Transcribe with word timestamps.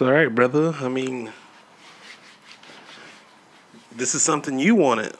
All 0.00 0.10
right, 0.10 0.34
brother. 0.34 0.74
I 0.80 0.88
mean, 0.88 1.30
this 3.94 4.14
is 4.14 4.22
something 4.22 4.58
you 4.58 4.74
wanted. 4.74 5.12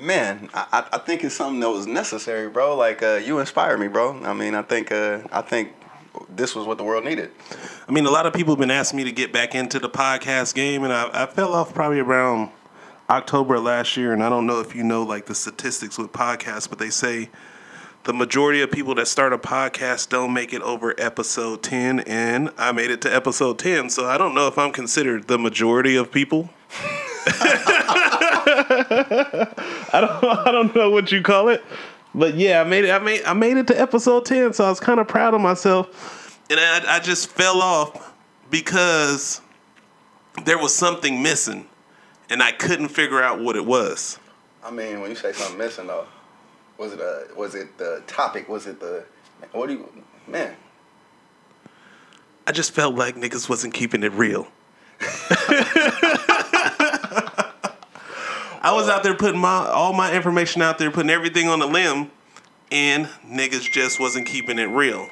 Man, 0.00 0.48
I, 0.54 0.86
I 0.90 0.98
think 0.98 1.22
it's 1.22 1.34
something 1.34 1.60
that 1.60 1.68
was 1.68 1.86
necessary, 1.86 2.48
bro. 2.48 2.76
Like 2.76 3.02
uh, 3.02 3.20
you 3.22 3.40
inspire 3.40 3.76
me, 3.76 3.88
bro. 3.88 4.24
I 4.24 4.32
mean, 4.32 4.54
I 4.54 4.62
think 4.62 4.90
uh, 4.90 5.20
I 5.30 5.42
think 5.42 5.74
this 6.30 6.54
was 6.54 6.66
what 6.66 6.78
the 6.78 6.84
world 6.84 7.04
needed. 7.04 7.30
I 7.86 7.92
mean, 7.92 8.06
a 8.06 8.10
lot 8.10 8.24
of 8.24 8.32
people 8.32 8.54
have 8.54 8.58
been 8.58 8.70
asking 8.70 8.96
me 8.96 9.04
to 9.04 9.12
get 9.12 9.34
back 9.34 9.54
into 9.54 9.78
the 9.78 9.90
podcast 9.90 10.54
game, 10.54 10.82
and 10.82 10.94
I, 10.94 11.24
I 11.24 11.26
fell 11.26 11.52
off 11.52 11.74
probably 11.74 12.00
around 12.00 12.48
October 13.10 13.60
last 13.60 13.98
year. 13.98 14.14
And 14.14 14.24
I 14.24 14.30
don't 14.30 14.46
know 14.46 14.60
if 14.60 14.74
you 14.74 14.82
know 14.82 15.02
like 15.02 15.26
the 15.26 15.34
statistics 15.34 15.98
with 15.98 16.10
podcasts, 16.10 16.70
but 16.70 16.78
they 16.78 16.88
say 16.88 17.28
the 18.04 18.12
majority 18.14 18.62
of 18.62 18.70
people 18.70 18.94
that 18.94 19.06
start 19.06 19.32
a 19.32 19.38
podcast 19.38 20.08
don't 20.08 20.32
make 20.32 20.52
it 20.52 20.62
over 20.62 20.94
episode 20.98 21.62
10 21.62 22.00
and 22.00 22.50
i 22.56 22.72
made 22.72 22.90
it 22.90 23.00
to 23.00 23.14
episode 23.14 23.58
10 23.58 23.90
so 23.90 24.06
i 24.06 24.16
don't 24.16 24.34
know 24.34 24.46
if 24.46 24.58
i'm 24.58 24.72
considered 24.72 25.28
the 25.28 25.38
majority 25.38 25.96
of 25.96 26.10
people 26.10 26.50
I 29.92 30.00
don't 30.00 30.24
I 30.24 30.52
don't 30.52 30.74
know 30.74 30.90
what 30.90 31.12
you 31.12 31.22
call 31.22 31.48
it, 31.48 31.62
but 32.14 32.34
yeah, 32.34 32.60
I 32.60 32.64
made 32.64 32.84
it. 32.84 32.90
I 32.90 32.98
made 32.98 33.24
I 33.24 33.32
made 33.32 33.56
it 33.56 33.66
to 33.68 33.80
episode 33.80 34.24
ten, 34.24 34.52
so 34.52 34.64
I 34.64 34.68
was 34.70 34.80
kind 34.80 35.00
of 35.00 35.08
proud 35.08 35.34
of 35.34 35.40
myself, 35.40 36.40
and 36.50 36.58
I, 36.58 36.96
I 36.96 37.00
just 37.00 37.30
fell 37.30 37.60
off 37.60 38.12
because 38.50 39.40
there 40.44 40.58
was 40.58 40.74
something 40.74 41.22
missing, 41.22 41.66
and 42.28 42.42
I 42.42 42.52
couldn't 42.52 42.88
figure 42.88 43.22
out 43.22 43.40
what 43.40 43.56
it 43.56 43.64
was. 43.64 44.18
I 44.64 44.70
mean, 44.70 45.00
when 45.00 45.10
you 45.10 45.16
say 45.16 45.32
something 45.32 45.58
missing, 45.58 45.86
though, 45.86 46.06
was 46.80 46.94
it 46.94 47.00
a 47.00 47.26
was 47.36 47.54
it 47.54 47.76
the 47.76 48.02
topic? 48.06 48.48
Was 48.48 48.66
it 48.66 48.80
the 48.80 49.04
what 49.52 49.66
do 49.66 49.74
you 49.74 50.04
man? 50.26 50.56
I 52.46 52.52
just 52.52 52.72
felt 52.72 52.94
like 52.94 53.16
niggas 53.16 53.50
wasn't 53.50 53.74
keeping 53.74 54.02
it 54.02 54.12
real. 54.12 54.48
I 58.62 58.72
was 58.72 58.88
out 58.88 59.02
there 59.02 59.14
putting 59.14 59.40
my 59.40 59.68
all 59.68 59.92
my 59.92 60.14
information 60.14 60.62
out 60.62 60.78
there, 60.78 60.90
putting 60.90 61.10
everything 61.10 61.48
on 61.48 61.58
the 61.58 61.66
limb, 61.66 62.10
and 62.72 63.08
niggas 63.26 63.70
just 63.70 64.00
wasn't 64.00 64.26
keeping 64.26 64.58
it 64.58 64.70
real. 64.70 65.10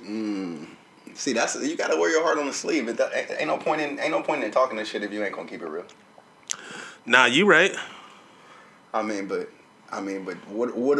Mm. 0.00 0.66
See, 1.14 1.32
that's 1.32 1.54
you 1.54 1.76
gotta 1.76 1.96
wear 1.96 2.10
your 2.10 2.24
heart 2.24 2.38
on 2.38 2.46
the 2.46 2.52
sleeve. 2.52 2.88
It, 2.88 3.00
ain't, 3.14 3.30
ain't 3.38 3.46
no 3.46 3.58
point 3.58 3.80
in 3.80 4.00
ain't 4.00 4.10
no 4.10 4.22
point 4.22 4.42
in 4.42 4.50
talking 4.50 4.76
this 4.76 4.88
shit 4.88 5.04
if 5.04 5.12
you 5.12 5.22
ain't 5.22 5.36
gonna 5.36 5.48
keep 5.48 5.62
it 5.62 5.68
real. 5.68 5.86
Nah, 7.06 7.26
you 7.26 7.46
right. 7.46 7.76
I 8.92 9.02
mean, 9.02 9.28
but 9.28 9.48
I 9.92 10.00
mean, 10.00 10.24
but 10.24 10.36
what 10.48 10.76
what? 10.76 10.98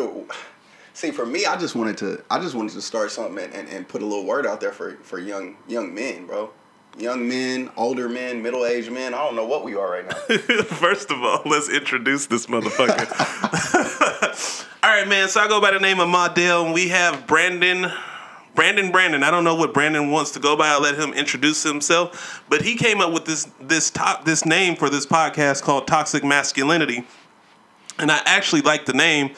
see, 0.92 1.10
for 1.10 1.26
me, 1.26 1.46
I 1.46 1.56
just 1.56 1.74
wanted 1.74 1.96
to 1.98 2.22
I 2.30 2.40
just 2.40 2.54
wanted 2.54 2.72
to 2.72 2.82
start 2.82 3.10
something 3.10 3.42
and, 3.42 3.54
and, 3.54 3.68
and 3.68 3.88
put 3.88 4.02
a 4.02 4.06
little 4.06 4.24
word 4.24 4.46
out 4.46 4.60
there 4.60 4.72
for 4.72 4.96
for 5.02 5.18
young 5.18 5.56
young 5.68 5.94
men, 5.94 6.26
bro 6.26 6.50
young 6.98 7.28
men, 7.28 7.70
older 7.76 8.08
men, 8.08 8.42
middle 8.42 8.64
aged 8.66 8.90
men. 8.90 9.14
I 9.14 9.18
don't 9.18 9.36
know 9.36 9.46
what 9.46 9.64
we 9.64 9.74
are 9.74 9.90
right 9.90 10.06
now. 10.06 10.36
First 10.64 11.10
of 11.10 11.22
all, 11.22 11.42
let's 11.44 11.68
introduce 11.68 12.26
this 12.26 12.46
motherfucker. 12.46 13.06
all 14.82 14.90
right, 14.90 15.08
man. 15.08 15.28
So 15.28 15.40
I 15.40 15.48
go 15.48 15.60
by 15.60 15.70
the 15.70 15.80
name 15.80 16.00
of 16.00 16.08
Modell, 16.08 16.64
and 16.64 16.74
we 16.74 16.88
have 16.88 17.26
Brandon. 17.26 17.90
Brandon 18.52 18.90
Brandon. 18.90 19.22
I 19.22 19.30
don't 19.30 19.44
know 19.44 19.54
what 19.54 19.72
Brandon 19.72 20.10
wants 20.10 20.32
to 20.32 20.40
go 20.40 20.56
by. 20.56 20.68
I'll 20.68 20.82
let 20.82 20.98
him 20.98 21.12
introduce 21.12 21.62
himself. 21.62 22.42
But 22.48 22.62
he 22.62 22.74
came 22.74 23.00
up 23.00 23.12
with 23.12 23.24
this 23.24 23.48
this 23.60 23.90
top 23.90 24.24
this 24.24 24.44
name 24.44 24.74
for 24.74 24.90
this 24.90 25.06
podcast 25.06 25.62
called 25.62 25.86
Toxic 25.86 26.24
Masculinity. 26.24 27.06
And 27.98 28.10
I 28.10 28.20
actually 28.24 28.62
like 28.62 28.86
the 28.86 28.92
name. 28.92 29.34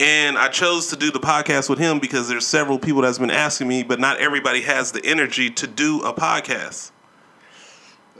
And 0.00 0.36
I 0.36 0.48
chose 0.48 0.88
to 0.88 0.96
do 0.96 1.12
the 1.12 1.20
podcast 1.20 1.70
with 1.70 1.78
him 1.78 2.00
because 2.00 2.28
there's 2.28 2.46
several 2.46 2.78
people 2.78 3.02
that's 3.02 3.18
been 3.18 3.30
asking 3.30 3.68
me, 3.68 3.84
but 3.84 4.00
not 4.00 4.18
everybody 4.18 4.62
has 4.62 4.90
the 4.90 5.04
energy 5.04 5.50
to 5.50 5.66
do 5.68 6.00
a 6.02 6.12
podcast. 6.12 6.90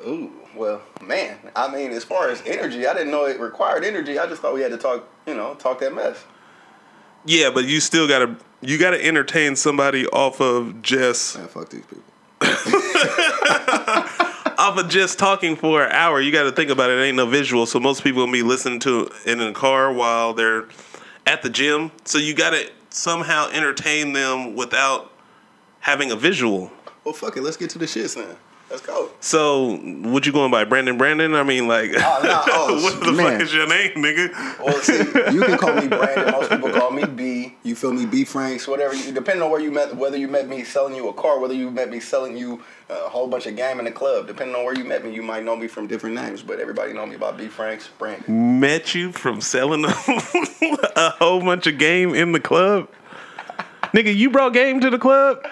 Ooh, 0.07 0.31
well, 0.55 0.83
man. 1.03 1.37
I 1.57 1.73
mean, 1.73 1.91
as 1.91 2.05
far 2.05 2.29
as 2.29 2.43
energy, 2.47 2.87
I 2.87 2.95
didn't 2.95 3.11
know 3.11 3.25
it 3.25 3.41
required 3.41 3.85
energy. 3.85 4.19
I 4.19 4.27
just 4.27 4.41
thought 4.41 4.55
we 4.55 4.61
had 4.61 4.71
to 4.71 4.79
talk, 4.79 5.09
you 5.27 5.35
know, 5.35 5.55
talk 5.55 5.81
that 5.81 5.95
mess. 5.95 6.25
Yeah, 7.25 7.51
but 7.51 7.65
you 7.65 7.81
still 7.81 8.07
gotta 8.07 8.37
you 8.61 8.79
gotta 8.79 9.03
entertain 9.05 9.57
somebody 9.57 10.07
off 10.09 10.41
of 10.41 10.83
just 10.83 11.39
Man, 11.39 11.49
fuck 11.49 11.71
these 11.71 11.85
people. 11.87 12.05
off 14.65 14.79
of 14.79 14.89
just 14.89 15.19
talking 15.19 15.57
for 15.57 15.85
an 15.85 15.93
hour. 15.93 16.21
You 16.21 16.33
got 16.33 16.45
to 16.45 16.53
think 16.53 16.71
about 16.71 16.89
it. 16.89 16.99
it. 16.99 17.03
Ain't 17.03 17.17
no 17.17 17.27
visual, 17.27 17.67
so 17.67 17.79
most 17.79 18.03
people 18.03 18.23
gonna 18.23 18.33
be 18.33 18.43
listening 18.43 18.81
to 18.81 19.11
it 19.27 19.39
in 19.39 19.41
a 19.41 19.53
car 19.53 19.93
while 19.93 20.33
they're 20.33 20.67
at 21.27 21.43
the 21.43 21.51
gym. 21.51 21.93
So 22.05 22.19
you 22.19 22.35
got 22.35 22.51
to 22.51 22.71
somehow 22.89 23.51
entertain 23.53 24.15
them 24.15 24.57
without 24.57 25.13
having 25.81 26.11
a 26.11 26.17
visual. 26.17 26.73
Well, 27.05 27.13
fuck 27.13 27.37
it. 27.37 27.43
Let's 27.43 27.59
get 27.59 27.71
to 27.71 27.79
the 27.79 27.85
shits 27.85 28.15
then. 28.15 28.37
Let's 28.75 28.85
go. 28.85 29.09
So, 29.21 29.77
what 29.77 30.27
you 30.27 30.33
going 30.33 30.51
by, 30.51 30.65
Brandon? 30.65 30.99
Brandon? 30.99 31.37
I 31.37 31.45
mean, 31.45 31.69
like, 31.69 31.93
oh, 31.95 32.21
nah, 32.25 32.43
oh, 32.49 32.83
what 32.83 32.99
the 33.05 33.13
man. 33.13 33.35
fuck 33.35 33.43
is 33.43 33.55
your 33.55 33.69
name, 33.69 33.93
nigga? 33.93 34.59
Well, 34.59 34.75
see, 34.81 34.99
you 35.33 35.45
can 35.45 35.57
call 35.57 35.77
me 35.77 35.87
Brandon. 35.87 36.33
Most 36.33 36.51
people 36.51 36.73
call 36.73 36.91
me 36.91 37.05
B. 37.05 37.55
You 37.63 37.77
feel 37.77 37.93
me? 37.93 38.05
B 38.05 38.25
Franks, 38.25 38.67
whatever. 38.67 38.93
You, 38.93 39.13
depending 39.13 39.45
on 39.45 39.53
where 39.53 39.61
you 39.61 39.71
met, 39.71 39.95
whether 39.95 40.17
you 40.17 40.27
met 40.27 40.49
me 40.49 40.65
selling 40.65 40.97
you 40.97 41.09
a 41.09 41.13
car, 41.13 41.39
whether 41.39 41.55
you 41.55 41.71
met 41.71 41.89
me 41.89 42.01
selling 42.01 42.37
you 42.37 42.65
a 42.91 43.09
whole 43.09 43.29
bunch 43.29 43.47
of 43.47 43.55
game 43.55 43.79
in 43.79 43.85
the 43.85 43.93
club. 43.93 44.27
Depending 44.27 44.57
on 44.57 44.65
where 44.65 44.77
you 44.77 44.83
met 44.83 45.05
me, 45.05 45.15
you 45.15 45.23
might 45.23 45.45
know 45.45 45.55
me 45.55 45.69
from 45.69 45.87
different 45.87 46.17
names, 46.17 46.43
but 46.43 46.59
everybody 46.59 46.93
know 46.93 47.07
me 47.07 47.17
by 47.17 47.31
B 47.31 47.47
Franks, 47.47 47.89
Brandon. 47.97 48.59
Met 48.59 48.93
you 48.93 49.13
from 49.13 49.41
selling 49.41 49.85
a, 49.85 49.89
a 50.97 51.11
whole 51.11 51.41
bunch 51.41 51.69
of 51.69 51.79
game 51.79 52.13
in 52.13 52.33
the 52.33 52.41
club, 52.41 52.89
nigga. 53.93 54.13
You 54.13 54.31
brought 54.31 54.53
game 54.53 54.81
to 54.81 54.91
the 54.91 54.99
club. 54.99 55.47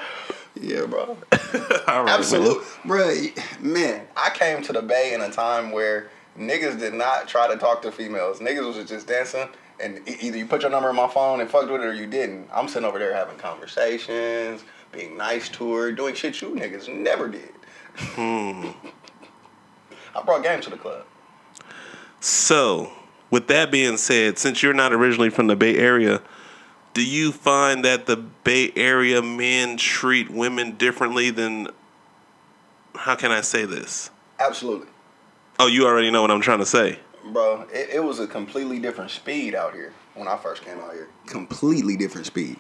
Yeah, 0.62 0.86
bro. 0.86 1.16
Absolutely, 1.88 2.64
bro. 2.84 3.12
Man, 3.60 4.06
I 4.16 4.30
came 4.30 4.62
to 4.62 4.72
the 4.72 4.80
Bay 4.80 5.12
in 5.12 5.20
a 5.20 5.30
time 5.30 5.72
where 5.72 6.10
niggas 6.38 6.78
did 6.78 6.94
not 6.94 7.26
try 7.26 7.48
to 7.48 7.56
talk 7.56 7.82
to 7.82 7.92
females. 7.92 8.38
Niggas 8.38 8.76
was 8.76 8.88
just 8.88 9.08
dancing, 9.08 9.48
and 9.80 10.00
either 10.08 10.38
you 10.38 10.46
put 10.46 10.62
your 10.62 10.70
number 10.70 10.88
in 10.90 10.96
my 10.96 11.08
phone 11.08 11.40
and 11.40 11.50
fucked 11.50 11.70
with 11.70 11.80
it, 11.80 11.86
or 11.86 11.92
you 11.92 12.06
didn't. 12.06 12.48
I'm 12.52 12.68
sitting 12.68 12.88
over 12.88 12.98
there 12.98 13.12
having 13.12 13.36
conversations, 13.38 14.62
being 14.92 15.16
nice 15.16 15.48
to 15.50 15.74
her, 15.74 15.90
doing 15.90 16.14
shit 16.14 16.40
you 16.40 16.50
niggas 16.50 16.92
never 16.92 17.28
did. 17.28 17.52
Hmm. 17.96 18.68
I 20.14 20.22
brought 20.22 20.42
game 20.44 20.60
to 20.60 20.70
the 20.70 20.76
club. 20.76 21.04
So, 22.20 22.92
with 23.30 23.48
that 23.48 23.72
being 23.72 23.96
said, 23.96 24.38
since 24.38 24.62
you're 24.62 24.74
not 24.74 24.92
originally 24.92 25.30
from 25.30 25.48
the 25.48 25.56
Bay 25.56 25.76
Area, 25.76 26.22
do 26.94 27.04
you 27.04 27.32
find 27.32 27.84
that 27.84 28.06
the 28.06 28.16
Bay 28.16 28.72
Area 28.76 29.22
men 29.22 29.76
treat 29.76 30.30
women 30.30 30.72
differently 30.72 31.30
than 31.30 31.68
how 32.94 33.14
can 33.14 33.30
I 33.30 33.40
say 33.40 33.64
this? 33.64 34.10
Absolutely. 34.38 34.88
Oh, 35.58 35.66
you 35.66 35.86
already 35.86 36.10
know 36.10 36.22
what 36.22 36.30
I'm 36.30 36.40
trying 36.40 36.58
to 36.58 36.66
say. 36.66 36.98
Bro, 37.32 37.66
it, 37.72 37.90
it 37.94 38.04
was 38.04 38.18
a 38.18 38.26
completely 38.26 38.78
different 38.78 39.10
speed 39.10 39.54
out 39.54 39.74
here 39.74 39.92
when 40.14 40.28
I 40.28 40.36
first 40.36 40.64
came 40.64 40.78
out 40.78 40.92
here. 40.92 41.08
Completely 41.26 41.96
different 41.96 42.26
speed. 42.26 42.58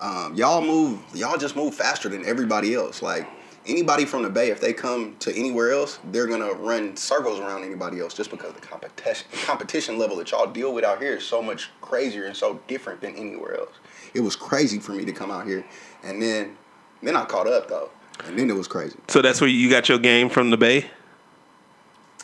Um, 0.00 0.34
y'all 0.34 0.60
move, 0.60 1.00
y'all 1.14 1.38
just 1.38 1.56
move 1.56 1.74
faster 1.74 2.08
than 2.08 2.24
everybody 2.24 2.74
else. 2.74 3.02
Like 3.02 3.26
anybody 3.66 4.04
from 4.04 4.22
the 4.22 4.30
Bay, 4.30 4.50
if 4.50 4.60
they 4.60 4.72
come 4.72 5.16
to 5.20 5.34
anywhere 5.34 5.72
else, 5.72 5.98
they're 6.10 6.26
gonna 6.26 6.52
run 6.52 6.96
circles 6.96 7.40
around 7.40 7.64
anybody 7.64 8.00
else 8.00 8.14
just 8.14 8.30
because 8.30 8.52
the 8.54 8.60
competition 8.60 9.26
competition 9.44 9.98
level 9.98 10.16
that 10.16 10.30
y'all 10.30 10.46
deal 10.46 10.72
with 10.72 10.84
out 10.84 11.00
here 11.00 11.16
is 11.16 11.24
so 11.24 11.42
much 11.42 11.70
crazier 11.80 12.24
and 12.24 12.36
so 12.36 12.60
different 12.68 13.00
than 13.00 13.14
anywhere 13.16 13.58
else. 13.58 13.74
It 14.14 14.20
was 14.20 14.36
crazy 14.36 14.78
for 14.78 14.92
me 14.92 15.04
to 15.04 15.12
come 15.12 15.30
out 15.30 15.46
here, 15.46 15.64
and 16.02 16.20
then 16.20 16.56
then 17.02 17.16
I 17.16 17.24
caught 17.24 17.46
up 17.46 17.68
though, 17.68 17.90
and 18.24 18.38
then 18.38 18.50
it 18.50 18.56
was 18.56 18.68
crazy. 18.68 18.98
So 19.08 19.22
that's 19.22 19.40
where 19.40 19.50
you 19.50 19.70
got 19.70 19.88
your 19.88 19.98
game 19.98 20.28
from 20.28 20.50
the 20.50 20.56
Bay. 20.56 20.90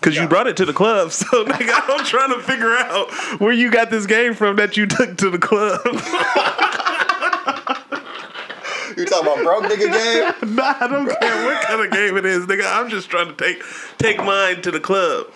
Cause 0.01 0.17
yeah. 0.17 0.23
you 0.23 0.29
brought 0.29 0.49
it 0.49 0.57
to 0.57 0.65
the 0.65 0.73
club, 0.73 1.13
so 1.13 1.45
nigga, 1.45 1.81
I'm 1.89 2.05
trying 2.05 2.31
to 2.31 2.41
figure 2.41 2.75
out 2.77 3.11
where 3.41 3.53
you 3.53 3.71
got 3.71 3.91
this 3.91 4.07
game 4.07 4.35
from 4.35 4.57
that 4.57 4.77
you 4.77 4.87
took 4.87 5.17
to 5.19 5.31
the 5.31 5.39
club. 5.39 5.81
You 9.03 9.09
talking 9.09 9.33
about 9.33 9.43
broke 9.43 9.65
nigga 9.65 9.91
game? 9.91 10.55
nah, 10.55 10.77
I 10.79 10.87
don't 10.87 11.07
care 11.09 11.45
what 11.45 11.63
kind 11.63 11.85
of 11.85 11.91
game 11.91 12.17
it 12.17 12.25
is, 12.25 12.47
nigga. 12.47 12.65
I'm 12.65 12.89
just 12.89 13.11
trying 13.11 13.27
to 13.27 13.35
take 13.35 13.61
take 13.99 14.19
mine 14.19 14.63
to 14.63 14.71
the 14.71 14.79
club. 14.79 15.27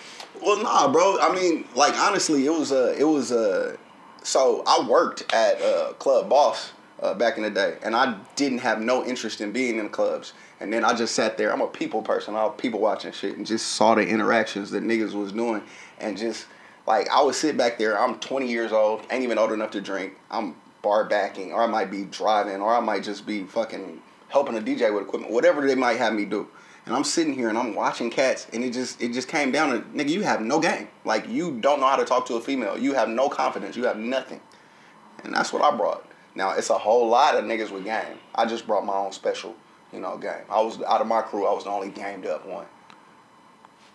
Well, 0.41 0.63
nah, 0.63 0.89
bro. 0.89 1.17
I 1.19 1.35
mean, 1.35 1.65
like 1.75 1.93
honestly, 1.95 2.45
it 2.45 2.49
was 2.49 2.71
uh, 2.71 2.95
it 2.97 3.03
was 3.03 3.33
uh, 3.33 3.75
so 4.23 4.63
I 4.65 4.87
worked 4.87 5.33
at 5.33 5.61
uh, 5.61 5.91
Club 5.99 6.29
Boss 6.29 6.71
uh, 7.01 7.13
back 7.13 7.35
in 7.35 7.43
the 7.43 7.49
day, 7.49 7.77
and 7.83 7.93
I 7.93 8.17
didn't 8.37 8.59
have 8.59 8.79
no 8.79 9.05
interest 9.05 9.41
in 9.41 9.51
being 9.51 9.79
in 9.79 9.89
clubs. 9.89 10.31
And 10.61 10.71
then 10.71 10.85
I 10.85 10.93
just 10.93 11.13
sat 11.13 11.37
there. 11.37 11.51
I'm 11.51 11.59
a 11.59 11.67
people 11.67 12.01
person. 12.01 12.35
I 12.35 12.45
was 12.45 12.55
people 12.57 12.79
watching 12.79 13.11
shit, 13.11 13.35
and 13.35 13.45
just 13.45 13.67
saw 13.73 13.95
the 13.95 14.07
interactions 14.07 14.71
that 14.71 14.81
niggas 14.81 15.13
was 15.13 15.33
doing, 15.33 15.61
and 15.99 16.17
just 16.17 16.45
like 16.85 17.09
I 17.09 17.21
would 17.21 17.35
sit 17.35 17.57
back 17.57 17.77
there. 17.77 17.99
I'm 17.99 18.17
20 18.19 18.49
years 18.49 18.71
old, 18.71 19.01
ain't 19.11 19.23
even 19.23 19.37
old 19.37 19.51
enough 19.51 19.71
to 19.71 19.81
drink. 19.81 20.13
I'm 20.31 20.55
bar 20.87 21.03
backing, 21.03 21.51
or 21.51 21.61
I 21.61 21.67
might 21.67 21.91
be 21.91 22.05
driving, 22.05 22.61
or 22.61 22.73
I 22.73 22.79
might 22.79 23.03
just 23.03 23.25
be 23.25 23.43
fucking 23.43 24.01
helping 24.29 24.57
a 24.57 24.61
DJ 24.61 24.93
with 24.93 25.03
equipment, 25.03 25.33
whatever 25.33 25.67
they 25.67 25.75
might 25.75 25.97
have 25.97 26.13
me 26.13 26.23
do. 26.23 26.47
And 26.85 26.95
I'm 26.95 27.03
sitting 27.03 27.33
here 27.33 27.49
and 27.49 27.57
I'm 27.57 27.75
watching 27.75 28.09
cats, 28.09 28.47
and 28.53 28.63
it 28.63 28.71
just 28.71 29.01
it 29.01 29.11
just 29.11 29.27
came 29.27 29.51
down 29.51 29.71
to 29.71 29.79
nigga, 29.89 30.09
you 30.09 30.21
have 30.21 30.41
no 30.41 30.59
game. 30.59 30.87
Like 31.03 31.27
you 31.27 31.59
don't 31.59 31.81
know 31.81 31.87
how 31.87 31.97
to 31.97 32.05
talk 32.05 32.25
to 32.27 32.35
a 32.35 32.41
female. 32.41 32.77
You 32.77 32.93
have 32.93 33.09
no 33.09 33.27
confidence. 33.27 33.75
You 33.75 33.83
have 33.83 33.97
nothing. 33.97 34.39
And 35.23 35.33
that's 35.33 35.51
what 35.51 35.61
I 35.61 35.75
brought. 35.75 36.09
Now 36.35 36.51
it's 36.51 36.69
a 36.69 36.77
whole 36.77 37.09
lot 37.09 37.35
of 37.35 37.43
niggas 37.43 37.71
with 37.71 37.83
game. 37.83 38.19
I 38.33 38.45
just 38.45 38.65
brought 38.65 38.85
my 38.85 38.93
own 38.93 39.11
special 39.11 39.55
you 39.93 39.99
know, 39.99 40.17
game. 40.17 40.43
I 40.49 40.61
was 40.61 40.81
out 40.81 41.01
of 41.01 41.07
my 41.07 41.21
crew. 41.21 41.45
I 41.45 41.53
was 41.53 41.63
the 41.63 41.69
only 41.69 41.89
gamed 41.89 42.25
up 42.25 42.45
one. 42.45 42.65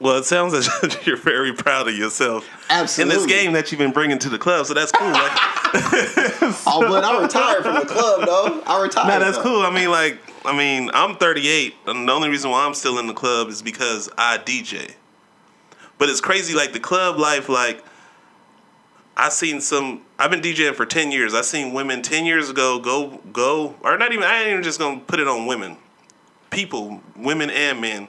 Well, 0.03 0.17
it 0.17 0.25
sounds 0.25 0.53
as 0.53 0.69
if 0.83 1.07
you're 1.07 1.17
very 1.17 1.53
proud 1.53 1.87
of 1.89 1.97
yourself 1.97 2.49
Absolutely. 2.69 3.15
in 3.15 3.21
this 3.21 3.27
game 3.33 3.53
that 3.53 3.71
you've 3.71 3.79
been 3.79 3.93
bringing 3.93 4.19
to 4.19 4.29
the 4.29 4.39
club. 4.39 4.67
So 4.67 4.75
that's 4.75 4.91
cool. 4.91 5.09
Like, 5.11 5.31
Oh, 6.67 6.85
but 6.89 7.05
I 7.05 7.23
retired 7.23 7.63
from 7.63 7.77
the 7.77 7.87
club 7.87 8.27
though. 8.27 8.63
I 8.67 8.83
retired. 8.83 9.07
nah, 9.07 9.19
that's 9.21 9.37
though. 9.37 9.45
cool. 9.45 9.61
I 9.63 9.71
mean, 9.71 9.91
like, 9.91 10.19
I 10.45 10.57
mean, 10.57 10.91
I'm 10.93 11.15
38, 11.17 11.75
and 11.87 12.09
the 12.09 12.13
only 12.13 12.29
reason 12.29 12.51
why 12.51 12.67
I'm 12.67 12.75
still 12.75 12.99
in 12.99 13.07
the 13.07 13.15
club 13.15 13.49
is 13.49 13.63
because 13.63 14.11
I 14.19 14.39
DJ. 14.39 14.95
But 15.99 16.09
it's 16.09 16.21
crazy, 16.21 16.53
like 16.55 16.73
the 16.73 16.81
club 16.81 17.17
life. 17.19 17.49
Like, 17.49 17.85
I 19.17 19.29
seen 19.29 19.61
some. 19.61 20.03
I've 20.19 20.33
been 20.33 20.41
DJing 20.41 20.75
for 20.75 20.85
10 20.85 21.13
years. 21.13 21.33
I 21.33 21.43
seen 21.43 21.73
women 21.73 22.03
10 22.03 22.25
years 22.27 22.51
ago 22.51 22.81
go 22.81 23.21
go, 23.33 23.77
or 23.83 23.97
not 23.99 24.11
even. 24.13 24.25
I 24.25 24.41
ain't 24.41 24.51
even 24.51 24.63
just 24.65 24.81
gonna 24.81 24.99
put 25.01 25.21
it 25.21 25.29
on 25.29 25.47
women, 25.47 25.77
people, 26.51 27.01
women 27.17 27.51
and 27.51 27.81
men. 27.81 28.09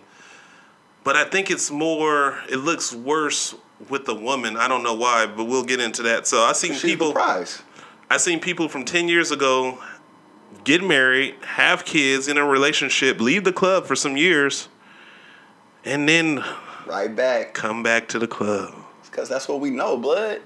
But 1.04 1.16
I 1.16 1.26
think 1.26 1.52
it's 1.52 1.70
more. 1.70 2.40
It 2.50 2.58
looks 2.58 2.94
worse 2.94 3.56
with 3.90 4.06
the 4.06 4.16
woman. 4.16 4.56
I 4.58 4.68
don't 4.68 4.84
know 4.84 4.94
why, 4.94 5.26
but 5.26 5.46
we'll 5.46 5.64
get 5.66 5.80
into 5.82 6.04
that. 6.04 6.28
So 6.28 6.42
I 6.44 6.54
seen 6.54 6.72
She's 6.74 6.82
people. 6.84 7.12
prize. 7.12 7.62
I 8.10 8.18
seen 8.18 8.40
people 8.40 8.70
from 8.70 8.86
10 8.86 9.08
years 9.10 9.32
ago 9.32 9.80
get 10.64 10.84
married, 10.84 11.36
have 11.44 11.84
kids 11.84 12.28
in 12.28 12.38
a 12.38 12.46
relationship, 12.46 13.20
leave 13.20 13.44
the 13.44 13.52
club 13.52 13.86
for 13.86 13.96
some 13.96 14.16
years, 14.16 14.70
and 15.84 16.08
then 16.08 16.44
Right 16.86 17.14
back. 17.14 17.54
come 17.54 17.82
back 17.84 18.08
to 18.10 18.20
the 18.20 18.28
club. 18.28 18.74
Because 19.10 19.28
that's 19.30 19.48
what 19.48 19.60
we 19.60 19.70
know, 19.72 19.98
blood. 19.98 20.42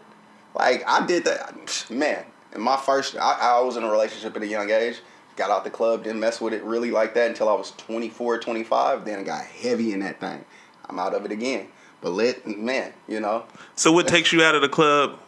Like, 0.56 0.84
I 0.88 1.06
did 1.06 1.26
that. 1.26 1.86
Man, 1.90 2.24
in 2.56 2.62
my 2.62 2.78
first, 2.78 3.16
I, 3.18 3.38
I 3.40 3.62
was 3.62 3.78
in 3.78 3.84
a 3.84 3.90
relationship 3.92 4.36
at 4.36 4.42
a 4.42 4.48
young 4.48 4.70
age. 4.72 5.00
Got 5.38 5.52
out 5.52 5.64
the 5.64 5.70
club, 5.70 6.04
didn't 6.04 6.20
mess 6.20 6.42
with 6.42 6.52
it 6.54 6.64
really 6.64 6.92
like 6.92 7.14
that 7.14 7.30
until 7.30 7.48
I 7.48 7.54
was 7.54 7.72
24, 7.78 8.40
25. 8.40 9.06
Then 9.06 9.20
I 9.20 9.24
got 9.24 9.46
heavy 9.46 9.94
in 9.94 10.00
that 10.02 10.20
thing. 10.20 10.44
I'm 10.90 10.98
out 11.00 11.14
of 11.14 11.24
it 11.26 11.32
again. 11.32 11.68
But 12.02 12.10
let, 12.12 12.46
man, 12.46 12.92
you 13.08 13.20
know. 13.20 13.46
So 13.76 13.92
what 13.92 14.08
takes 14.08 14.34
you 14.34 14.44
out 14.44 14.56
of 14.56 14.62
the 14.62 14.70
club? 14.70 15.20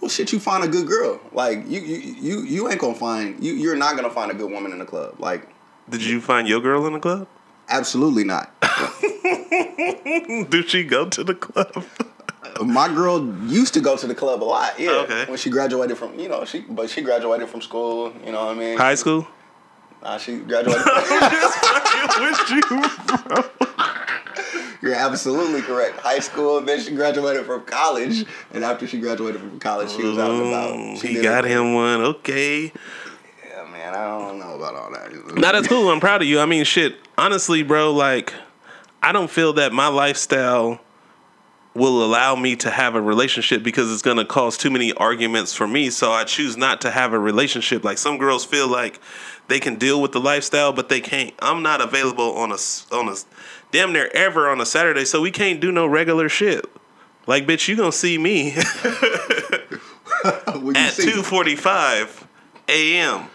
Well, 0.00 0.08
shit, 0.08 0.32
you 0.32 0.40
find 0.40 0.62
a 0.64 0.68
good 0.68 0.86
girl. 0.86 1.20
Like, 1.32 1.68
you 1.68 1.80
you, 1.80 1.96
you, 1.96 2.42
you 2.42 2.68
ain't 2.68 2.80
gonna 2.80 2.94
find, 2.94 3.42
you, 3.42 3.54
you're 3.54 3.76
not 3.76 3.96
gonna 3.96 4.10
find 4.10 4.30
a 4.30 4.34
good 4.34 4.50
woman 4.50 4.72
in 4.72 4.78
the 4.78 4.84
club. 4.84 5.14
Like, 5.18 5.48
Did 5.88 6.04
you 6.04 6.20
find 6.20 6.46
your 6.48 6.60
girl 6.60 6.86
in 6.86 6.92
the 6.92 7.00
club? 7.00 7.26
absolutely 7.68 8.24
not. 8.24 8.52
Did 10.50 10.68
she 10.68 10.84
go 10.84 11.08
to 11.08 11.22
the 11.24 11.34
club? 11.34 11.84
My 12.64 12.88
girl 12.88 13.24
used 13.46 13.74
to 13.74 13.80
go 13.80 13.96
to 13.96 14.06
the 14.06 14.14
club 14.14 14.42
a 14.42 14.44
lot. 14.44 14.78
Yeah. 14.78 14.90
Oh, 14.90 15.00
okay. 15.04 15.24
When 15.26 15.36
she 15.38 15.50
graduated 15.50 15.98
from, 15.98 16.18
you 16.18 16.28
know, 16.28 16.44
she 16.44 16.60
but 16.60 16.88
she 16.90 17.02
graduated 17.02 17.48
from 17.48 17.60
school. 17.62 18.12
You 18.24 18.32
know 18.32 18.46
what 18.46 18.56
I 18.56 18.58
mean? 18.58 18.78
High 18.78 18.94
school? 18.94 19.26
Nah, 20.02 20.18
she 20.18 20.38
graduated. 20.38 20.82
Just 20.84 21.58
fucking 21.58 22.22
With 22.22 22.50
you. 22.50 23.44
You're 24.80 24.94
absolutely 24.94 25.62
correct. 25.62 25.98
High 25.98 26.20
school, 26.20 26.60
then 26.60 26.80
she 26.80 26.92
graduated 26.94 27.44
from 27.46 27.64
college, 27.64 28.24
and 28.52 28.64
after 28.64 28.86
she 28.86 29.00
graduated 29.00 29.40
from 29.40 29.58
college, 29.58 29.90
she 29.90 30.04
was 30.04 30.16
out 30.18 30.30
and 30.30 30.46
about. 30.48 30.70
Oh, 30.70 30.96
she 31.00 31.08
He 31.14 31.20
got 31.22 31.44
it. 31.44 31.50
him 31.50 31.74
one. 31.74 32.00
Okay. 32.02 32.72
Yeah, 33.44 33.64
man, 33.72 33.94
I 33.94 34.06
don't 34.18 34.38
know 34.38 34.54
about 34.54 34.76
all 34.76 34.92
that. 34.92 35.34
Now 35.36 35.50
that's 35.52 35.66
cool. 35.66 35.90
I'm 35.90 35.98
proud 35.98 36.22
of 36.22 36.28
you. 36.28 36.38
I 36.38 36.46
mean, 36.46 36.62
shit. 36.64 36.96
Honestly, 37.18 37.64
bro, 37.64 37.92
like, 37.92 38.32
I 39.02 39.10
don't 39.10 39.28
feel 39.30 39.52
that 39.54 39.72
my 39.72 39.88
lifestyle 39.88 40.80
will 41.78 42.04
allow 42.04 42.34
me 42.34 42.56
to 42.56 42.70
have 42.70 42.94
a 42.94 43.00
relationship 43.00 43.62
because 43.62 43.90
it's 43.92 44.02
gonna 44.02 44.24
cause 44.24 44.58
too 44.58 44.70
many 44.70 44.92
arguments 44.94 45.54
for 45.54 45.66
me. 45.66 45.88
So 45.90 46.12
I 46.12 46.24
choose 46.24 46.56
not 46.56 46.80
to 46.82 46.90
have 46.90 47.12
a 47.12 47.18
relationship. 47.18 47.84
Like 47.84 47.98
some 47.98 48.18
girls 48.18 48.44
feel 48.44 48.68
like 48.68 49.00
they 49.48 49.60
can 49.60 49.76
deal 49.76 50.02
with 50.02 50.12
the 50.12 50.20
lifestyle, 50.20 50.72
but 50.72 50.88
they 50.88 51.00
can't. 51.00 51.32
I'm 51.38 51.62
not 51.62 51.80
available 51.80 52.34
on 52.36 52.52
a 52.52 52.58
on 52.92 53.08
a 53.08 53.14
damn 53.70 53.92
near 53.92 54.10
ever 54.12 54.48
on 54.50 54.60
a 54.60 54.66
Saturday, 54.66 55.04
so 55.04 55.20
we 55.20 55.30
can't 55.30 55.60
do 55.60 55.72
no 55.72 55.86
regular 55.86 56.28
shit. 56.28 56.66
Like, 57.26 57.46
bitch, 57.46 57.68
you 57.68 57.76
gonna 57.76 57.92
see 57.92 58.18
me 58.18 58.52
at 60.24 60.92
two 60.94 61.22
forty 61.22 61.56
five 61.56 62.26
a.m. 62.68 63.28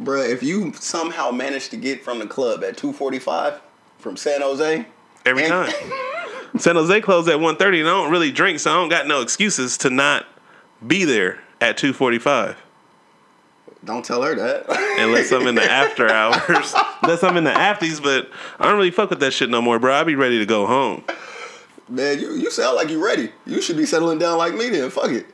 Bruh, 0.00 0.28
if 0.30 0.42
you 0.42 0.72
somehow 0.74 1.30
manage 1.30 1.68
to 1.68 1.76
get 1.76 2.02
from 2.02 2.20
the 2.20 2.26
club 2.26 2.64
at 2.64 2.78
245 2.78 3.60
from 3.98 4.16
San 4.16 4.40
Jose, 4.40 4.86
every 5.26 5.42
And- 5.44 5.50
time. 5.52 5.72
San 6.58 6.76
Jose 6.76 7.00
closed 7.00 7.28
at 7.28 7.38
1.30 7.38 7.80
and 7.80 7.88
I 7.88 7.92
don't 7.92 8.10
really 8.10 8.32
drink, 8.32 8.58
so 8.60 8.70
I 8.70 8.74
don't 8.74 8.88
got 8.88 9.06
no 9.06 9.20
excuses 9.22 9.78
to 9.78 9.90
not 9.90 10.26
be 10.86 11.04
there 11.04 11.40
at 11.60 11.76
2.45. 11.78 12.56
don't 13.84 14.04
tell 14.04 14.22
her 14.22 14.34
that. 14.34 14.66
Unless 14.98 15.32
I'm 15.32 15.46
in 15.46 15.54
the 15.54 15.62
after 15.62 16.08
hours. 16.12 16.74
Unless 17.02 17.22
I'm 17.22 17.36
in 17.36 17.44
the 17.44 17.50
afties, 17.50 18.02
but 18.02 18.30
I 18.58 18.64
don't 18.66 18.76
really 18.76 18.90
fuck 18.90 19.10
with 19.10 19.20
that 19.20 19.32
shit 19.32 19.48
no 19.50 19.62
more, 19.62 19.78
bro. 19.78 19.94
I 19.94 20.02
be 20.04 20.14
ready 20.14 20.38
to 20.38 20.46
go 20.46 20.66
home. 20.66 21.04
Man, 21.88 22.18
you, 22.20 22.32
you 22.34 22.50
sound 22.50 22.76
like 22.76 22.88
you 22.88 23.04
ready. 23.04 23.32
You 23.46 23.60
should 23.60 23.76
be 23.76 23.86
settling 23.86 24.18
down 24.18 24.38
like 24.38 24.54
me 24.54 24.68
then. 24.70 24.90
Fuck 24.90 25.10
it. 25.10 25.26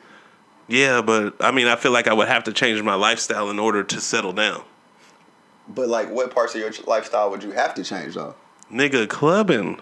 Yeah, 0.69 1.03
but 1.03 1.35
I 1.41 1.51
mean, 1.53 1.67
I 1.67 1.77
feel 1.77 1.93
like 1.93 2.09
I 2.09 2.13
would 2.15 2.29
have 2.29 2.45
to 2.45 2.53
change 2.53 2.83
my 2.83 2.95
lifestyle 2.95 3.51
in 3.51 3.59
order 3.59 3.85
to 3.85 4.01
settle 4.01 4.33
down. 4.33 4.63
But 5.69 5.89
like, 5.89 6.11
what 6.11 6.33
parts 6.33 6.55
of 6.55 6.61
your 6.61 6.73
lifestyle 6.87 7.31
would 7.31 7.43
you 7.43 7.51
have 7.53 7.75
to 7.75 7.85
change 7.85 8.15
though? 8.15 8.35
Nigga, 8.73 9.09
clubbing. 9.09 9.81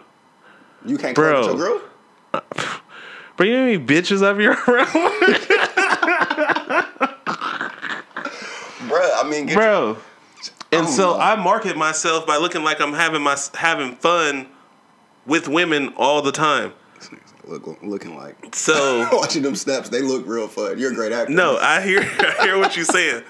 You 0.85 0.99
can't 0.99 1.15
Bro. 1.15 1.41
with 1.41 1.59
your 1.59 1.79
girl. 1.79 2.43
Bro, 3.37 3.47
you 3.47 3.53
know 3.53 3.59
how 3.61 3.65
many 3.67 3.79
bitches 3.79 4.23
I've 4.25 4.37
been 4.37 4.49
around? 4.49 4.87
Bruh, 8.89 9.25
I 9.25 9.29
mean, 9.29 9.47
get 9.47 9.57
bro. 9.57 9.97
And 10.73 10.87
Oh, 10.87 10.91
so 10.91 11.11
no. 11.15 11.21
I 11.21 11.37
market 11.37 11.77
myself 11.77 12.27
by 12.27 12.37
looking 12.37 12.63
like 12.65 12.81
I'm 12.81 12.93
having 12.93 13.23
my 13.23 13.37
having 13.55 13.97
fun 13.97 14.49
with 15.27 15.49
women 15.49 15.93
all 15.97 16.21
the 16.23 16.33
time. 16.33 16.73
look, 17.47 17.83
looking 17.83 18.17
like 18.17 18.55
So 18.55 19.09
watching 19.13 19.43
them 19.43 19.55
snaps. 19.57 19.89
They 19.89 20.03
look 20.03 20.27
real 20.27 20.49
fun. 20.49 20.79
You're 20.79 20.93
a 20.93 20.95
great 20.95 21.13
actor. 21.13 21.33
no, 21.33 21.57
I 21.59 21.81
hear 21.81 22.01
I 22.19 22.45
hear 22.45 22.59
what 22.59 22.77
you're 22.77 22.85
saying. 22.85 23.23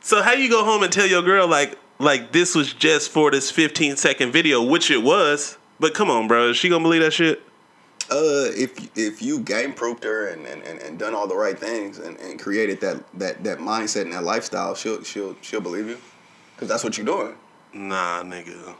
So 0.00 0.22
how 0.22 0.32
you 0.32 0.48
go 0.48 0.64
home 0.64 0.82
and 0.82 0.92
tell 0.92 1.06
your 1.06 1.22
girl 1.22 1.46
like 1.46 1.78
like 1.98 2.32
this 2.32 2.54
was 2.54 2.72
just 2.72 3.10
for 3.10 3.30
this 3.30 3.50
15 3.50 3.96
second 3.96 4.32
video, 4.32 4.62
which 4.62 4.90
it 4.90 5.02
was. 5.02 5.58
But 5.80 5.94
come 5.94 6.10
on, 6.10 6.28
bro, 6.28 6.50
is 6.50 6.56
she 6.56 6.68
gonna 6.68 6.82
believe 6.82 7.02
that 7.02 7.12
shit? 7.12 7.42
Uh, 8.10 8.48
if 8.56 8.96
if 8.96 9.20
you 9.20 9.40
game 9.40 9.72
proofed 9.72 10.02
her 10.02 10.28
and, 10.28 10.46
and, 10.46 10.62
and, 10.62 10.80
and 10.80 10.98
done 10.98 11.14
all 11.14 11.26
the 11.26 11.36
right 11.36 11.58
things 11.58 11.98
and, 11.98 12.16
and 12.18 12.40
created 12.40 12.80
that, 12.80 13.04
that 13.18 13.44
that 13.44 13.58
mindset 13.58 14.02
and 14.02 14.12
that 14.12 14.24
lifestyle, 14.24 14.74
she'll 14.74 15.02
she'll 15.02 15.36
she'll 15.42 15.60
believe 15.60 15.88
you, 15.88 15.98
because 16.54 16.68
that's 16.68 16.82
what 16.82 16.96
you're 16.96 17.06
doing. 17.06 17.34
Nah, 17.74 18.22
nigga, 18.22 18.74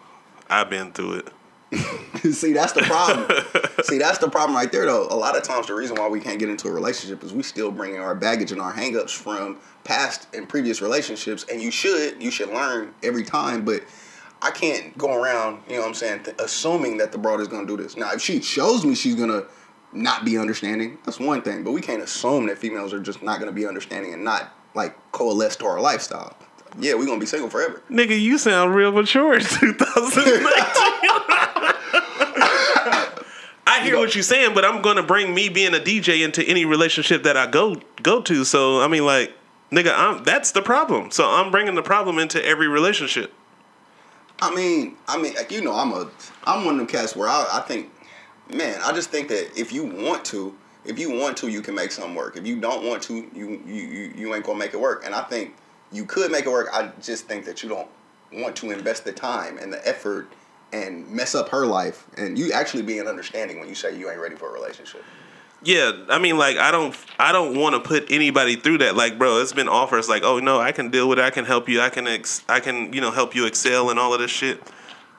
I've 0.48 0.70
been 0.70 0.92
through 0.92 1.20
it. 1.20 1.28
See, 2.32 2.54
that's 2.54 2.72
the 2.72 2.82
problem. 2.82 3.28
See, 3.84 3.98
that's 3.98 4.18
the 4.18 4.30
problem 4.30 4.56
right 4.56 4.72
there, 4.72 4.86
though. 4.86 5.06
A 5.10 5.14
lot 5.14 5.36
of 5.36 5.42
times, 5.42 5.66
the 5.66 5.74
reason 5.74 5.96
why 5.96 6.08
we 6.08 6.20
can't 6.20 6.38
get 6.38 6.48
into 6.48 6.68
a 6.68 6.72
relationship 6.72 7.22
is 7.22 7.32
we 7.32 7.42
still 7.42 7.70
bringing 7.70 8.00
our 8.00 8.14
baggage 8.14 8.52
and 8.52 8.60
our 8.60 8.72
hangups 8.72 9.10
from 9.10 9.58
past 9.84 10.34
and 10.34 10.48
previous 10.48 10.80
relationships. 10.80 11.44
And 11.52 11.60
you 11.60 11.70
should, 11.70 12.22
you 12.22 12.30
should 12.30 12.48
learn 12.48 12.94
every 13.02 13.24
time. 13.24 13.64
But 13.64 13.82
I 14.40 14.50
can't 14.50 14.96
go 14.96 15.14
around, 15.14 15.62
you 15.68 15.74
know 15.74 15.80
what 15.80 15.88
I'm 15.88 15.94
saying, 15.94 16.24
th- 16.24 16.36
assuming 16.38 16.98
that 16.98 17.12
the 17.12 17.18
broad 17.18 17.40
is 17.40 17.48
going 17.48 17.66
to 17.66 17.76
do 17.76 17.82
this. 17.82 17.96
Now, 17.96 18.12
if 18.12 18.20
she 18.20 18.40
shows 18.40 18.84
me 18.84 18.94
she's 18.94 19.16
going 19.16 19.30
to 19.30 19.46
not 19.92 20.24
be 20.24 20.38
understanding, 20.38 20.98
that's 21.04 21.18
one 21.18 21.42
thing. 21.42 21.64
But 21.64 21.72
we 21.72 21.80
can't 21.80 22.02
assume 22.02 22.46
that 22.46 22.58
females 22.58 22.92
are 22.92 23.00
just 23.00 23.22
not 23.22 23.40
going 23.40 23.50
to 23.50 23.54
be 23.54 23.66
understanding 23.66 24.14
and 24.14 24.22
not 24.22 24.54
like 24.74 24.96
coalesce 25.12 25.56
to 25.56 25.66
our 25.66 25.80
lifestyle. 25.80 26.36
Yeah, 26.78 26.94
we're 26.94 27.06
going 27.06 27.18
to 27.18 27.22
be 27.22 27.26
single 27.26 27.50
forever. 27.50 27.82
Nigga, 27.90 28.20
you 28.20 28.38
sound 28.38 28.74
real 28.74 28.92
mature 28.92 29.34
in 29.34 29.40
2019. 29.44 30.48
I 33.66 33.80
hear 33.82 33.98
what 33.98 34.14
you're 34.14 34.24
saying, 34.24 34.54
but 34.54 34.64
I'm 34.64 34.82
gonna 34.82 35.02
bring 35.04 35.34
me 35.34 35.48
being 35.48 35.74
a 35.74 35.78
DJ 35.78 36.24
into 36.24 36.42
any 36.42 36.64
relationship 36.64 37.22
that 37.24 37.36
I 37.36 37.46
go 37.46 37.76
go 38.02 38.20
to. 38.22 38.44
So 38.44 38.80
I 38.80 38.88
mean, 38.88 39.04
like, 39.04 39.32
nigga, 39.70 39.92
I'm 39.94 40.24
that's 40.24 40.52
the 40.52 40.62
problem. 40.62 41.10
So 41.10 41.28
I'm 41.28 41.50
bringing 41.50 41.74
the 41.74 41.82
problem 41.82 42.18
into 42.18 42.42
every 42.44 42.66
relationship. 42.66 43.32
I 44.40 44.54
mean, 44.54 44.96
I 45.06 45.20
mean, 45.20 45.34
like 45.34 45.50
you 45.50 45.60
know, 45.60 45.74
I'm 45.74 45.92
a, 45.92 46.08
I'm 46.44 46.64
one 46.64 46.74
of 46.74 46.78
them 46.78 46.86
cats 46.86 47.16
where 47.16 47.28
I, 47.28 47.46
I 47.52 47.60
think, 47.60 47.90
man, 48.52 48.80
I 48.84 48.92
just 48.92 49.10
think 49.10 49.28
that 49.28 49.58
if 49.58 49.72
you 49.72 49.84
want 49.84 50.24
to, 50.26 50.54
if 50.84 50.98
you 50.98 51.10
want 51.10 51.36
to, 51.38 51.48
you 51.48 51.60
can 51.60 51.74
make 51.74 51.90
something 51.90 52.14
work. 52.14 52.36
If 52.36 52.46
you 52.46 52.60
don't 52.60 52.86
want 52.86 53.02
to, 53.04 53.14
you 53.14 53.62
you 53.66 53.72
you, 53.76 54.12
you 54.16 54.34
ain't 54.34 54.44
gonna 54.44 54.58
make 54.58 54.74
it 54.74 54.80
work. 54.80 55.04
And 55.04 55.14
I 55.14 55.22
think 55.22 55.54
you 55.90 56.04
could 56.04 56.30
make 56.30 56.46
it 56.46 56.50
work. 56.50 56.68
I 56.72 56.92
just 57.00 57.26
think 57.26 57.44
that 57.46 57.62
you 57.62 57.68
don't 57.68 57.88
want 58.32 58.54
to 58.56 58.70
invest 58.70 59.04
the 59.04 59.12
time 59.12 59.58
and 59.58 59.72
the 59.72 59.86
effort 59.86 60.30
and 60.72 61.08
mess 61.10 61.34
up 61.34 61.48
her 61.48 61.66
life. 61.66 62.06
And 62.16 62.38
you 62.38 62.52
actually 62.52 62.82
be 62.82 62.98
an 62.98 63.06
understanding 63.06 63.58
when 63.58 63.68
you 63.68 63.74
say 63.74 63.98
you 63.98 64.10
ain't 64.10 64.20
ready 64.20 64.36
for 64.36 64.50
a 64.50 64.52
relationship. 64.52 65.02
Yeah, 65.62 65.92
I 66.08 66.18
mean, 66.18 66.38
like, 66.38 66.56
I 66.56 66.70
don't, 66.70 66.96
I 67.18 67.32
don't 67.32 67.58
want 67.58 67.74
to 67.74 67.80
put 67.80 68.10
anybody 68.10 68.54
through 68.54 68.78
that. 68.78 68.94
Like, 68.94 69.18
bro, 69.18 69.40
it's 69.40 69.52
been 69.52 69.68
offers 69.68 70.08
like, 70.08 70.22
oh 70.22 70.38
no, 70.38 70.60
I 70.60 70.70
can 70.70 70.90
deal 70.90 71.08
with 71.08 71.18
it. 71.18 71.22
I 71.22 71.30
can 71.30 71.44
help 71.44 71.68
you. 71.68 71.80
I 71.80 71.88
can, 71.88 72.06
ex- 72.06 72.44
I 72.48 72.60
can, 72.60 72.92
you 72.92 73.00
know, 73.00 73.10
help 73.10 73.34
you 73.34 73.44
excel 73.44 73.90
and 73.90 73.98
all 73.98 74.14
of 74.14 74.20
this 74.20 74.30
shit. 74.30 74.62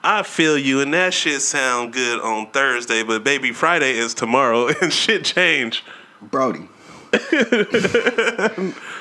I 0.01 0.23
feel 0.23 0.57
you, 0.57 0.79
and 0.79 0.93
that 0.93 1.13
shit 1.13 1.41
sound 1.41 1.91
good 1.91 2.21
on 2.21 2.51
Thursday, 2.51 3.03
but 3.03 3.23
baby, 3.25 3.51
Friday 3.51 3.97
is 3.97 4.13
tomorrow, 4.13 4.69
and 4.81 4.93
shit 4.93 5.25
change. 5.25 5.83
Brody, 6.21 6.69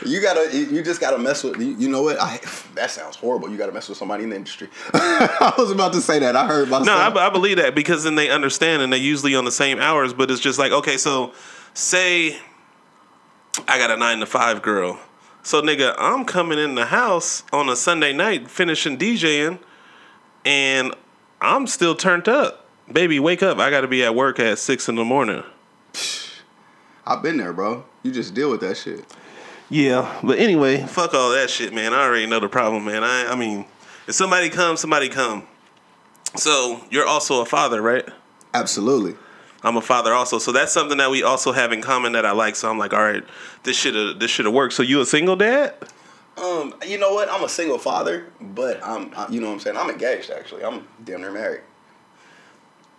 you 0.07 0.23
gotta, 0.23 0.49
you 0.53 0.83
just 0.83 0.99
gotta 1.01 1.19
mess 1.19 1.45
with. 1.45 1.59
You, 1.59 1.77
you 1.79 1.89
know 1.91 2.03
what? 2.03 2.19
I 2.19 2.41
that 2.75 2.91
sounds 2.91 3.17
horrible. 3.17 3.51
You 3.51 3.59
gotta 3.59 3.73
mess 3.73 3.89
with 3.89 3.99
somebody 3.99 4.25
in 4.25 4.31
the 4.31 4.37
industry. 4.37 4.71
I 4.95 5.53
was 5.59 5.71
about 5.71 5.93
to 5.93 6.01
say 6.01 6.19
that. 6.21 6.35
I 6.35 6.47
heard 6.47 6.71
myself. 6.71 6.87
No, 6.87 7.21
I, 7.21 7.27
I 7.27 7.31
believe 7.31 7.59
that 7.59 7.75
because 7.75 8.05
then 8.05 8.15
they 8.15 8.31
understand 8.31 8.81
and 8.81 8.91
they 8.91 8.99
usually 8.99 9.35
on 9.35 9.45
the 9.45 9.53
same 9.53 9.79
hours. 9.79 10.15
But 10.15 10.31
it's 10.31 10.41
just 10.41 10.59
like 10.59 10.73
okay, 10.73 10.97
so 10.97 11.35
say 11.75 12.39
I 13.67 13.79
got 13.79 13.91
a 13.91 13.97
nine 13.97 14.21
to 14.21 14.27
five 14.27 14.63
girl. 14.63 14.99
So 15.43 15.61
nigga, 15.61 15.95
I'm 15.99 16.25
coming 16.25 16.59
in 16.59 16.75
the 16.75 16.87
house 16.87 17.43
on 17.53 17.69
a 17.69 17.77
Sunday 17.77 18.13
night, 18.13 18.51
finishing 18.51 18.97
DJing, 18.97 19.59
and 20.45 20.95
I'm 21.41 21.67
still 21.67 21.95
turned 21.95 22.29
up. 22.29 22.67
Baby, 22.91 23.21
wake 23.21 23.43
up! 23.43 23.59
I 23.59 23.69
got 23.69 23.83
to 23.83 23.89
be 23.89 24.03
at 24.03 24.15
work 24.15 24.41
at 24.41 24.59
six 24.59 24.89
in 24.89 24.95
the 24.95 25.05
morning. 25.05 25.43
I've 27.09 27.23
been 27.23 27.39
there, 27.39 27.55
bro. 27.55 27.85
You 28.03 28.13
just 28.13 28.35
deal 28.35 28.51
with 28.51 28.61
that 28.61 28.77
shit. 28.77 29.03
Yeah, 29.71 30.21
but 30.23 30.39
anyway, 30.39 30.83
fuck 30.83 31.15
all 31.15 31.31
that 31.31 31.49
shit, 31.49 31.73
man. 31.73 31.95
I 31.95 32.03
already 32.03 32.27
know 32.27 32.39
the 32.39 32.51
problem, 32.51 32.85
man. 32.85 33.03
I, 33.03 33.33
I 33.33 33.35
mean, 33.35 33.65
if 34.07 34.15
somebody 34.15 34.51
comes, 34.51 34.81
somebody 34.81 35.09
come. 35.09 35.47
So 36.37 36.83
you're 36.91 37.07
also 37.07 37.41
a 37.41 37.47
father, 37.47 37.81
right? 37.81 38.07
Absolutely. 38.53 39.15
I'm 39.63 39.79
a 39.79 39.81
father 39.81 40.13
also, 40.13 40.39
so 40.39 40.53
that's 40.53 40.71
something 40.71 40.99
that 40.99 41.11
we 41.11 41.23
also 41.23 41.53
have 41.53 41.73
in 41.73 41.81
common 41.81 42.13
that 42.13 42.27
I 42.27 42.33
like. 42.33 42.57
So 42.57 42.71
I'm 42.71 42.79
like, 42.79 42.93
all 42.93 43.03
right, 43.03 43.25
this 43.63 43.77
should 43.77 44.21
this 44.21 44.31
should 44.31 44.45
have 44.45 44.55
worked. 44.55 44.75
So 44.75 44.83
you 44.83 45.01
a 45.01 45.07
single 45.07 45.35
dad? 45.35 45.75
Um, 46.37 46.75
you 46.87 46.99
know 46.99 47.15
what? 47.15 47.31
I'm 47.31 47.43
a 47.43 47.49
single 47.49 47.79
father, 47.79 48.27
but 48.41 48.85
I'm, 48.85 49.13
I, 49.17 49.29
you 49.29 49.41
know 49.41 49.49
what 49.49 49.55
I'm 49.55 49.61
saying. 49.61 49.77
I'm 49.79 49.89
engaged 49.89 50.31
actually. 50.31 50.63
I'm 50.63 50.87
damn 51.05 51.23
near 51.23 51.33
married. 51.33 51.63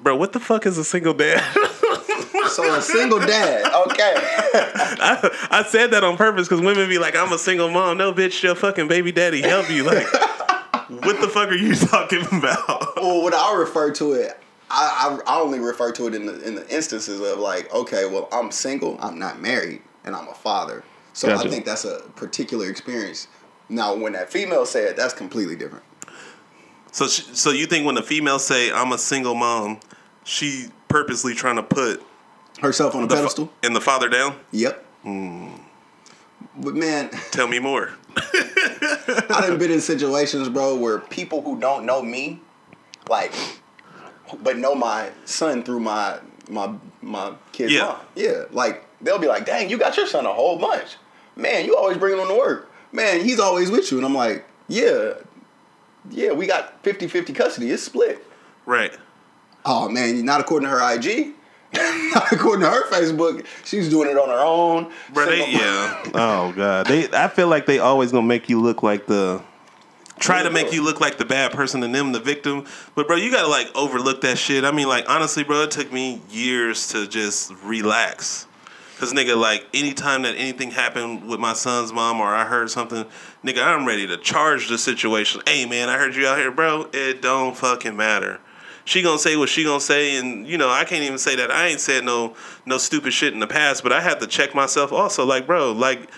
Bro, 0.01 0.15
what 0.17 0.33
the 0.33 0.39
fuck 0.39 0.65
is 0.65 0.79
a 0.79 0.83
single 0.83 1.13
dad? 1.13 1.43
So 2.48 2.74
a 2.74 2.81
single 2.81 3.19
dad. 3.19 3.65
Okay. 3.88 4.13
I, 4.15 5.48
I 5.51 5.63
said 5.63 5.91
that 5.91 6.03
on 6.03 6.17
purpose 6.17 6.48
because 6.48 6.62
women 6.62 6.88
be 6.89 6.98
like, 6.98 7.15
I'm 7.15 7.31
a 7.31 7.38
single 7.38 7.69
mom. 7.69 7.98
No, 7.98 8.13
bitch, 8.13 8.41
your 8.41 8.55
fucking 8.55 8.88
baby 8.88 9.12
daddy 9.12 9.41
help 9.41 9.69
you. 9.69 9.84
Like, 9.84 10.05
what 10.89 11.19
the 11.22 11.27
fuck 11.27 11.50
are 11.50 11.55
you 11.55 11.75
talking 11.75 12.25
about? 12.31 12.96
well, 12.96 13.24
when 13.24 13.34
I 13.34 13.55
refer 13.58 13.91
to 13.93 14.13
it, 14.13 14.39
I, 14.72 15.19
I 15.27 15.38
I 15.38 15.39
only 15.39 15.60
refer 15.60 15.91
to 15.93 16.08
it 16.08 16.15
in 16.15 16.25
the 16.25 16.41
in 16.48 16.55
the 16.55 16.67
instances 16.74 17.19
of 17.19 17.39
like, 17.39 17.74
okay, 17.74 18.05
well, 18.05 18.27
I'm 18.31 18.51
single, 18.51 18.98
I'm 19.01 19.17
not 19.17 19.41
married, 19.41 19.81
and 20.05 20.15
I'm 20.15 20.27
a 20.27 20.34
father. 20.34 20.84
So 21.13 21.27
Gotcha. 21.27 21.48
I 21.48 21.51
think 21.51 21.65
that's 21.65 21.86
a 21.86 22.01
particular 22.15 22.69
experience. 22.69 23.27
Now, 23.67 23.96
when 23.96 24.13
that 24.13 24.31
female 24.31 24.65
said, 24.65 24.96
that's 24.96 25.13
completely 25.13 25.55
different. 25.55 25.84
So, 26.91 27.08
she, 27.08 27.22
so 27.36 27.51
you 27.51 27.67
think 27.67 27.86
when 27.86 27.96
the 27.96 28.01
female 28.01 28.39
say 28.39 28.72
I'm 28.72 28.91
a 28.91 28.98
single 28.98 29.36
mom, 29.36 29.79
she 30.24 30.69
purposely 30.88 31.36
trying 31.36 31.58
to 31.58 31.63
put 31.63 32.03
Herself 32.61 32.95
on 32.95 33.03
a 33.03 33.07
the 33.07 33.15
fa- 33.15 33.21
pedestal. 33.21 33.53
and 33.63 33.75
the 33.75 33.81
father 33.81 34.09
down? 34.09 34.35
Yep. 34.51 34.85
Hmm. 35.03 35.47
But 36.57 36.75
man, 36.75 37.09
Tell 37.31 37.47
me 37.47 37.59
more. 37.59 37.91
I 38.17 39.45
done 39.47 39.57
been 39.57 39.71
in 39.71 39.81
situations, 39.81 40.49
bro, 40.49 40.75
where 40.75 40.99
people 40.99 41.41
who 41.41 41.59
don't 41.59 41.85
know 41.85 42.01
me, 42.01 42.41
like, 43.09 43.33
but 44.43 44.57
know 44.57 44.75
my 44.75 45.09
son 45.25 45.63
through 45.63 45.79
my 45.79 46.19
my 46.49 46.73
my 47.01 47.33
kid's 47.53 47.71
Yeah. 47.73 47.83
mom. 47.85 47.97
Yeah, 48.15 48.43
like 48.51 48.85
they'll 49.01 49.19
be 49.19 49.27
like, 49.27 49.45
"Dang, 49.45 49.69
you 49.69 49.77
got 49.77 49.95
your 49.95 50.07
son 50.07 50.25
a 50.25 50.33
whole 50.33 50.57
bunch, 50.57 50.97
man. 51.35 51.65
You 51.65 51.75
always 51.77 51.97
bring 51.97 52.17
him 52.17 52.27
to 52.27 52.33
work, 52.37 52.69
man. 52.91 53.21
He's 53.23 53.39
always 53.39 53.71
with 53.71 53.89
you." 53.91 53.97
And 53.97 54.05
I'm 54.05 54.15
like, 54.15 54.45
"Yeah, 54.67 55.13
yeah, 56.09 56.31
we 56.33 56.45
got 56.47 56.83
50-50 56.83 57.33
custody. 57.35 57.71
It's 57.71 57.83
split." 57.83 58.25
Right. 58.65 58.93
Oh 59.65 59.87
man, 59.87 60.25
not 60.25 60.41
according 60.41 60.67
to 60.69 60.75
her 60.75 60.93
IG. 60.95 61.33
Not 61.73 62.31
according 62.31 62.61
to 62.61 62.69
her 62.69 62.89
Facebook. 62.89 63.45
She's 63.65 63.89
doing 63.89 64.09
it 64.09 64.17
on 64.17 64.29
her 64.29 64.39
own. 64.39 64.91
Bro, 65.13 65.27
they, 65.27 65.51
yeah. 65.51 66.03
Oh 66.13 66.51
god, 66.55 66.88
they. 66.88 67.09
I 67.11 67.27
feel 67.27 67.47
like 67.47 67.65
they 67.65 67.79
always 67.79 68.11
gonna 68.11 68.27
make 68.27 68.49
you 68.49 68.61
look 68.61 68.83
like 68.83 69.05
the. 69.05 69.41
Try 70.19 70.43
to 70.43 70.49
make 70.49 70.73
you 70.73 70.83
look 70.83 70.99
like 70.99 71.17
the 71.17 71.23
bad 71.23 71.53
person 71.53 71.81
and 71.81 71.95
them 71.95 72.11
the 72.11 72.19
victim, 72.19 72.65
but 72.93 73.07
bro, 73.07 73.15
you 73.15 73.31
gotta 73.31 73.47
like 73.47 73.73
overlook 73.73 74.19
that 74.21 74.38
shit. 74.38 74.65
I 74.65 74.71
mean, 74.71 74.89
like 74.89 75.09
honestly, 75.09 75.45
bro, 75.45 75.61
it 75.61 75.71
took 75.71 75.93
me 75.93 76.21
years 76.29 76.88
to 76.89 77.07
just 77.07 77.53
relax. 77.63 78.45
Cause 78.97 79.13
nigga, 79.13 79.39
like 79.39 79.65
anytime 79.73 80.23
that 80.23 80.35
anything 80.35 80.71
happened 80.71 81.25
with 81.29 81.39
my 81.39 81.53
son's 81.53 81.93
mom 81.93 82.19
or 82.19 82.27
I 82.27 82.43
heard 82.43 82.69
something, 82.69 83.05
nigga, 83.45 83.63
I'm 83.63 83.88
ready 83.88 84.05
to 84.07 84.17
charge 84.17 84.67
the 84.67 84.77
situation. 84.77 85.41
Hey 85.47 85.65
man, 85.65 85.88
I 85.88 85.97
heard 85.97 86.15
you 86.15 86.27
out 86.27 86.38
here, 86.38 86.51
bro. 86.51 86.89
It 86.91 87.21
don't 87.21 87.55
fucking 87.55 87.95
matter. 87.95 88.41
She 88.89 89.03
gonna 89.03 89.19
say 89.19 89.36
what 89.36 89.50
she 89.50 89.63
gonna 89.63 89.79
say, 89.79 90.15
and 90.17 90.48
you 90.48 90.58
know 90.58 90.69
I 90.72 90.84
can't 90.84 91.03
even 91.03 91.19
say 91.19 91.36
that 91.36 91.51
I 91.51 91.67
ain't 91.67 91.79
said 91.79 92.03
no 92.03 92.34
no 92.65 92.79
stupid 92.79 93.13
shit 93.13 93.34
in 93.34 93.39
the 93.39 93.46
past, 93.46 93.84
but 93.84 93.93
I 93.93 94.01
have 94.01 94.17
to 94.19 94.25
check 94.25 94.55
myself 94.55 94.91
also. 94.91 95.24
Like, 95.25 95.46
bro, 95.46 95.74
like 95.74 96.10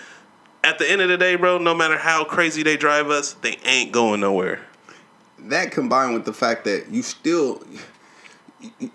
at 0.64 0.78
the 0.78 0.90
end 0.90 1.02
of 1.02 1.10
the 1.10 1.18
day, 1.18 1.34
bro, 1.36 1.58
no 1.58 1.74
matter 1.74 1.98
how 1.98 2.24
crazy 2.24 2.62
they 2.62 2.78
drive 2.78 3.10
us, 3.10 3.34
they 3.34 3.58
ain't 3.66 3.92
going 3.92 4.20
nowhere. 4.20 4.60
that 5.38 5.70
combined 5.70 6.14
with 6.14 6.24
the 6.24 6.32
fact 6.32 6.64
that 6.64 6.88
you 6.90 7.02
still 7.02 7.62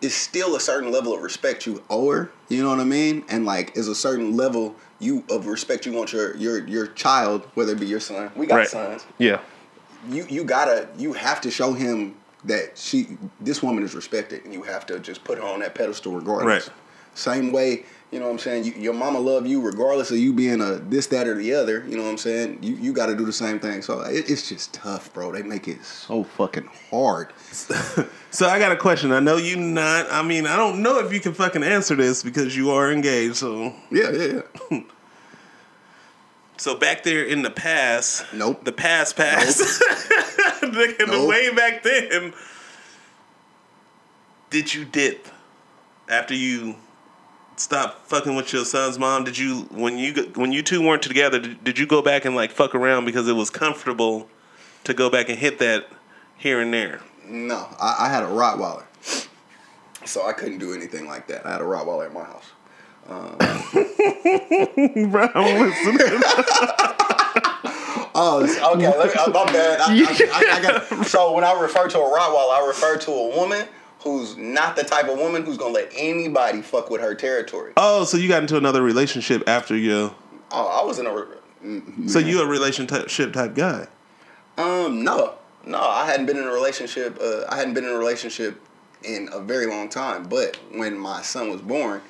it's 0.02 0.16
still 0.16 0.56
a 0.56 0.60
certain 0.60 0.92
level 0.92 1.14
of 1.14 1.22
respect 1.22 1.68
you 1.68 1.84
owe 1.90 2.10
her 2.10 2.32
you 2.48 2.64
know 2.64 2.70
what 2.70 2.80
i 2.80 2.86
mean 2.86 3.24
and 3.28 3.46
like 3.46 3.76
is 3.76 3.90
a 3.90 3.94
certain 3.96 4.36
level 4.38 4.74
you 5.00 5.24
of 5.30 5.46
respect 5.46 5.86
you 5.86 5.92
want 5.92 6.14
your 6.14 6.36
your 6.38 6.66
your 6.68 6.88
child 6.88 7.44
whether 7.54 7.74
it 7.74 7.80
be 7.80 7.86
your 7.86 8.00
son 8.00 8.32
we 8.36 8.46
got 8.48 8.66
sons 8.68 9.06
Yeah. 9.18 9.42
you 10.10 10.26
you 10.30 10.46
gotta 10.46 10.88
you 10.98 11.12
have 11.14 11.42
to 11.42 11.52
show 11.52 11.74
him 11.74 12.16
that 12.48 12.77
she 12.77 13.18
this 13.39 13.62
woman 13.62 13.84
is 13.84 13.94
respected 13.96 14.44
and 14.46 14.54
you 14.54 14.63
have 14.63 14.86
to 14.86 15.00
just 15.00 15.24
put 15.24 15.38
her 15.38 15.44
on 15.44 15.60
that 15.60 15.75
pedestal 15.75 16.13
regardless 16.13 16.68
Right. 16.68 16.75
same 17.13 17.51
way 17.51 17.84
you 18.12 18.20
know 18.20 18.25
what 18.25 18.32
i'm 18.32 18.39
saying 18.39 18.63
you, 18.63 18.72
your 18.74 18.94
mama 18.94 19.20
love 19.20 19.46
you 19.46 19.60
regardless 19.62 20.12
of 20.12 20.18
you 20.18 20.32
being 20.34 20.62
a 20.62 20.75
this 20.75 21.08
that 21.08 21.27
or 21.27 21.36
the 21.36 21.54
other 21.54 21.86
you 21.88 21.98
know 21.98 22.04
what 22.04 22.10
i'm 22.10 22.18
saying 22.18 22.58
you, 22.62 22.75
you 22.75 22.94
got 22.94 23.08
to 23.08 23.16
do 23.16 23.25
the 23.25 23.34
same 23.34 23.60
thing 23.60 23.82
so 23.82 24.00
it, 24.01 24.30
it's 24.30 24.48
just 24.50 24.74
tough 24.74 25.13
bro 25.13 25.32
they 25.32 25.44
make 25.44 25.68
it 25.68 25.84
so 25.84 26.24
fucking 26.24 26.70
hard 26.89 27.34
So 28.30 28.48
I 28.48 28.60
got 28.60 28.72
a 28.72 28.75
question. 28.77 29.12
I 29.13 29.20
know 29.20 29.38
you 29.38 29.56
not. 29.56 30.12
I 30.12 30.22
mean, 30.22 30.46
I 30.46 30.58
don't 30.58 30.84
know 30.84 31.00
if 31.00 31.12
you 31.13 31.20
can 31.20 31.34
fucking 31.34 31.63
answer 31.63 31.96
this 31.96 32.22
because 32.24 32.56
you 32.56 32.70
are 32.72 32.92
engaged. 32.92 33.38
So, 33.38 33.74
yeah 33.89 34.12
yeah 34.12 34.42
yeah 34.70 34.80
so 36.58 36.76
back 36.76 37.04
there 37.04 37.24
in 37.24 37.42
the 37.44 37.50
past, 37.50 38.26
Nope. 38.34 38.64
the 38.66 38.72
past 38.72 39.16
past, 39.16 39.60
Nigga, 40.62 40.98
the 40.98 41.06
Nope. 41.08 41.30
way 41.30 41.54
back 41.54 41.84
then. 41.84 42.34
Did 44.50 44.74
you 44.74 44.86
dip 44.86 45.28
after 46.10 46.34
you 46.34 46.76
stopped 47.58 48.08
fucking 48.08 48.36
with 48.36 48.54
your 48.54 48.64
son's 48.66 48.98
mom? 48.98 49.24
Did 49.26 49.38
you 49.38 49.68
when 49.72 49.98
you 49.98 50.14
when 50.36 50.52
you 50.52 50.62
two 50.64 50.82
weren't 50.86 51.04
together? 51.04 51.40
Did, 51.40 51.64
did 51.64 51.78
you 51.80 51.86
go 51.86 52.02
back 52.02 52.24
and 52.26 52.36
like 52.36 52.52
fuck 52.52 52.74
around 52.74 53.06
because 53.06 53.28
it 53.28 53.34
was 53.34 53.50
comfortable 53.50 54.30
to 54.86 54.94
go 54.94 55.10
back 55.10 55.28
and 55.30 55.38
hit 55.38 55.60
that 55.60 55.88
here 56.38 56.62
and 56.62 56.74
there? 56.74 57.02
No, 57.26 57.68
I, 57.80 58.06
I 58.06 58.10
had 58.10 58.24
a 58.24 58.28
Rottweiler, 58.28 58.86
so 60.06 60.26
I 60.26 60.32
couldn't 60.32 60.60
do 60.60 60.74
anything 60.74 61.08
like 61.08 61.28
that. 61.28 61.46
I 61.46 61.52
had 61.52 61.60
a 61.62 61.66
Rottweiler 61.66 62.06
at 62.06 62.14
my 62.14 62.24
house. 62.24 62.46
Bro, 63.08 63.38
I'm 65.34 65.62
listening. 65.62 66.22
Oh, 68.20 68.42
okay. 68.44 68.62
Let 68.62 68.78
me, 68.78 68.86
uh, 68.86 69.30
my 69.30 69.46
bad. 69.46 69.80
I, 69.80 69.94
I, 69.94 70.58
I, 70.58 70.62
got, 70.62 71.06
so 71.08 71.34
when 71.34 71.44
I 71.44 71.60
refer 71.60 71.88
to 71.88 72.00
a 72.00 72.02
Rottweiler, 72.02 72.62
I 72.62 72.66
refer 72.68 72.98
to 72.98 73.12
a 73.12 73.36
woman 73.38 73.68
who's 74.00 74.36
not 74.36 74.76
the 74.76 74.84
type 74.84 75.08
of 75.08 75.18
woman 75.20 75.46
who's 75.46 75.58
gonna 75.58 75.74
let 75.74 75.92
anybody 75.96 76.62
fuck 76.62 76.90
with 76.90 77.00
her 77.02 77.14
territory. 77.16 77.74
Oh, 77.78 78.04
so 78.06 78.18
you 78.18 78.28
got 78.28 78.42
into 78.42 78.58
another 78.58 78.82
relationship 78.82 79.48
after 79.48 79.76
you? 79.76 80.14
Oh, 80.52 80.68
I 80.68 80.84
was 80.84 81.00
in 81.00 81.06
a. 81.06 81.14
re- 81.14 82.08
So 82.08 82.20
you 82.20 82.42
a 82.42 82.46
relationship 82.46 83.34
type 83.34 83.54
guy? 83.56 83.88
Um, 84.58 85.04
no, 85.04 85.36
no, 85.66 85.80
I 85.80 86.06
hadn't 86.08 86.26
been 86.26 86.38
in 86.38 86.44
a 86.46 86.52
relationship. 86.52 87.20
Uh, 87.22 87.44
I 87.50 87.58
hadn't 87.58 87.76
been 87.76 87.86
in 87.86 87.92
a 87.92 87.98
relationship 87.98 88.60
in 89.04 89.30
a 89.32 89.40
very 89.40 89.68
long 89.68 89.90
time. 89.90 90.24
But 90.24 90.58
when 90.74 90.98
my 90.98 91.22
son 91.22 91.52
was 91.52 91.62
born, 91.62 92.02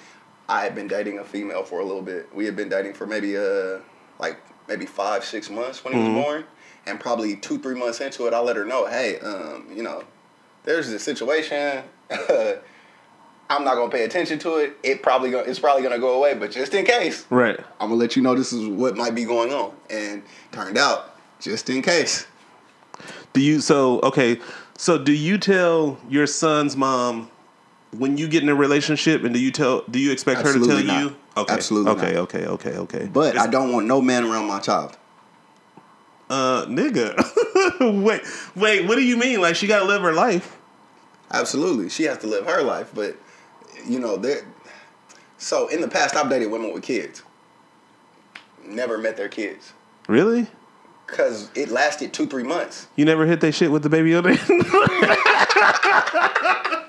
I 0.49 0.61
had 0.63 0.75
been 0.75 0.87
dating 0.87 1.19
a 1.19 1.23
female 1.23 1.63
for 1.63 1.79
a 1.79 1.85
little 1.85 2.01
bit. 2.01 2.33
We 2.33 2.45
had 2.45 2.55
been 2.55 2.69
dating 2.69 2.93
for 2.93 3.05
maybe 3.05 3.37
uh 3.37 3.79
like 4.19 4.39
maybe 4.67 4.85
five, 4.85 5.23
six 5.23 5.49
months 5.49 5.83
when 5.83 5.93
he 5.93 5.99
was 5.99 6.23
born, 6.23 6.43
and 6.85 6.99
probably 6.99 7.35
two, 7.37 7.57
three 7.59 7.75
months 7.75 8.01
into 8.01 8.27
it, 8.27 8.33
I 8.33 8.39
let 8.39 8.55
her 8.55 8.65
know, 8.65 8.85
hey, 8.85 9.19
um, 9.19 9.67
you 9.73 9.81
know, 9.83 10.03
there's 10.63 10.89
this 10.89 11.03
situation. 11.03 11.83
I'm 13.49 13.63
not 13.63 13.75
gonna 13.75 13.89
pay 13.89 14.03
attention 14.03 14.39
to 14.39 14.57
it. 14.57 14.77
It 14.83 15.01
probably 15.01 15.31
go, 15.31 15.39
it's 15.39 15.59
probably 15.59 15.83
gonna 15.83 15.99
go 15.99 16.15
away, 16.15 16.33
but 16.33 16.51
just 16.51 16.73
in 16.73 16.85
case, 16.85 17.25
Right. 17.29 17.57
I'm 17.79 17.89
gonna 17.89 17.95
let 17.95 18.15
you 18.17 18.21
know 18.21 18.35
this 18.35 18.51
is 18.51 18.67
what 18.67 18.97
might 18.97 19.15
be 19.15 19.23
going 19.23 19.53
on. 19.53 19.73
And 19.89 20.23
turned 20.51 20.77
out, 20.77 21.17
just 21.39 21.69
in 21.69 21.81
case. 21.81 22.27
Do 23.31 23.41
you 23.41 23.61
so 23.61 24.01
okay? 24.01 24.39
So 24.77 24.97
do 24.97 25.13
you 25.13 25.37
tell 25.37 25.97
your 26.09 26.27
son's 26.27 26.75
mom 26.75 27.29
when 27.91 28.17
you 28.17 28.27
get 28.27 28.43
in 28.43 28.49
a 28.49 28.55
relationship, 28.55 29.23
and 29.23 29.33
do 29.33 29.39
you 29.39 29.51
tell? 29.51 29.81
Do 29.89 29.99
you 29.99 30.11
expect 30.11 30.41
her 30.41 30.53
to 30.53 30.65
tell 30.65 30.83
not. 30.83 31.03
you? 31.03 31.15
Okay. 31.37 31.53
Absolutely 31.53 31.91
Okay. 31.91 32.13
not. 32.13 32.21
Okay. 32.23 32.45
Okay. 32.45 32.77
Okay. 32.77 33.09
But 33.11 33.37
I 33.37 33.47
don't 33.47 33.71
want 33.71 33.87
no 33.87 34.01
man 34.01 34.25
around 34.25 34.47
my 34.47 34.59
child. 34.59 34.97
Uh, 36.29 36.65
nigga. 36.65 37.15
wait. 38.03 38.21
Wait. 38.55 38.87
What 38.87 38.95
do 38.95 39.03
you 39.03 39.17
mean? 39.17 39.41
Like 39.41 39.55
she 39.55 39.67
got 39.67 39.79
to 39.79 39.85
live 39.85 40.01
her 40.01 40.13
life? 40.13 40.57
Absolutely, 41.31 41.89
she 41.89 42.03
has 42.03 42.17
to 42.19 42.27
live 42.27 42.45
her 42.45 42.61
life. 42.61 42.91
But 42.93 43.17
you 43.85 43.99
know, 43.99 44.17
there. 44.17 44.45
So 45.37 45.67
in 45.67 45.81
the 45.81 45.87
past, 45.87 46.15
I've 46.15 46.29
dated 46.29 46.51
women 46.51 46.73
with 46.73 46.83
kids. 46.83 47.21
never 48.65 48.97
met 48.97 49.15
their 49.17 49.29
kids 49.29 49.73
Really? 50.07 50.47
because 51.05 51.49
it 51.55 51.69
lasted 51.69 52.11
two 52.11 52.25
three 52.27 52.43
months. 52.43 52.87
You 52.97 53.05
never 53.05 53.25
hit 53.25 53.39
that 53.41 53.53
shit 53.53 53.71
with 53.71 53.83
the 53.83 53.89
baby 53.89 54.13
on 54.15 54.23
there? 54.23 54.33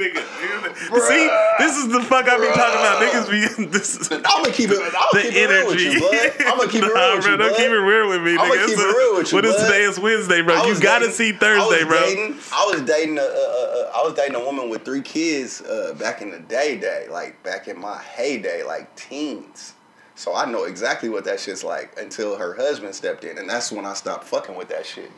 Nigga, 0.00 0.24
see, 1.08 1.28
this 1.58 1.76
is 1.76 1.88
the 1.88 2.00
fuck 2.02 2.26
I 2.28 2.38
be 2.40 2.46
talking 2.48 2.80
about. 2.80 3.02
Niggas 3.02 3.30
be 3.30 3.64
this 3.70 3.96
is 3.96 4.10
I'm 4.10 4.20
gonna 4.22 4.50
keep 4.52 4.70
it. 4.70 4.78
I'm 4.80 4.90
the 5.12 5.20
keep 5.22 5.32
it 5.34 5.48
real 5.50 5.66
with 5.66 5.76
energy. 5.78 5.84
you, 5.84 6.00
bud. 6.00 6.46
I'm 6.46 6.58
gonna 6.58 6.70
keep 6.72 6.82
it 6.82 6.86
real 6.94 6.94
Nah, 6.94 7.14
with 7.16 7.24
bro, 7.24 7.30
you, 7.32 7.36
don't 7.36 7.50
bud. 7.50 7.56
keep 7.58 7.66
it 7.70 7.74
real 7.74 8.08
with 8.08 8.22
me, 8.22 8.32
I'ma 8.38 8.54
keep 8.66 8.78
it 8.78 8.96
real 8.96 9.16
with 9.18 9.30
you, 9.32 9.36
What 9.36 9.44
is 9.44 9.56
today? 9.56 9.82
It's 9.82 9.98
Wednesday, 9.98 10.40
bro. 10.42 10.64
You 10.64 10.80
gotta 10.80 11.04
dating- 11.06 11.14
see 11.16 11.32
Thursday, 11.32 11.82
I 11.82 11.84
bro. 11.84 12.00
Dating, 12.00 12.36
I 12.52 12.70
was 12.72 12.82
dating 12.82 13.18
a, 13.18 13.22
a, 13.22 13.24
a, 13.24 13.90
I 13.94 14.02
was 14.04 14.14
dating 14.14 14.36
a 14.36 14.44
woman 14.44 14.70
with 14.70 14.84
three 14.84 15.02
kids 15.02 15.60
uh, 15.62 15.94
back 15.98 16.22
in 16.22 16.30
the 16.30 16.38
day, 16.40 16.78
day, 16.78 17.06
like 17.10 17.42
back 17.42 17.68
in 17.68 17.78
my 17.78 17.98
heyday, 17.98 18.62
like 18.62 18.94
teens. 18.96 19.74
So 20.14 20.34
I 20.34 20.44
know 20.50 20.64
exactly 20.64 21.08
what 21.08 21.24
that 21.24 21.40
shit's 21.40 21.64
like 21.64 21.98
until 21.98 22.36
her 22.36 22.54
husband 22.54 22.94
stepped 22.94 23.24
in, 23.24 23.38
and 23.38 23.48
that's 23.48 23.70
when 23.72 23.84
I 23.86 23.94
stopped 23.94 24.24
fucking 24.24 24.54
with 24.54 24.68
that 24.68 24.84
shit. 24.86 25.10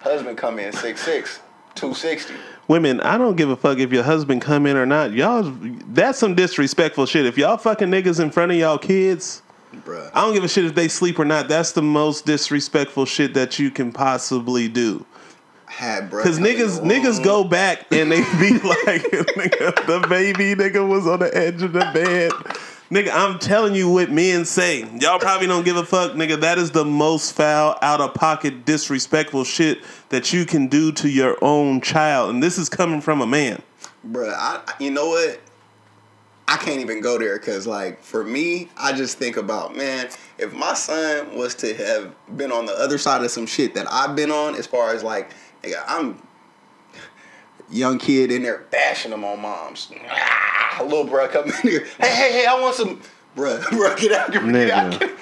Husband 0.00 0.38
come 0.38 0.58
in 0.60 0.72
6'6", 0.72 1.40
260. 1.74 2.34
Women, 2.68 3.00
I 3.00 3.16
don't 3.16 3.36
give 3.36 3.48
a 3.48 3.56
fuck 3.56 3.78
if 3.78 3.92
your 3.92 4.02
husband 4.02 4.42
come 4.42 4.66
in 4.66 4.76
or 4.76 4.84
not. 4.84 5.12
Y'all, 5.12 5.42
that's 5.88 6.18
some 6.18 6.34
disrespectful 6.34 7.06
shit. 7.06 7.24
If 7.24 7.38
y'all 7.38 7.56
fucking 7.56 7.88
niggas 7.88 8.20
in 8.20 8.30
front 8.30 8.52
of 8.52 8.58
y'all 8.58 8.78
kids, 8.78 9.42
Bruh. 9.72 10.10
I 10.14 10.22
don't 10.22 10.34
give 10.34 10.44
a 10.44 10.48
shit 10.48 10.64
if 10.64 10.74
they 10.74 10.88
sleep 10.88 11.18
or 11.18 11.24
not. 11.24 11.48
That's 11.48 11.72
the 11.72 11.82
most 11.82 12.26
disrespectful 12.26 13.04
shit 13.04 13.34
that 13.34 13.58
you 13.58 13.70
can 13.70 13.92
possibly 13.92 14.68
do. 14.68 15.04
Had 15.66 16.10
bruh. 16.10 16.22
Cause 16.22 16.38
niggas, 16.38 16.80
niggas 16.80 17.22
go 17.22 17.44
back 17.44 17.86
and 17.92 18.10
they 18.10 18.20
be 18.38 18.52
like, 18.58 19.02
nigga, 19.02 19.86
the 19.86 20.06
baby 20.08 20.54
nigga 20.54 20.86
was 20.86 21.06
on 21.06 21.20
the 21.20 21.34
edge 21.36 21.62
of 21.62 21.72
the 21.72 21.80
bed. 21.92 22.32
Nigga, 22.90 23.10
I'm 23.12 23.38
telling 23.38 23.74
you 23.74 23.90
what 23.90 24.10
men 24.10 24.46
say. 24.46 24.88
Y'all 24.98 25.18
probably 25.18 25.46
don't 25.46 25.64
give 25.64 25.76
a 25.76 25.84
fuck, 25.84 26.12
nigga. 26.12 26.40
That 26.40 26.56
is 26.56 26.70
the 26.70 26.86
most 26.86 27.32
foul, 27.32 27.76
out 27.82 28.00
of 28.00 28.14
pocket, 28.14 28.64
disrespectful 28.64 29.44
shit 29.44 29.84
that 30.08 30.32
you 30.32 30.46
can 30.46 30.68
do 30.68 30.90
to 30.92 31.08
your 31.10 31.36
own 31.42 31.82
child. 31.82 32.30
And 32.30 32.42
this 32.42 32.56
is 32.56 32.70
coming 32.70 33.02
from 33.02 33.20
a 33.20 33.26
man. 33.26 33.60
Bruh, 34.10 34.32
I, 34.32 34.62
you 34.80 34.90
know 34.90 35.08
what? 35.08 35.38
I 36.46 36.56
can't 36.56 36.80
even 36.80 37.02
go 37.02 37.18
there 37.18 37.38
because, 37.38 37.66
like, 37.66 38.02
for 38.02 38.24
me, 38.24 38.70
I 38.78 38.94
just 38.94 39.18
think 39.18 39.36
about, 39.36 39.76
man, 39.76 40.08
if 40.38 40.54
my 40.54 40.72
son 40.72 41.36
was 41.36 41.54
to 41.56 41.74
have 41.74 42.14
been 42.38 42.50
on 42.50 42.64
the 42.64 42.72
other 42.72 42.96
side 42.96 43.22
of 43.22 43.30
some 43.30 43.44
shit 43.44 43.74
that 43.74 43.86
I've 43.92 44.16
been 44.16 44.30
on, 44.30 44.54
as 44.54 44.66
far 44.66 44.94
as, 44.94 45.02
like, 45.02 45.30
nigga, 45.62 45.84
I'm 45.86 46.22
young 47.70 47.98
kid 47.98 48.30
in 48.30 48.42
there 48.42 48.64
bashing 48.70 49.10
them 49.10 49.24
on 49.24 49.40
moms. 49.40 49.90
Ah, 50.10 50.80
little 50.82 51.06
bruh 51.06 51.30
come 51.30 51.46
in 51.46 51.52
here. 51.62 51.86
Hey, 52.00 52.14
hey, 52.14 52.32
hey, 52.32 52.46
I 52.46 52.60
want 52.60 52.74
some. 52.74 53.00
Bruh, 53.36 53.60
bruh, 53.62 53.96
get 53.98 54.12
out 54.12 54.32
here. 54.32 54.42
Get 54.52 54.70
out 54.70 54.92
Nigga. 54.92 54.98
here. 54.98 55.16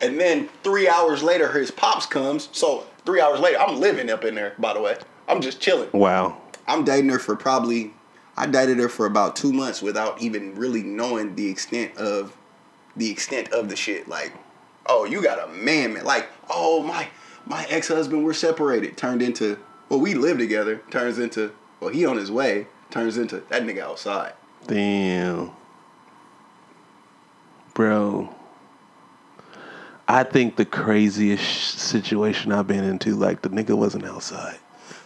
And 0.00 0.20
then 0.20 0.48
three 0.62 0.88
hours 0.88 1.22
later, 1.22 1.50
his 1.52 1.70
pops 1.70 2.06
comes. 2.06 2.48
So 2.52 2.86
three 3.04 3.20
hours 3.20 3.40
later, 3.40 3.58
I'm 3.58 3.80
living 3.80 4.10
up 4.10 4.24
in 4.24 4.34
there, 4.34 4.54
by 4.58 4.74
the 4.74 4.80
way. 4.80 4.96
I'm 5.26 5.40
just 5.40 5.60
chilling. 5.60 5.90
Wow. 5.92 6.40
I'm 6.66 6.84
dating 6.84 7.10
her 7.10 7.18
for 7.18 7.34
probably 7.34 7.92
I 8.38 8.46
dated 8.46 8.78
her 8.78 8.88
for 8.88 9.06
about 9.06 9.34
two 9.34 9.52
months 9.52 9.82
without 9.82 10.22
even 10.22 10.54
really 10.54 10.84
knowing 10.84 11.34
the 11.34 11.48
extent 11.50 11.96
of 11.96 12.36
the 12.96 13.10
extent 13.10 13.52
of 13.52 13.68
the 13.68 13.74
shit. 13.74 14.06
Like, 14.08 14.32
oh, 14.86 15.04
you 15.04 15.20
got 15.22 15.42
a 15.42 15.52
man, 15.52 15.94
man. 15.94 16.04
Like, 16.04 16.28
oh 16.48 16.82
my 16.82 17.08
my 17.46 17.66
ex 17.68 17.88
husband, 17.88 18.24
we're 18.24 18.34
separated. 18.34 18.96
Turned 18.96 19.22
into 19.22 19.58
well, 19.88 20.00
we 20.00 20.14
live 20.14 20.38
together. 20.38 20.82
Turns 20.90 21.18
into 21.18 21.52
well, 21.80 21.90
he 21.90 22.06
on 22.06 22.16
his 22.16 22.30
way. 22.30 22.66
Turns 22.90 23.18
into 23.18 23.42
that 23.50 23.62
nigga 23.64 23.80
outside. 23.80 24.32
Damn. 24.66 25.50
Bro. 27.74 28.34
I 30.08 30.24
think 30.24 30.56
the 30.56 30.64
craziest 30.64 31.44
sh- 31.44 31.66
situation 31.74 32.50
I've 32.50 32.66
been 32.66 32.82
into, 32.82 33.14
like 33.14 33.42
the 33.42 33.50
nigga 33.50 33.76
wasn't 33.76 34.06
outside. 34.06 34.58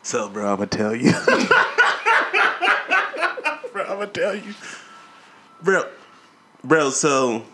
So, 0.03 0.29
bro, 0.29 0.49
I'm 0.53 0.57
gonna 0.57 0.69
tell 0.69 0.95
you. 0.95 1.11
bro, 3.73 3.83
I'm 3.83 3.99
gonna 3.99 4.07
tell 4.07 4.37
you. 4.37 4.55
Bro, 5.61 5.89
bro, 6.63 6.91
so 6.91 7.45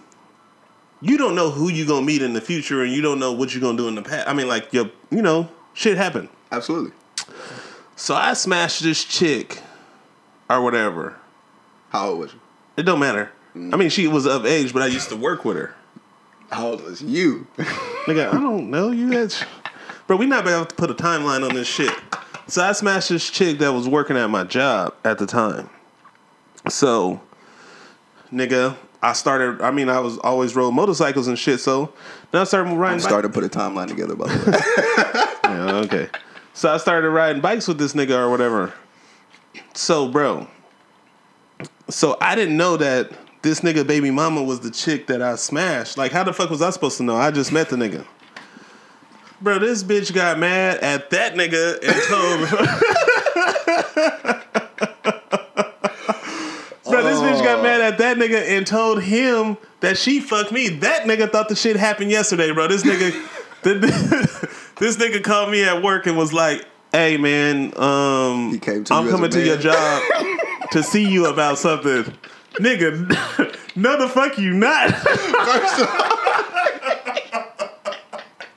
you 1.00 1.16
don't 1.16 1.34
know 1.34 1.50
who 1.50 1.70
you 1.70 1.86
gonna 1.86 2.04
meet 2.04 2.20
in 2.20 2.34
the 2.34 2.40
future 2.42 2.82
and 2.82 2.92
you 2.92 3.00
don't 3.00 3.18
know 3.18 3.32
what 3.32 3.54
you're 3.54 3.62
gonna 3.62 3.78
do 3.78 3.88
in 3.88 3.94
the 3.94 4.02
past. 4.02 4.28
I 4.28 4.34
mean, 4.34 4.48
like, 4.48 4.72
your, 4.74 4.90
you 5.10 5.22
know, 5.22 5.48
shit 5.72 5.96
happened. 5.96 6.28
Absolutely. 6.52 6.92
So 7.98 8.14
I 8.14 8.34
smashed 8.34 8.80
this 8.84 9.04
chick 9.04 9.60
or 10.48 10.62
whatever. 10.62 11.16
How 11.90 12.10
old 12.10 12.20
was 12.20 12.32
you? 12.32 12.40
It 12.76 12.84
don't 12.84 13.00
matter. 13.00 13.32
Mm. 13.56 13.74
I 13.74 13.76
mean, 13.76 13.90
she 13.90 14.06
was 14.06 14.24
of 14.24 14.46
age, 14.46 14.72
but 14.72 14.82
I 14.82 14.86
used 14.86 15.08
to 15.08 15.16
work 15.16 15.44
with 15.44 15.56
her. 15.56 15.74
How 16.48 16.68
old 16.68 16.84
was 16.84 17.02
you? 17.02 17.48
Nigga, 18.06 18.28
I 18.28 18.40
don't 18.40 18.70
know 18.70 18.92
you 18.92 19.10
guys. 19.10 19.42
Bro, 20.06 20.18
we 20.18 20.26
not 20.26 20.42
about 20.42 20.70
to 20.70 20.76
put 20.76 20.92
a 20.92 20.94
timeline 20.94 21.46
on 21.46 21.56
this 21.56 21.66
shit. 21.66 21.92
So 22.46 22.62
I 22.62 22.70
smashed 22.70 23.08
this 23.08 23.28
chick 23.28 23.58
that 23.58 23.72
was 23.72 23.88
working 23.88 24.16
at 24.16 24.28
my 24.30 24.44
job 24.44 24.94
at 25.04 25.18
the 25.18 25.26
time. 25.26 25.68
So, 26.68 27.20
nigga, 28.32 28.76
I 29.02 29.12
started. 29.12 29.60
I 29.60 29.72
mean, 29.72 29.88
I 29.88 29.98
was 29.98 30.18
always 30.18 30.54
rode 30.54 30.70
motorcycles 30.70 31.26
and 31.26 31.36
shit. 31.36 31.58
So 31.58 31.92
then 32.30 32.42
I 32.42 32.44
started 32.44 32.72
riding. 32.74 33.00
Started 33.00 33.26
to 33.26 33.34
put 33.34 33.42
a 33.42 33.48
timeline 33.48 33.88
together, 33.88 34.14
by 34.14 34.28
the 34.28 34.50
way. 34.52 35.24
Yeah, 35.48 35.76
okay. 35.76 36.08
So 36.58 36.74
I 36.74 36.78
started 36.78 37.08
riding 37.10 37.40
bikes 37.40 37.68
with 37.68 37.78
this 37.78 37.92
nigga 37.92 38.18
or 38.18 38.28
whatever. 38.28 38.74
So, 39.74 40.08
bro. 40.08 40.48
So 41.88 42.16
I 42.20 42.34
didn't 42.34 42.56
know 42.56 42.76
that 42.76 43.12
this 43.42 43.60
nigga 43.60 43.86
baby 43.86 44.10
mama 44.10 44.42
was 44.42 44.58
the 44.58 44.72
chick 44.72 45.06
that 45.06 45.22
I 45.22 45.36
smashed. 45.36 45.96
Like, 45.96 46.10
how 46.10 46.24
the 46.24 46.32
fuck 46.32 46.50
was 46.50 46.60
I 46.60 46.70
supposed 46.70 46.96
to 46.96 47.04
know? 47.04 47.14
I 47.14 47.30
just 47.30 47.52
met 47.52 47.68
the 47.68 47.76
nigga. 47.76 48.04
Bro, 49.40 49.60
this 49.60 49.84
bitch 49.84 50.12
got 50.12 50.40
mad 50.40 50.78
at 50.78 51.10
that 51.10 51.34
nigga 51.34 51.78
and 51.80 52.02
told 52.08 52.48
Bro, 56.90 57.02
this 57.04 57.20
bitch 57.20 57.44
got 57.44 57.62
mad 57.62 57.82
at 57.82 57.98
that 57.98 58.16
nigga 58.16 58.48
and 58.48 58.66
told 58.66 59.00
him 59.00 59.58
that 59.78 59.96
she 59.96 60.18
fucked 60.18 60.50
me. 60.50 60.70
That 60.70 61.04
nigga 61.04 61.30
thought 61.30 61.48
the 61.48 61.54
shit 61.54 61.76
happened 61.76 62.10
yesterday, 62.10 62.50
bro. 62.50 62.66
This 62.66 62.82
nigga, 62.82 63.12
this 64.78 64.96
nigga 64.96 65.22
called 65.22 65.50
me 65.50 65.64
at 65.64 65.82
work 65.82 66.06
and 66.06 66.16
was 66.16 66.32
like, 66.32 66.66
"Hey, 66.92 67.16
man, 67.16 67.72
um, 67.78 68.50
He 68.52 68.58
came 68.58 68.84
to 68.84 68.94
I'm 68.94 69.04
you 69.04 69.08
as 69.08 69.14
a 69.14 69.16
coming 69.16 69.30
to 69.30 69.44
your 69.44 69.56
job 69.58 70.02
to 70.72 70.82
see 70.82 71.08
you 71.08 71.26
about 71.26 71.58
something." 71.58 72.04
Nigga, 72.54 73.56
no 73.76 73.98
the 73.98 74.08
fuck 74.08 74.38
you 74.38 74.52
not. 74.52 74.90
First 74.90 75.80
off, 75.80 76.14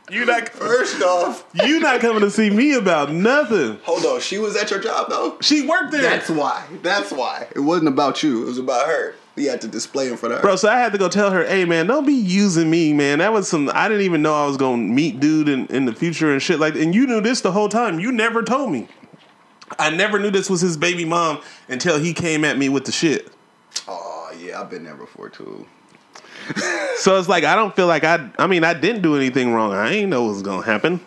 you 0.09 0.25
not 0.25 0.49
First 0.49 1.01
off, 1.01 1.45
you 1.65 1.79
not 1.79 1.99
coming 2.01 2.21
to 2.21 2.31
see 2.31 2.49
me 2.49 2.73
about 2.73 3.11
nothing. 3.11 3.77
hold 3.83 4.05
on. 4.05 4.19
She 4.21 4.37
was 4.39 4.55
at 4.55 4.71
your 4.71 4.79
job 4.79 5.09
though. 5.09 5.37
She 5.41 5.67
worked 5.67 5.91
there. 5.91 6.01
That's 6.01 6.29
why. 6.29 6.65
That's 6.81 7.11
why. 7.11 7.47
It 7.55 7.59
wasn't 7.59 7.89
about 7.89 8.23
you. 8.23 8.43
It 8.43 8.45
was 8.45 8.57
about 8.57 8.87
her. 8.87 9.15
You 9.41 9.49
had 9.49 9.61
to 9.61 9.67
display 9.67 10.07
in 10.07 10.17
front 10.17 10.33
of 10.33 10.39
her. 10.39 10.43
Bro, 10.43 10.57
so 10.57 10.69
I 10.69 10.77
had 10.77 10.91
to 10.91 10.97
go 10.97 11.09
tell 11.09 11.31
her, 11.31 11.43
hey 11.45 11.65
man, 11.65 11.87
don't 11.87 12.05
be 12.05 12.13
using 12.13 12.69
me, 12.69 12.93
man. 12.93 13.19
That 13.19 13.33
was 13.33 13.47
some 13.49 13.69
I 13.73 13.87
didn't 13.87 14.03
even 14.03 14.21
know 14.21 14.33
I 14.33 14.45
was 14.45 14.57
gonna 14.57 14.77
meet 14.77 15.19
dude 15.19 15.49
in, 15.49 15.65
in 15.67 15.85
the 15.85 15.93
future 15.93 16.31
and 16.31 16.41
shit 16.41 16.59
like 16.59 16.75
and 16.75 16.93
you 16.93 17.07
knew 17.07 17.21
this 17.21 17.41
the 17.41 17.51
whole 17.51 17.69
time. 17.69 17.99
You 17.99 18.11
never 18.11 18.43
told 18.43 18.71
me. 18.71 18.87
I 19.79 19.89
never 19.89 20.19
knew 20.19 20.29
this 20.29 20.49
was 20.49 20.61
his 20.61 20.77
baby 20.77 21.05
mom 21.05 21.41
until 21.69 21.97
he 21.97 22.13
came 22.13 22.45
at 22.45 22.57
me 22.57 22.69
with 22.69 22.85
the 22.85 22.91
shit. 22.91 23.31
Oh 23.87 24.31
yeah, 24.37 24.61
I've 24.61 24.69
been 24.69 24.83
there 24.83 24.95
before 24.95 25.29
too. 25.29 25.65
So 26.97 27.17
it's 27.17 27.29
like 27.29 27.43
I 27.43 27.55
don't 27.55 27.75
feel 27.75 27.87
like 27.87 28.03
I 28.03 28.29
I 28.37 28.45
mean 28.45 28.63
I 28.63 28.75
didn't 28.75 29.01
do 29.01 29.15
anything 29.15 29.53
wrong. 29.53 29.73
I 29.73 29.91
ain't 29.91 30.09
know 30.09 30.23
what 30.23 30.33
was 30.33 30.43
gonna 30.43 30.65
happen. 30.65 30.99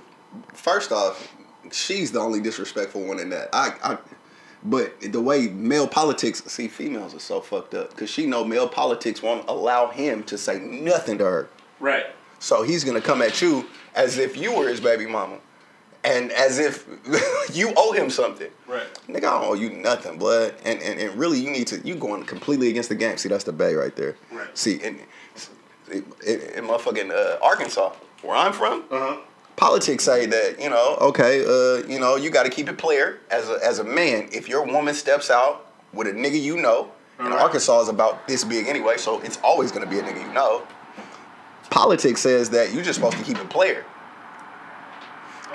First 0.54 0.90
off, 0.90 1.32
she's 1.70 2.10
the 2.10 2.20
only 2.20 2.40
disrespectful 2.40 3.04
one 3.04 3.20
in 3.20 3.30
that. 3.30 3.50
I, 3.52 3.74
I 3.82 3.98
but 4.64 4.98
the 5.00 5.20
way 5.20 5.48
male 5.48 5.86
politics 5.86 6.42
see 6.46 6.68
females 6.68 7.14
are 7.14 7.20
so 7.20 7.40
fucked 7.40 7.74
up 7.74 7.90
because 7.90 8.08
she 8.10 8.26
know 8.26 8.44
male 8.44 8.68
politics 8.68 9.22
won't 9.22 9.46
allow 9.48 9.88
him 9.88 10.22
to 10.24 10.38
say 10.38 10.58
nothing 10.58 11.18
to 11.18 11.24
her. 11.24 11.48
Right. 11.80 12.06
So 12.38 12.62
he's 12.62 12.82
gonna 12.84 13.00
come 13.00 13.20
at 13.22 13.40
you 13.42 13.66
as 13.94 14.18
if 14.18 14.36
you 14.36 14.56
were 14.56 14.68
his 14.68 14.80
baby 14.80 15.06
mama, 15.06 15.38
and 16.02 16.32
as 16.32 16.58
if 16.58 16.86
you 17.56 17.72
owe 17.76 17.92
him 17.92 18.10
something. 18.10 18.50
Right. 18.66 18.86
Nigga, 19.08 19.16
I 19.24 19.40
don't 19.40 19.44
owe 19.44 19.54
you 19.54 19.70
nothing, 19.70 20.18
blood. 20.18 20.54
And, 20.64 20.80
and 20.82 20.98
and 21.00 21.14
really, 21.18 21.38
you 21.40 21.50
need 21.50 21.66
to 21.68 21.80
you 21.86 21.94
going 21.94 22.24
completely 22.24 22.68
against 22.68 22.88
the 22.88 22.94
game. 22.94 23.16
See, 23.18 23.28
that's 23.28 23.44
the 23.44 23.52
bay 23.52 23.74
right 23.74 23.94
there. 23.96 24.16
Right. 24.32 24.56
See, 24.56 24.76
in, 24.76 24.98
in, 25.90 26.04
in 26.26 26.64
motherfucking 26.64 27.10
uh, 27.10 27.38
Arkansas, 27.42 27.92
where 28.22 28.36
I'm 28.36 28.52
from, 28.52 28.84
Uh-huh. 28.90 29.18
Politics 29.56 30.04
say 30.04 30.26
that 30.26 30.60
you 30.60 30.70
know, 30.70 30.96
okay, 31.00 31.44
uh, 31.44 31.86
you 31.86 31.98
know, 31.98 32.16
you 32.16 32.30
got 32.30 32.44
to 32.44 32.50
keep 32.50 32.68
it 32.68 32.78
player 32.78 33.18
as 33.30 33.48
a 33.48 33.58
as 33.64 33.78
a 33.78 33.84
man. 33.84 34.28
If 34.32 34.48
your 34.48 34.64
woman 34.64 34.94
steps 34.94 35.30
out 35.30 35.72
with 35.92 36.06
a 36.06 36.12
nigga 36.12 36.40
you 36.40 36.56
know, 36.56 36.90
and 37.18 37.28
Alright. 37.28 37.42
Arkansas 37.42 37.82
is 37.82 37.88
about 37.88 38.26
this 38.26 38.44
big 38.44 38.66
anyway, 38.66 38.96
so 38.96 39.20
it's 39.20 39.38
always 39.42 39.70
gonna 39.70 39.86
be 39.86 39.98
a 39.98 40.02
nigga 40.02 40.26
you 40.26 40.32
know. 40.32 40.66
Politics 41.70 42.20
says 42.20 42.50
that 42.50 42.72
you're 42.72 42.84
just 42.84 42.96
supposed 42.96 43.16
to 43.18 43.24
keep 43.24 43.38
it 43.38 43.50
player. 43.50 43.84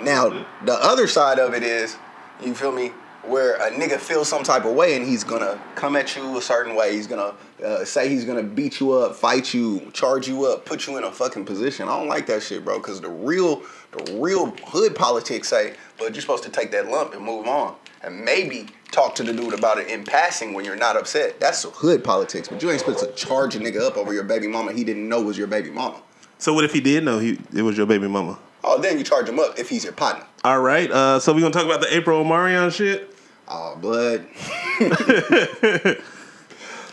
Now, 0.01 0.45
the 0.63 0.73
other 0.73 1.07
side 1.07 1.39
of 1.39 1.53
it 1.53 1.63
is, 1.63 1.97
you 2.43 2.53
feel 2.53 2.71
me? 2.71 2.91
where 3.23 3.55
a 3.55 3.71
nigga 3.71 3.97
feels 3.97 4.27
some 4.29 4.43
type 4.43 4.65
of 4.65 4.73
way 4.73 4.95
and 4.95 5.05
he's 5.05 5.23
gonna 5.23 5.61
come 5.75 5.95
at 5.95 6.15
you 6.15 6.37
a 6.37 6.41
certain 6.41 6.75
way. 6.75 6.93
He's 6.93 7.07
gonna 7.07 7.33
uh, 7.63 7.83
say 7.83 8.07
he's 8.09 8.25
gonna 8.25 8.43
beat 8.43 8.79
you 8.79 8.93
up, 8.93 9.15
fight 9.15 9.53
you, 9.53 9.89
charge 9.93 10.27
you 10.27 10.45
up, 10.45 10.65
put 10.65 10.87
you 10.87 10.97
in 10.97 11.03
a 11.03 11.11
fucking 11.11 11.45
position. 11.45 11.87
I 11.89 11.97
don't 11.97 12.07
like 12.07 12.25
that 12.27 12.41
shit, 12.41 12.63
bro. 12.63 12.79
Cause 12.79 13.01
the 13.01 13.09
real, 13.09 13.61
the 13.91 14.19
real 14.19 14.47
hood 14.67 14.95
politics 14.95 15.47
say, 15.47 15.73
but 15.97 16.13
you're 16.13 16.21
supposed 16.21 16.43
to 16.43 16.49
take 16.49 16.71
that 16.71 16.87
lump 16.87 17.13
and 17.13 17.23
move 17.23 17.47
on, 17.47 17.75
and 18.03 18.23
maybe 18.23 18.67
talk 18.91 19.15
to 19.15 19.23
the 19.23 19.33
dude 19.33 19.53
about 19.53 19.77
it 19.77 19.87
in 19.87 20.03
passing 20.03 20.53
when 20.53 20.65
you're 20.65 20.75
not 20.75 20.95
upset. 20.97 21.39
That's 21.39 21.63
hood 21.63 22.03
politics. 22.03 22.47
But 22.47 22.61
you 22.61 22.71
ain't 22.71 22.79
supposed 22.79 22.99
to 22.99 23.11
charge 23.13 23.55
a 23.55 23.59
nigga 23.59 23.81
up 23.81 23.97
over 23.97 24.13
your 24.13 24.23
baby 24.23 24.47
mama 24.47 24.73
he 24.73 24.83
didn't 24.83 25.07
know 25.07 25.21
was 25.21 25.37
your 25.37 25.47
baby 25.47 25.69
mama. 25.69 26.01
So 26.37 26.53
what 26.53 26.63
if 26.63 26.71
he 26.73 26.79
did 26.81 27.03
know 27.03 27.19
he 27.19 27.39
it 27.53 27.61
was 27.61 27.77
your 27.77 27.85
baby 27.85 28.07
mama? 28.07 28.39
Oh, 28.63 28.79
then 28.79 28.97
you 28.97 29.03
charge 29.03 29.27
him 29.27 29.39
up 29.39 29.57
if 29.57 29.69
he's 29.69 29.83
your 29.83 29.93
partner. 29.93 30.25
All 30.43 30.61
right. 30.61 30.89
Uh, 30.91 31.19
so 31.19 31.33
we 31.33 31.41
gonna 31.41 31.53
talk 31.53 31.65
about 31.65 31.81
the 31.81 31.87
Apryl 31.87 32.23
Omarion 32.23 32.73
shit. 32.73 33.15
Oh, 33.47 33.75
blood. 33.75 34.25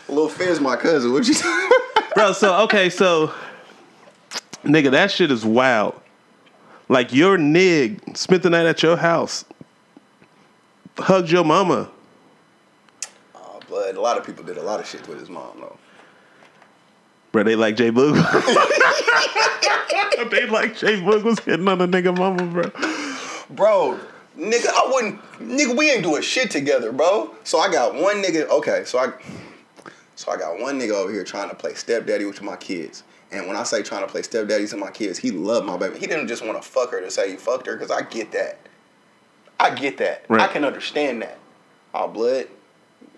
Little 0.09 0.29
Fizz, 0.29 0.59
my 0.59 0.75
cousin. 0.75 1.11
What 1.11 1.27
you 1.27 1.33
talking 1.33 1.69
Bro, 2.15 2.33
so 2.33 2.61
okay, 2.63 2.89
so 2.89 3.33
nigga, 4.63 4.91
that 4.91 5.11
shit 5.11 5.29
is 5.29 5.45
wild. 5.45 5.99
Like 6.89 7.13
your 7.13 7.37
nig 7.37 8.17
spent 8.17 8.43
the 8.43 8.49
night 8.49 8.65
at 8.65 8.81
your 8.81 8.97
house, 8.97 9.45
hugged 10.97 11.29
your 11.29 11.43
mama. 11.43 11.89
Oh, 13.35 13.59
blood. 13.67 13.95
A 13.95 14.01
lot 14.01 14.17
of 14.17 14.25
people 14.25 14.43
did 14.43 14.57
a 14.57 14.63
lot 14.63 14.79
of 14.79 14.87
shit 14.87 15.07
with 15.07 15.19
his 15.19 15.29
mom, 15.29 15.59
though. 15.59 15.77
Bro, 17.33 17.43
they 17.43 17.55
like 17.55 17.75
J-Boog. 17.75 18.15
they 20.31 20.47
like 20.47 20.77
J-Boog 20.77 21.23
was 21.23 21.39
hitting 21.39 21.67
on 21.67 21.81
a 21.81 21.87
nigga 21.87 22.17
mama, 22.17 22.45
bro. 22.45 22.71
Bro, 23.49 23.99
nigga, 24.37 24.67
I 24.67 24.89
wouldn't. 24.91 25.21
Nigga, 25.39 25.77
we 25.77 25.91
ain't 25.91 26.03
doing 26.03 26.21
shit 26.21 26.51
together, 26.51 26.93
bro. 26.93 27.35
So 27.43 27.59
I 27.59 27.69
got 27.71 27.95
one 27.95 28.23
nigga. 28.23 28.47
Okay, 28.47 28.83
so 28.85 28.99
I. 28.99 29.11
So 30.15 30.31
I 30.31 30.37
got 30.37 30.59
one 30.59 30.79
nigga 30.79 30.93
over 30.93 31.11
here 31.11 31.23
trying 31.23 31.49
to 31.49 31.55
play 31.55 31.75
stepdaddy 31.75 32.25
with 32.25 32.41
my 32.41 32.55
kids. 32.55 33.03
And 33.31 33.47
when 33.47 33.55
I 33.57 33.63
say 33.63 33.83
trying 33.83 34.05
to 34.05 34.07
play 34.07 34.21
stepdaddy 34.21 34.67
to 34.67 34.77
my 34.77 34.91
kids, 34.91 35.19
he 35.19 35.31
loved 35.31 35.65
my 35.65 35.75
baby. 35.77 35.99
He 35.99 36.07
didn't 36.07 36.27
just 36.27 36.45
want 36.45 36.61
to 36.61 36.67
fuck 36.67 36.91
her 36.91 37.01
to 37.01 37.11
say 37.11 37.31
he 37.31 37.35
fucked 37.37 37.67
her, 37.67 37.75
because 37.75 37.91
I 37.91 38.01
get 38.01 38.31
that. 38.31 38.59
I 39.59 39.73
get 39.73 39.97
that. 39.97 40.25
I 40.29 40.47
can 40.47 40.63
understand 40.63 41.21
that. 41.23 41.39
Oh, 41.93 42.07
blood. 42.07 42.47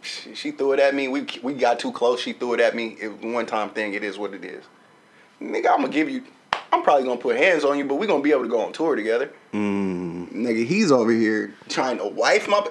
She, 0.01 0.33
she 0.33 0.51
threw 0.51 0.71
it 0.73 0.79
at 0.79 0.95
me. 0.95 1.09
We 1.09 1.27
we 1.43 1.53
got 1.53 1.79
too 1.79 1.91
close. 1.91 2.21
She 2.21 2.33
threw 2.33 2.53
it 2.53 2.59
at 2.61 2.75
me. 2.75 2.95
It 3.01 3.09
was 3.09 3.33
one 3.33 3.45
time 3.45 3.71
thing. 3.71 3.93
It 3.93 4.03
is 4.03 4.17
what 4.17 4.33
it 4.33 4.45
is. 4.45 4.63
Nigga, 5.41 5.69
I'm 5.69 5.81
gonna 5.81 5.89
give 5.89 6.09
you. 6.09 6.23
I'm 6.71 6.83
probably 6.83 7.03
gonna 7.03 7.19
put 7.19 7.35
hands 7.35 7.65
on 7.65 7.77
you, 7.77 7.83
but 7.85 7.95
we 7.95 8.07
gonna 8.07 8.23
be 8.23 8.31
able 8.31 8.43
to 8.43 8.49
go 8.49 8.61
on 8.61 8.71
tour 8.71 8.95
together. 8.95 9.31
Mm. 9.53 10.31
Nigga, 10.31 10.65
he's 10.65 10.91
over 10.91 11.11
here 11.11 11.53
trying 11.67 11.97
to 11.97 12.07
wife 12.07 12.47
my. 12.47 12.65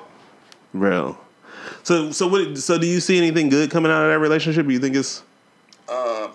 Bro. 0.72 1.18
So 1.83 2.11
so 2.12 2.27
what 2.27 2.57
so 2.57 2.79
do 2.79 2.87
you 2.87 3.01
see 3.01 3.18
anything 3.18 3.51
good 3.51 3.70
coming 3.70 3.92
out 3.92 4.05
of 4.05 4.11
that 4.11 4.18
relationship? 4.18 4.66
Or 4.66 4.70
you 4.70 4.79
think 4.79 4.96
it's 4.96 5.22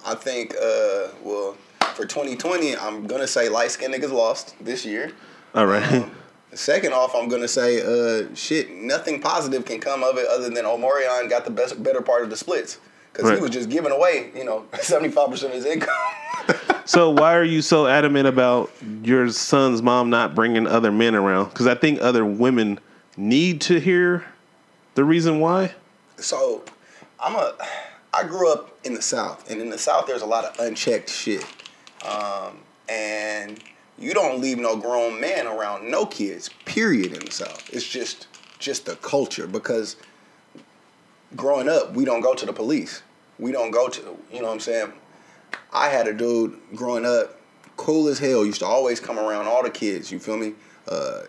I 0.06 0.16
think. 0.16 0.54
Uh, 0.56 1.08
well, 1.24 1.56
for 1.96 2.06
2020, 2.06 2.76
I'm 2.76 3.06
gonna 3.08 3.28
say 3.28 3.50
light 3.50 3.72
skinned 3.72 3.94
niggas 3.94 4.12
lost 4.12 4.56
this 4.60 4.84
year. 4.86 5.12
all 5.54 5.66
right? 5.68 6.06
Second 6.54 6.94
off, 6.94 7.14
I'm 7.16 7.30
gonna 7.30 7.48
say, 7.48 7.82
uh, 7.82 8.28
shit, 8.36 8.72
nothing 8.72 9.22
positive 9.22 9.66
can 9.66 9.80
come 9.80 10.04
of 10.04 10.18
it 10.18 10.28
other 10.28 10.50
than 10.50 10.66
Omarion 10.66 11.30
got 11.30 11.46
the 11.46 11.52
best, 11.52 11.82
better 11.84 12.02
part 12.02 12.24
of 12.24 12.30
the 12.30 12.38
splits 12.38 12.80
because 13.12 13.30
Right. 13.30 13.36
he 13.38 13.42
was 13.42 13.52
just 13.52 13.70
giving 13.70 13.92
away, 13.92 14.32
you 14.36 14.44
know, 14.44 14.66
75 14.82 15.30
percent 15.30 15.54
of 15.54 15.56
his 15.64 15.66
income. 15.66 15.96
so 16.86 17.10
why 17.12 17.36
are 17.36 17.44
you 17.44 17.62
so 17.62 17.86
adamant 17.88 18.28
about 18.28 18.72
your 19.04 19.30
son's 19.30 19.82
mom 19.84 20.10
not 20.10 20.34
bringing 20.36 20.66
other 20.68 20.92
men 20.92 21.14
around? 21.16 21.50
Because 21.50 21.68
I 21.68 21.76
think 21.76 22.02
other 22.02 22.26
women 22.26 22.80
need 23.18 23.62
to 23.62 23.80
hear 23.80 24.26
the 24.96 25.04
reason 25.04 25.40
why. 25.40 25.74
so, 26.18 26.64
I'm 27.20 27.36
a, 27.36 27.54
I 28.14 28.24
grew 28.24 28.52
up 28.52 28.78
in 28.84 28.94
the 28.94 29.02
South, 29.02 29.50
and 29.50 29.60
in 29.60 29.70
the 29.70 29.78
South, 29.78 30.06
there's 30.06 30.22
a 30.22 30.28
lot 30.28 30.46
of 30.46 30.60
unchecked 30.60 31.10
shit, 31.10 31.44
um, 32.06 32.60
and 32.88 33.60
you 33.98 34.14
don't 34.14 34.40
leave 34.40 34.60
no 34.60 34.78
grown 34.78 35.20
man 35.20 35.48
around 35.48 35.90
no 35.90 36.06
kids. 36.06 36.50
Period. 36.66 37.14
In 37.14 37.26
the 37.26 37.32
South, 37.32 37.70
it's 37.74 37.88
just, 37.88 38.28
just 38.60 38.86
the 38.86 38.96
culture 38.98 39.48
because 39.48 39.96
growing 41.36 41.68
up, 41.68 41.94
we 41.94 42.06
don't 42.06 42.22
go 42.22 42.36
to 42.36 42.46
the 42.46 42.54
police. 42.54 43.02
We 43.40 43.52
don't 43.52 43.72
go 43.72 43.90
to, 43.90 44.02
you 44.32 44.42
know 44.42 44.48
what 44.48 44.54
I'm 44.54 44.60
saying? 44.60 44.94
I 45.72 45.90
had 45.90 46.08
a 46.08 46.14
dude 46.14 46.60
growing 46.76 47.06
up, 47.06 47.40
cool 47.78 48.08
as 48.08 48.20
hell, 48.20 48.46
used 48.46 48.60
to 48.60 48.66
always 48.66 49.00
come 49.00 49.18
around 49.18 49.48
all 49.48 49.64
the 49.64 49.72
kids, 49.72 50.12
you 50.12 50.20
feel 50.20 50.38
me? 50.38 50.54
Uh, 50.88 51.22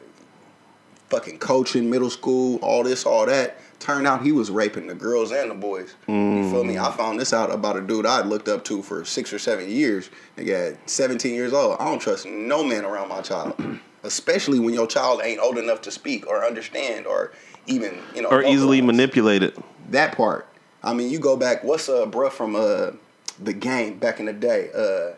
fucking 1.08 1.38
coaching, 1.38 1.88
middle 1.88 2.10
school, 2.10 2.58
all 2.60 2.82
this, 2.82 3.06
all 3.06 3.24
that. 3.26 3.58
Turned 3.84 4.06
out 4.06 4.22
he 4.22 4.32
was 4.32 4.50
raping 4.50 4.86
the 4.86 4.94
girls 4.94 5.30
and 5.30 5.50
the 5.50 5.54
boys. 5.54 5.94
You 6.08 6.50
feel 6.50 6.64
me? 6.64 6.78
I 6.78 6.90
found 6.90 7.20
this 7.20 7.34
out 7.34 7.50
about 7.50 7.76
a 7.76 7.82
dude 7.82 8.06
I 8.06 8.22
looked 8.22 8.48
up 8.48 8.64
to 8.64 8.82
for 8.82 9.04
six 9.04 9.30
or 9.30 9.38
seven 9.38 9.68
years. 9.70 10.08
Nigga 10.38 10.72
at 10.72 10.88
17 10.90 11.34
years 11.34 11.52
old. 11.52 11.76
I 11.78 11.84
don't 11.84 11.98
trust 11.98 12.24
no 12.24 12.64
man 12.64 12.86
around 12.86 13.10
my 13.10 13.20
child. 13.20 13.54
Especially 14.02 14.58
when 14.58 14.72
your 14.72 14.86
child 14.86 15.20
ain't 15.22 15.38
old 15.38 15.58
enough 15.58 15.82
to 15.82 15.90
speak 15.90 16.26
or 16.26 16.46
understand 16.46 17.06
or 17.06 17.32
even, 17.66 17.98
you 18.14 18.22
know, 18.22 18.30
Or 18.30 18.42
easily 18.42 18.80
manipulated. 18.80 19.54
that 19.90 20.16
part. 20.16 20.48
I 20.82 20.94
mean, 20.94 21.10
you 21.10 21.18
go 21.18 21.36
back. 21.36 21.62
What's 21.62 21.86
uh, 21.90 22.06
bruh 22.06 22.32
from 22.32 22.56
uh, 22.56 22.92
the 23.38 23.52
game 23.52 23.98
back 23.98 24.18
in 24.18 24.24
the 24.24 24.32
day? 24.32 24.70
Uh, 24.74 25.14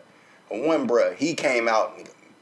one 0.53 0.85
bruh, 0.89 1.15
he 1.15 1.35
came 1.35 1.69
out, 1.69 2.01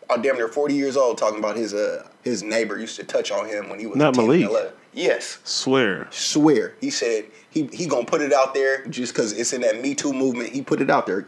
uh, 0.09 0.17
damn 0.17 0.37
near 0.37 0.47
forty 0.47 0.73
years 0.73 0.97
old, 0.97 1.17
talking 1.19 1.37
about 1.39 1.55
his 1.55 1.73
uh 1.73 2.07
his 2.23 2.41
neighbor 2.43 2.79
used 2.79 2.95
to 2.97 3.03
touch 3.03 3.31
on 3.31 3.47
him 3.47 3.69
when 3.69 3.79
he 3.79 3.85
was 3.87 3.95
Not 3.97 4.13
10 4.15 4.23
and 4.29 4.39
Malik. 4.41 4.73
11. 4.95 5.09
Yes, 5.11 5.39
Swear. 5.43 6.07
swear. 6.11 6.73
He 6.81 6.89
said 6.89 7.25
he 7.49 7.67
he 7.73 7.85
gonna 7.85 8.05
put 8.05 8.21
it 8.21 8.33
out 8.33 8.53
there 8.53 8.85
just 8.87 9.13
because 9.13 9.33
it's 9.33 9.53
in 9.53 9.61
that 9.61 9.81
Me 9.81 9.93
Too 9.95 10.13
movement. 10.13 10.49
He 10.51 10.61
put 10.61 10.81
it 10.81 10.89
out 10.89 11.05
there. 11.05 11.25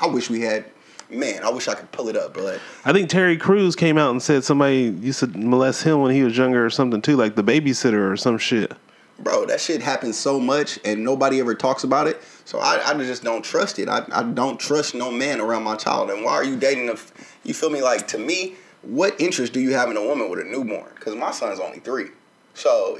I 0.00 0.06
wish 0.06 0.28
we 0.30 0.40
had. 0.42 0.64
Man, 1.10 1.44
I 1.44 1.50
wish 1.50 1.68
I 1.68 1.74
could 1.74 1.92
pull 1.92 2.08
it 2.08 2.16
up, 2.16 2.32
but 2.34 2.60
I 2.84 2.92
think 2.92 3.10
Terry 3.10 3.36
Crews 3.36 3.76
came 3.76 3.98
out 3.98 4.10
and 4.10 4.22
said 4.22 4.42
somebody 4.42 4.84
used 5.00 5.20
to 5.20 5.26
molest 5.28 5.84
him 5.84 6.00
when 6.00 6.14
he 6.14 6.22
was 6.22 6.36
younger 6.36 6.64
or 6.64 6.70
something 6.70 7.02
too, 7.02 7.14
like 7.14 7.36
the 7.36 7.44
babysitter 7.44 8.10
or 8.10 8.16
some 8.16 8.38
shit. 8.38 8.72
bro, 9.18 9.44
that 9.44 9.60
shit 9.60 9.82
happens 9.82 10.18
so 10.18 10.40
much 10.40 10.78
and 10.82 11.04
nobody 11.04 11.40
ever 11.40 11.54
talks 11.54 11.84
about 11.84 12.06
it. 12.08 12.20
So 12.46 12.58
I, 12.58 12.80
I 12.84 12.94
just 12.94 13.22
don't 13.22 13.44
trust 13.44 13.78
it. 13.78 13.86
I, 13.88 14.04
I 14.12 14.22
don't 14.22 14.58
trust 14.58 14.94
no 14.94 15.10
man 15.10 15.40
around 15.40 15.62
my 15.62 15.76
child. 15.76 16.10
And 16.10 16.24
why 16.24 16.32
are 16.32 16.42
you 16.44 16.56
dating 16.56 16.88
a? 16.88 16.96
You 17.44 17.52
feel 17.52 17.70
me? 17.70 17.82
Like 17.82 18.08
to 18.08 18.18
me, 18.18 18.56
what 18.82 19.14
interest 19.20 19.52
do 19.52 19.60
you 19.60 19.74
have 19.74 19.90
in 19.90 19.98
a 19.98 20.02
woman 20.04 20.30
with 20.30 20.40
a 20.40 20.44
newborn? 20.44 20.90
Because 20.94 21.14
my 21.14 21.30
son's 21.32 21.60
only 21.60 21.80
three. 21.80 22.06
So 22.54 22.98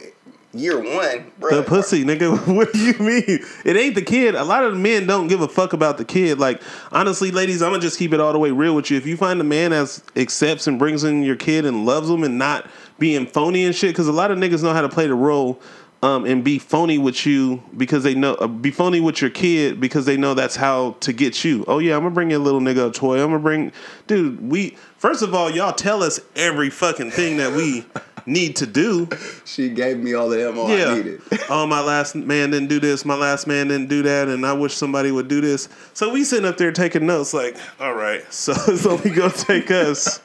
year 0.54 0.78
one, 0.78 1.30
bro. 1.38 1.56
The 1.56 1.62
pussy, 1.62 2.04
nigga. 2.04 2.34
What 2.54 2.72
do 2.72 2.78
you 2.78 2.94
mean? 2.98 3.44
It 3.64 3.76
ain't 3.76 3.94
the 3.94 4.02
kid. 4.02 4.34
A 4.34 4.44
lot 4.44 4.64
of 4.64 4.72
the 4.72 4.78
men 4.78 5.06
don't 5.06 5.26
give 5.26 5.40
a 5.40 5.48
fuck 5.48 5.72
about 5.72 5.98
the 5.98 6.04
kid. 6.04 6.38
Like, 6.38 6.62
honestly, 6.92 7.30
ladies, 7.30 7.62
I'm 7.62 7.70
gonna 7.70 7.82
just 7.82 7.98
keep 7.98 8.12
it 8.12 8.20
all 8.20 8.32
the 8.32 8.38
way 8.38 8.50
real 8.50 8.74
with 8.74 8.90
you. 8.90 8.96
If 8.96 9.06
you 9.06 9.16
find 9.16 9.40
a 9.40 9.44
man 9.44 9.70
that 9.72 10.02
accepts 10.16 10.66
and 10.66 10.78
brings 10.78 11.04
in 11.04 11.22
your 11.22 11.36
kid 11.36 11.64
and 11.64 11.84
loves 11.84 12.08
them 12.08 12.22
and 12.22 12.38
not 12.38 12.68
being 12.98 13.26
phony 13.26 13.64
and 13.64 13.74
shit, 13.74 13.90
because 13.90 14.08
a 14.08 14.12
lot 14.12 14.30
of 14.30 14.38
niggas 14.38 14.62
know 14.62 14.72
how 14.72 14.82
to 14.82 14.88
play 14.88 15.06
the 15.06 15.14
role. 15.14 15.60
Um, 16.02 16.26
and 16.26 16.44
be 16.44 16.58
phony 16.58 16.98
with 16.98 17.24
you 17.24 17.62
because 17.78 18.04
they 18.04 18.14
know 18.14 18.34
uh, 18.34 18.46
be 18.46 18.70
phony 18.70 19.00
with 19.00 19.22
your 19.22 19.30
kid 19.30 19.80
because 19.80 20.04
they 20.04 20.18
know 20.18 20.34
that's 20.34 20.54
how 20.54 20.96
to 21.00 21.14
get 21.14 21.44
you. 21.44 21.64
Oh 21.66 21.78
yeah, 21.78 21.96
I'm 21.96 22.02
gonna 22.02 22.14
bring 22.14 22.28
your 22.28 22.40
little 22.40 22.60
nigga 22.60 22.90
a 22.90 22.92
toy. 22.92 23.22
I'm 23.22 23.28
gonna 23.30 23.38
bring, 23.38 23.72
dude. 24.06 24.50
We 24.50 24.76
first 25.04 25.20
of 25.20 25.34
all, 25.34 25.50
y'all 25.50 25.70
tell 25.70 26.02
us 26.02 26.18
every 26.34 26.70
fucking 26.70 27.10
thing 27.10 27.36
that 27.36 27.52
we 27.52 27.84
need 28.24 28.56
to 28.56 28.66
do. 28.66 29.06
She 29.44 29.68
gave 29.68 29.98
me 29.98 30.14
all 30.14 30.30
the 30.30 30.48
ammo 30.48 30.64
I 30.64 30.94
needed. 30.96 31.20
oh, 31.50 31.66
my 31.66 31.82
last 31.82 32.14
man 32.16 32.50
didn't 32.50 32.68
do 32.68 32.80
this. 32.80 33.04
My 33.04 33.14
last 33.14 33.46
man 33.46 33.68
didn't 33.68 33.90
do 33.90 34.02
that, 34.02 34.28
and 34.28 34.46
I 34.46 34.54
wish 34.54 34.72
somebody 34.72 35.12
would 35.12 35.28
do 35.28 35.42
this. 35.42 35.68
So 35.92 36.10
we 36.10 36.24
sitting 36.24 36.46
up 36.46 36.56
there 36.56 36.72
taking 36.72 37.04
notes, 37.04 37.34
like, 37.34 37.58
all 37.78 37.92
right, 37.92 38.24
so 38.32 38.54
it's 38.68 38.86
only 38.86 39.10
gonna 39.10 39.30
take 39.30 39.70
us. 39.70 40.20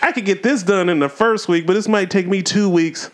I 0.00 0.10
could 0.12 0.24
get 0.24 0.42
this 0.42 0.62
done 0.62 0.88
in 0.88 0.98
the 0.98 1.10
first 1.10 1.46
week, 1.46 1.66
but 1.66 1.74
this 1.74 1.86
might 1.86 2.10
take 2.10 2.26
me 2.26 2.42
two 2.42 2.70
weeks. 2.70 3.10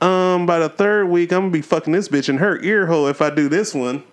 Um, 0.00 0.46
by 0.46 0.60
the 0.60 0.68
third 0.68 1.08
week, 1.08 1.32
I'm 1.32 1.40
gonna 1.40 1.50
be 1.50 1.62
fucking 1.62 1.92
this 1.92 2.08
bitch 2.08 2.28
in 2.28 2.38
her 2.38 2.62
ear 2.62 2.86
hole 2.86 3.08
if 3.08 3.20
I 3.20 3.30
do 3.30 3.48
this 3.48 3.74
one. 3.74 4.04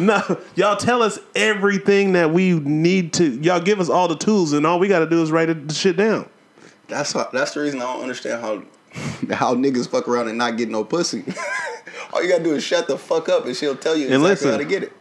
No, 0.00 0.40
y'all 0.56 0.76
tell 0.76 1.02
us 1.02 1.18
everything 1.34 2.12
that 2.14 2.32
we 2.32 2.54
need 2.54 3.12
to. 3.14 3.24
Y'all 3.40 3.60
give 3.60 3.78
us 3.80 3.88
all 3.88 4.08
the 4.08 4.16
tools, 4.16 4.52
and 4.52 4.66
all 4.66 4.78
we 4.78 4.88
got 4.88 5.00
to 5.00 5.06
do 5.08 5.22
is 5.22 5.30
write 5.30 5.68
the 5.68 5.74
shit 5.74 5.96
down. 5.96 6.28
That's 6.88 7.12
how, 7.12 7.28
that's 7.32 7.52
the 7.54 7.60
reason 7.60 7.80
I 7.80 7.84
don't 7.92 8.02
understand 8.02 8.40
how 8.40 8.62
how 9.34 9.54
niggas 9.54 9.88
fuck 9.88 10.08
around 10.08 10.28
and 10.28 10.36
not 10.38 10.56
get 10.56 10.68
no 10.68 10.82
pussy. 10.82 11.22
all 12.12 12.22
you 12.22 12.28
gotta 12.28 12.42
do 12.42 12.54
is 12.54 12.64
shut 12.64 12.88
the 12.88 12.98
fuck 12.98 13.28
up 13.28 13.46
and 13.46 13.54
she'll 13.56 13.76
tell 13.76 13.96
you 13.96 14.06
And 14.06 14.14
exactly 14.14 14.30
listen. 14.30 14.50
how 14.50 14.56
to 14.56 14.64
get 14.64 14.82
it. 14.82 14.92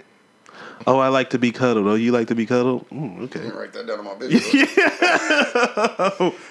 Oh, 0.87 0.99
I 0.99 1.07
like 1.09 1.31
to 1.31 1.39
be 1.39 1.51
cuddled. 1.51 1.87
Oh, 1.87 1.95
you 1.95 2.11
like 2.11 2.27
to 2.27 2.35
be 2.35 2.45
cuddled? 2.45 2.87
Mm, 2.89 3.23
okay. 3.23 3.41
Me 3.41 3.49
write 3.49 3.73
that 3.73 3.85
down 3.87 3.99
on 3.99 4.05
my 4.05 4.13
business. 4.19 4.53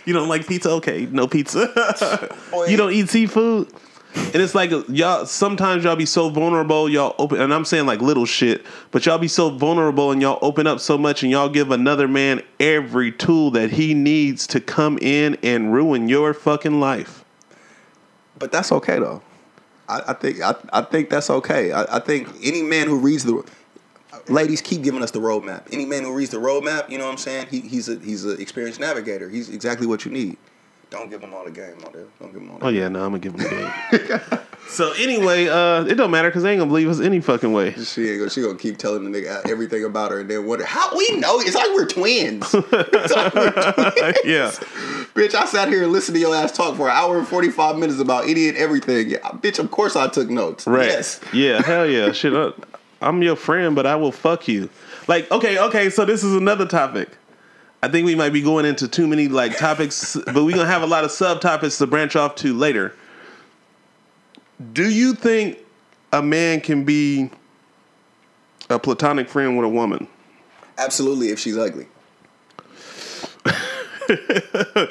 you 0.05 0.13
don't 0.13 0.29
like 0.29 0.47
pizza? 0.47 0.71
Okay, 0.73 1.07
no 1.11 1.27
pizza. 1.27 2.37
You 2.69 2.77
don't 2.77 2.93
eat 2.93 3.09
seafood? 3.09 3.73
And 4.19 4.43
it's 4.43 4.55
like 4.55 4.71
y'all. 4.89 5.25
Sometimes 5.27 5.85
y'all 5.85 5.97
be 5.97 6.07
so 6.07 6.29
vulnerable. 6.29 6.89
Y'all 6.89 7.15
open, 7.19 7.41
and 7.41 7.53
I'm 7.55 7.65
saying 7.65 7.87
like 7.87 8.01
little 8.03 8.27
shit, 8.27 8.65
but 8.91 9.07
y'all 9.07 9.19
be 9.19 9.29
so 9.29 9.51
vulnerable 9.51 10.11
and 10.11 10.21
y'all 10.21 10.39
open 10.43 10.67
up 10.67 10.81
so 10.81 10.99
much, 10.99 11.23
and 11.23 11.33
y'all 11.33 11.49
give 11.49 11.71
another 11.71 12.07
man 12.07 12.43
every 12.61 13.11
tool 13.11 13.51
that 13.53 13.71
he 13.71 13.95
needs 13.95 14.47
to 14.49 14.61
come 14.61 14.99
in 15.01 15.39
and 15.43 15.73
ruin 15.73 16.09
your 16.09 16.35
fucking 16.35 16.79
life. 16.79 17.25
But 18.39 18.53
that's 18.53 18.71
okay 18.73 18.99
though. 18.99 19.23
I, 19.89 20.03
I 20.09 20.13
think 20.13 20.43
I, 20.43 20.55
I 20.73 20.83
think 20.83 21.11
that's 21.11 21.31
okay. 21.31 21.73
I, 21.73 21.97
I 21.97 22.01
think 22.01 22.29
any 22.43 22.63
man 22.63 22.87
who 22.87 22.99
reads 22.99 23.25
the 23.25 23.43
ladies 24.29 24.61
keep 24.61 24.83
giving 24.83 25.03
us 25.03 25.11
the 25.11 25.21
roadmap. 25.21 25.63
Any 25.73 25.87
man 25.87 26.05
who 26.05 26.15
reads 26.15 26.31
the 26.31 26.39
roadmap, 26.39 26.91
you 26.91 26.99
know 26.99 27.05
what 27.05 27.13
I'm 27.13 27.19
saying? 27.19 27.47
He, 27.51 27.61
he's 27.61 27.89
a 27.89 27.99
he's 27.99 28.25
an 28.25 28.41
experienced 28.41 28.81
navigator. 28.81 29.29
He's 29.29 29.49
exactly 29.49 29.87
what 29.87 30.05
you 30.05 30.11
need. 30.11 30.37
Don't 30.91 31.11
give 31.11 31.21
them 31.21 31.35
all 31.35 31.45
the 31.45 31.51
game, 31.51 31.77
dude. 31.93 32.09
Don't 32.19 32.33
give 32.33 32.41
him 32.41 32.51
all. 32.51 32.59
The 32.59 32.67
Oh 32.67 32.69
yeah, 32.69 32.89
no, 32.89 33.05
I'm 33.05 33.11
gonna 33.11 33.19
give 33.19 33.37
them 33.37 33.43
the 33.43 33.99
game. 33.99 34.41
so 34.69 34.93
anyway, 34.93 35.47
uh, 35.47 35.85
it 35.85 35.97
don't 35.97 36.11
matter 36.11 36.29
because 36.31 36.45
they 36.45 36.53
ain't 36.53 36.61
gonna 36.61 36.71
believe 36.71 36.89
us 36.89 37.01
any 37.01 37.21
fucking 37.21 37.53
way. 37.53 37.75
She 37.85 38.09
ain't 38.09 38.19
gonna. 38.19 38.31
She 38.31 38.41
gonna 38.41 38.59
keep 38.59 38.79
telling 38.79 39.11
the 39.11 39.19
nigga 39.19 39.49
everything 39.49 39.85
about 39.85 40.13
her, 40.13 40.21
and 40.21 40.31
then 40.31 40.47
wonder 40.47 40.65
how 40.65 40.97
we 40.97 41.17
know. 41.17 41.41
It's 41.41 41.55
like 41.55 41.69
we're 41.75 41.87
twins. 41.87 42.55
it's 42.55 43.15
like 43.15 43.35
we're 43.35 43.51
twins. 43.51 44.19
Yeah. 44.25 44.51
bitch. 45.15 45.35
I 45.35 45.45
sat 45.45 45.69
here 45.69 45.83
and 45.83 45.93
listened 45.93 46.15
to 46.17 46.21
your 46.21 46.35
ass 46.35 46.53
talk 46.53 46.77
for 46.77 46.89
an 46.89 46.97
hour 46.97 47.19
and 47.19 47.29
forty 47.29 47.51
five 47.51 47.77
minutes 47.77 48.01
about 48.01 48.25
any 48.25 48.49
and 48.49 48.57
everything. 48.57 49.11
Yeah, 49.11 49.19
bitch. 49.19 49.59
Of 49.59 49.71
course 49.71 49.95
I 49.95 50.09
took 50.09 50.31
notes. 50.31 50.67
Right. 50.67 50.87
Yes. 50.87 51.21
Yeah, 51.33 51.63
hell 51.63 51.87
yeah. 51.87 52.13
Shit, 52.13 52.55
I'm 53.03 53.23
your 53.23 53.37
friend, 53.37 53.77
but 53.77 53.87
I 53.87 53.97
will 53.97 54.13
fuck 54.13 54.49
you. 54.49 54.71
Like, 55.07 55.31
okay, 55.31 55.59
okay, 55.59 55.91
so 55.91 56.05
this 56.05 56.25
is 56.25 56.35
another 56.35 56.67
topic. 56.67 57.18
I 57.83 57.89
think 57.89 58.07
we 58.07 58.15
might 58.15 58.33
be 58.33 58.43
going 58.43 58.65
into 58.65 58.89
too 58.89 59.07
many 59.07 59.29
like 59.29 59.57
topics, 59.57 60.17
but 60.27 60.45
we're 60.45 60.57
gonna 60.57 60.67
have 60.67 60.83
a 60.83 60.87
lot 60.87 61.05
of 61.05 61.11
subtopics 61.11 61.79
to 61.79 61.87
branch 61.87 62.17
off 62.17 62.35
to 62.37 62.53
later. 62.53 62.95
Do 64.73 64.91
you 64.91 65.15
think 65.15 65.59
a 66.13 66.23
man 66.23 66.61
can 66.61 66.85
be 66.85 67.31
a 68.69 68.79
platonic 68.79 69.29
friend 69.29 69.57
with 69.57 69.65
a 69.65 69.69
woman? 69.69 70.09
Absolutely. 70.77 71.29
If 71.29 71.39
she's 71.39 71.57
ugly. 71.57 71.87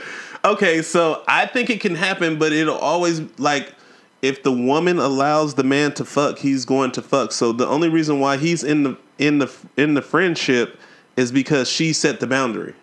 Okay, 0.47 0.81
so 0.81 1.23
I 1.27 1.45
think 1.45 1.69
it 1.69 1.81
can 1.81 1.95
happen, 1.95 2.39
but 2.39 2.53
it'll 2.53 2.77
always 2.77 3.21
like 3.37 3.73
if 4.21 4.43
the 4.43 4.51
woman 4.51 4.97
allows 4.97 5.55
the 5.55 5.63
man 5.63 5.93
to 5.95 6.05
fuck, 6.05 6.39
he's 6.39 6.63
going 6.63 6.91
to 6.91 7.01
fuck. 7.01 7.33
So 7.33 7.51
the 7.51 7.67
only 7.67 7.89
reason 7.89 8.21
why 8.21 8.37
he's 8.37 8.63
in 8.63 8.83
the 8.83 8.97
in 9.17 9.39
the 9.39 9.53
in 9.75 9.93
the 9.93 10.01
friendship 10.01 10.79
is 11.17 11.31
because 11.31 11.69
she 11.69 11.91
set 11.91 12.21
the 12.21 12.27
boundary. 12.27 12.75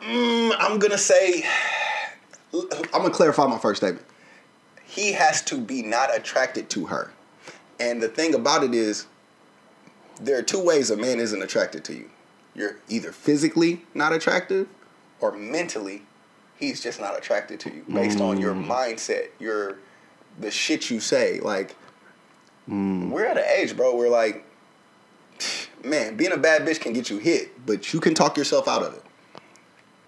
Mm, 0.00 0.54
I'm 0.58 0.78
gonna 0.78 0.98
say. 0.98 1.44
I'm 2.52 3.00
gonna 3.02 3.10
clarify 3.10 3.46
my 3.46 3.58
first 3.58 3.80
statement. 3.80 4.06
He 4.84 5.12
has 5.12 5.42
to 5.42 5.56
be 5.56 5.82
not 5.82 6.14
attracted 6.14 6.68
to 6.70 6.86
her, 6.86 7.10
and 7.80 8.02
the 8.02 8.08
thing 8.08 8.34
about 8.34 8.62
it 8.62 8.74
is, 8.74 9.06
there 10.20 10.38
are 10.38 10.42
two 10.42 10.62
ways 10.62 10.90
a 10.90 10.96
man 10.96 11.18
isn't 11.18 11.42
attracted 11.42 11.82
to 11.84 11.94
you. 11.94 12.10
You're 12.54 12.76
either 12.88 13.10
physically 13.10 13.82
not 13.94 14.12
attractive, 14.12 14.68
or 15.20 15.32
mentally, 15.32 16.02
he's 16.58 16.82
just 16.82 17.00
not 17.00 17.16
attracted 17.16 17.58
to 17.60 17.74
you 17.74 17.84
based 17.90 18.20
on 18.20 18.38
your 18.38 18.54
mindset, 18.54 19.28
your 19.40 19.78
the 20.38 20.50
shit 20.50 20.90
you 20.90 21.00
say. 21.00 21.40
Like, 21.40 21.74
we're 22.68 23.24
at 23.24 23.38
an 23.38 23.44
age, 23.44 23.74
bro, 23.74 23.96
where 23.96 24.10
like, 24.10 24.44
man, 25.84 26.16
being 26.16 26.32
a 26.32 26.36
bad 26.36 26.62
bitch 26.62 26.80
can 26.80 26.92
get 26.92 27.10
you 27.10 27.18
hit, 27.18 27.66
but 27.66 27.92
you 27.92 28.00
can 28.00 28.14
talk 28.14 28.36
yourself 28.36 28.68
out 28.68 28.82
of 28.82 28.94
it. 28.94 29.02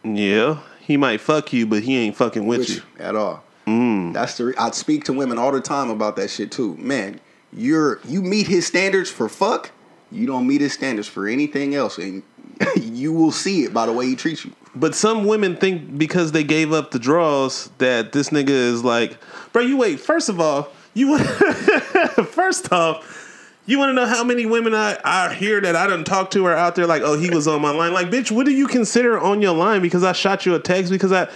Yeah, 0.04 0.58
he 0.80 0.96
might 0.96 1.20
fuck 1.20 1.52
you, 1.52 1.66
but 1.66 1.82
he 1.82 1.96
ain't 1.96 2.16
fucking 2.16 2.46
with, 2.46 2.60
with 2.60 2.68
you. 2.70 2.76
you 2.76 2.82
at 2.98 3.16
all. 3.16 3.42
Mm. 3.66 4.12
That's 4.12 4.36
the. 4.36 4.46
Re- 4.46 4.54
I 4.58 4.70
speak 4.72 5.04
to 5.04 5.12
women 5.12 5.38
all 5.38 5.52
the 5.52 5.60
time 5.60 5.90
about 5.90 6.16
that 6.16 6.28
shit 6.28 6.52
too. 6.52 6.76
Man, 6.76 7.20
you're 7.52 8.00
you 8.04 8.20
meet 8.20 8.46
his 8.46 8.66
standards 8.66 9.10
for 9.10 9.28
fuck. 9.28 9.70
You 10.12 10.26
don't 10.26 10.46
meet 10.46 10.60
his 10.60 10.74
standards 10.74 11.08
for 11.08 11.26
anything 11.26 11.74
else, 11.74 11.98
and 11.98 12.22
you 12.76 13.12
will 13.12 13.32
see 13.32 13.64
it 13.64 13.72
by 13.72 13.86
the 13.86 13.92
way 13.92 14.06
he 14.06 14.16
treats 14.16 14.44
you. 14.44 14.52
But 14.76 14.94
some 14.94 15.24
women 15.24 15.56
think 15.56 15.96
because 15.96 16.32
they 16.32 16.44
gave 16.44 16.72
up 16.72 16.90
the 16.90 16.98
draws 16.98 17.70
that 17.78 18.12
this 18.12 18.30
nigga 18.30 18.50
is 18.50 18.84
like, 18.84 19.16
bro. 19.52 19.62
You 19.62 19.78
wait. 19.78 20.00
First 20.00 20.28
of 20.28 20.40
all, 20.40 20.68
you 20.92 21.18
first 21.18 22.70
off. 22.72 23.22
You 23.66 23.78
want 23.78 23.90
to 23.90 23.94
know 23.94 24.06
how 24.06 24.22
many 24.22 24.44
women 24.44 24.74
I, 24.74 24.98
I 25.04 25.32
hear 25.32 25.60
that 25.62 25.74
I 25.74 25.86
don't 25.86 26.04
talk 26.04 26.30
to 26.32 26.44
are 26.46 26.54
out 26.54 26.74
there 26.74 26.86
like, 26.86 27.00
oh, 27.02 27.18
he 27.18 27.30
was 27.30 27.48
on 27.48 27.62
my 27.62 27.70
line. 27.70 27.94
Like, 27.94 28.08
bitch, 28.08 28.30
what 28.30 28.44
do 28.44 28.52
you 28.52 28.66
consider 28.66 29.18
on 29.18 29.40
your 29.40 29.54
line? 29.54 29.80
Because 29.80 30.04
I 30.04 30.12
shot 30.12 30.44
you 30.44 30.54
a 30.54 30.58
text 30.58 30.92
because 30.92 31.12
I 31.12 31.30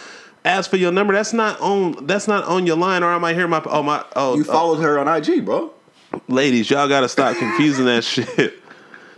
asked 0.44 0.68
for 0.68 0.76
your 0.76 0.92
number. 0.92 1.14
That's 1.14 1.32
not 1.32 1.58
on. 1.60 2.06
That's 2.06 2.28
not 2.28 2.44
on 2.44 2.66
your 2.66 2.76
line. 2.76 3.02
Or 3.02 3.12
I 3.12 3.18
might 3.18 3.34
hear 3.34 3.48
my 3.48 3.62
oh 3.64 3.82
my 3.82 4.04
oh. 4.14 4.36
You 4.36 4.42
oh. 4.42 4.44
followed 4.44 4.80
her 4.80 4.98
on 4.98 5.08
IG, 5.08 5.44
bro. 5.44 5.72
ladies, 6.28 6.68
y'all 6.70 6.88
gotta 6.88 7.08
stop 7.08 7.36
confusing 7.36 7.86
that 7.86 8.04
shit. 8.04 8.62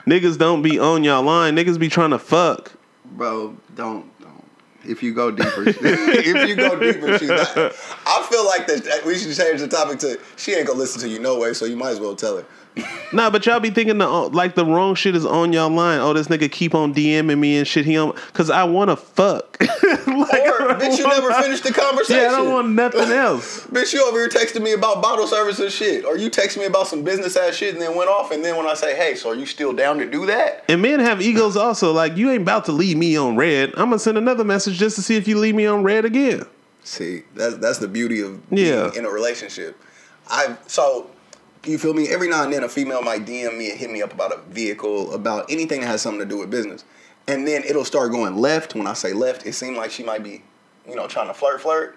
Niggas 0.06 0.38
don't 0.38 0.62
be 0.62 0.78
on 0.78 1.02
y'all 1.02 1.22
line. 1.22 1.56
Niggas 1.56 1.78
be 1.78 1.88
trying 1.88 2.10
to 2.10 2.18
fuck. 2.18 2.72
Bro, 3.04 3.56
don't 3.74 4.06
don't. 4.20 4.44
If 4.86 5.02
you 5.02 5.12
go 5.12 5.32
deeper, 5.32 5.64
if 5.66 6.48
you 6.48 6.54
go 6.54 6.78
deeper, 6.78 7.18
she's 7.18 7.28
not. 7.28 7.56
I 7.56 8.26
feel 8.30 8.46
like 8.46 8.66
that 8.68 9.02
we 9.04 9.18
should 9.18 9.36
change 9.36 9.60
the 9.60 9.68
topic 9.68 9.98
to 10.00 10.18
she 10.36 10.54
ain't 10.54 10.68
gonna 10.68 10.78
listen 10.78 11.00
to 11.02 11.08
you 11.08 11.18
no 11.18 11.38
way, 11.40 11.52
so 11.54 11.64
you 11.64 11.76
might 11.76 11.90
as 11.90 12.00
well 12.00 12.14
tell 12.14 12.36
her. 12.36 12.46
Nah, 13.12 13.28
but 13.28 13.44
y'all 13.44 13.58
be 13.58 13.70
thinking 13.70 13.98
the 13.98 14.08
uh, 14.08 14.28
like 14.28 14.54
the 14.54 14.64
wrong 14.64 14.94
shit 14.94 15.16
is 15.16 15.26
on 15.26 15.52
y'all 15.52 15.68
line. 15.68 15.98
Oh, 15.98 16.12
this 16.12 16.28
nigga 16.28 16.50
keep 16.50 16.74
on 16.74 16.94
DMing 16.94 17.38
me 17.38 17.58
and 17.58 17.66
shit. 17.66 17.84
He 17.84 17.96
on 17.98 18.14
because 18.28 18.50
I 18.50 18.62
want 18.64 18.90
to 18.90 18.96
fuck. 18.96 19.56
like, 19.60 19.68
Or 20.06 20.76
bitch, 20.78 20.96
you 20.98 21.08
never 21.08 21.32
finished 21.34 21.64
the 21.64 21.72
conversation. 21.72 22.22
Yeah, 22.22 22.28
I 22.28 22.36
don't 22.36 22.52
want 22.52 22.68
nothing 22.70 23.10
else. 23.10 23.66
Bitch, 23.70 23.92
you 23.92 24.06
over 24.06 24.16
here 24.18 24.28
texting 24.28 24.62
me 24.62 24.72
about 24.72 25.02
bottle 25.02 25.26
service 25.26 25.58
and 25.58 25.70
shit. 25.72 26.04
Or 26.04 26.16
you 26.16 26.30
text 26.30 26.56
me 26.56 26.64
about 26.66 26.86
some 26.86 27.02
business 27.02 27.36
ass 27.36 27.56
shit 27.56 27.72
and 27.74 27.82
then 27.82 27.96
went 27.96 28.08
off. 28.08 28.30
And 28.30 28.44
then 28.44 28.56
when 28.56 28.66
I 28.66 28.74
say, 28.74 28.94
hey, 28.96 29.16
so 29.16 29.30
are 29.30 29.34
you 29.34 29.46
still 29.46 29.72
down 29.72 29.98
to 29.98 30.08
do 30.08 30.26
that? 30.26 30.64
And 30.68 30.80
men 30.80 31.00
have 31.00 31.20
egos 31.20 31.56
also. 31.56 31.92
Like 31.92 32.16
you 32.16 32.30
ain't 32.30 32.42
about 32.42 32.64
to 32.66 32.72
leave 32.72 32.96
me 32.96 33.16
on 33.16 33.36
read. 33.36 33.70
I'm 33.70 33.86
gonna 33.90 33.98
send 33.98 34.18
another 34.18 34.44
message 34.44 34.78
just 34.78 34.94
to 34.96 35.02
see 35.02 35.16
if 35.16 35.26
you 35.26 35.38
leave 35.38 35.56
me 35.56 35.66
on 35.66 35.82
read 35.82 36.04
again. 36.04 36.44
See, 36.84 37.22
that's 37.34 37.56
that's 37.56 37.78
the 37.78 37.88
beauty 37.88 38.20
of 38.20 38.48
being 38.50 38.68
Yeah. 38.68 38.90
in 38.96 39.04
a 39.04 39.10
relationship. 39.10 39.76
I 40.28 40.56
so 40.68 41.10
you 41.64 41.78
feel 41.78 41.94
me? 41.94 42.08
Every 42.08 42.28
now 42.28 42.44
and 42.44 42.52
then 42.52 42.64
a 42.64 42.68
female 42.68 43.02
might 43.02 43.26
DM 43.26 43.56
me 43.56 43.70
and 43.70 43.78
hit 43.78 43.90
me 43.90 44.02
up 44.02 44.12
about 44.12 44.32
a 44.32 44.40
vehicle, 44.50 45.12
about 45.14 45.50
anything 45.50 45.80
that 45.82 45.88
has 45.88 46.02
something 46.02 46.20
to 46.20 46.26
do 46.26 46.38
with 46.38 46.50
business. 46.50 46.84
And 47.28 47.46
then 47.46 47.62
it'll 47.64 47.84
start 47.84 48.12
going 48.12 48.36
left. 48.36 48.74
When 48.74 48.86
I 48.86 48.94
say 48.94 49.12
left, 49.12 49.46
it 49.46 49.52
seems 49.52 49.76
like 49.76 49.90
she 49.90 50.02
might 50.02 50.22
be, 50.22 50.42
you 50.88 50.96
know, 50.96 51.06
trying 51.06 51.28
to 51.28 51.34
flirt 51.34 51.60
flirt. 51.60 51.96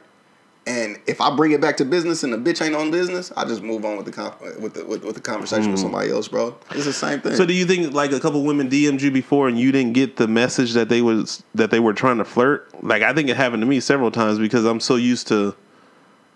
And 0.66 0.98
if 1.08 1.20
I 1.20 1.36
bring 1.36 1.52
it 1.52 1.60
back 1.60 1.76
to 1.78 1.86
business 1.86 2.24
and 2.24 2.32
the 2.32 2.38
bitch 2.38 2.66
ain't 2.66 2.76
on 2.76 2.90
business, 2.90 3.34
I 3.36 3.44
just 3.44 3.62
move 3.62 3.84
on 3.84 3.98
with 3.98 4.06
the 4.06 4.14
con- 4.14 4.34
with 4.62 4.76
the 4.76 4.86
with, 4.86 5.04
with 5.04 5.16
the 5.16 5.22
conversation 5.22 5.72
with 5.72 5.80
mm. 5.80 5.84
somebody 5.84 6.10
else, 6.10 6.30
bro. 6.30 6.56
It's 6.72 6.86
the 6.86 6.94
same 6.94 7.20
thing. 7.20 7.36
So 7.36 7.46
do 7.46 7.54
you 7.54 7.66
think 7.66 7.94
like 7.94 8.14
a 8.14 8.20
couple 8.20 8.44
women 8.44 8.70
DM'd 8.70 9.02
you 9.02 9.12
before 9.12 9.50
and 9.50 9.60
you 9.60 9.74
didn't 9.74 9.94
get 9.94 10.16
the 10.16 10.28
message 10.28 10.74
that 10.74 10.88
they 10.88 11.02
was 11.02 11.44
that 11.54 11.70
they 11.70 11.82
were 11.82 11.94
trying 11.94 12.18
to 12.20 12.26
flirt? 12.26 12.70
Like 12.82 13.02
I 13.02 13.14
think 13.14 13.28
it 13.28 13.36
happened 13.36 13.62
to 13.62 13.68
me 13.68 13.82
several 13.82 14.10
times 14.10 14.40
because 14.40 14.64
I'm 14.64 14.80
so 14.80 14.96
used 14.96 15.28
to 15.28 15.54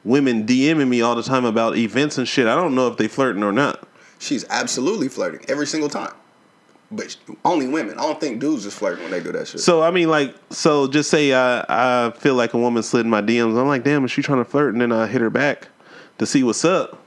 women 0.08 0.46
DMing 0.46 0.88
me 0.88 1.02
all 1.02 1.16
the 1.16 1.24
time 1.24 1.46
about 1.46 1.78
events 1.78 2.18
and 2.18 2.28
shit. 2.28 2.48
I 2.48 2.56
don't 2.56 2.74
know 2.74 2.88
if 2.88 2.98
they 2.98 3.08
flirting 3.08 3.44
or 3.44 3.52
not. 3.52 3.88
She's 4.20 4.46
absolutely 4.50 5.10
flirting 5.10 5.46
every 5.48 5.68
single 5.68 5.90
time. 5.90 6.14
But 6.90 7.18
only 7.44 7.68
women. 7.68 8.00
I 8.00 8.04
don't 8.04 8.20
think 8.20 8.40
dudes 8.40 8.66
is 8.66 8.74
flirting 8.74 9.04
when 9.04 9.12
they 9.12 9.20
do 9.20 9.34
that 9.34 9.48
shit. 9.50 9.60
So 9.60 9.84
I 9.84 9.92
mean, 9.92 10.10
like, 10.10 10.36
so 10.50 10.88
just 10.88 11.10
say 11.10 11.34
I 11.34 12.08
I 12.08 12.12
feel 12.12 12.36
like 12.36 12.54
a 12.54 12.58
woman 12.58 12.82
slid 12.82 13.06
in 13.06 13.10
my 13.10 13.22
DMs. 13.22 13.60
I'm 13.60 13.68
like, 13.68 13.84
damn, 13.84 14.06
is 14.06 14.12
she 14.12 14.22
trying 14.22 14.40
to 14.40 14.46
flirt? 14.46 14.72
And 14.72 14.82
then 14.82 14.94
I 14.94 15.06
hit 15.06 15.20
her 15.20 15.30
back 15.30 15.68
to 16.18 16.26
see 16.26 16.44
what's 16.44 16.64
up. 16.64 17.04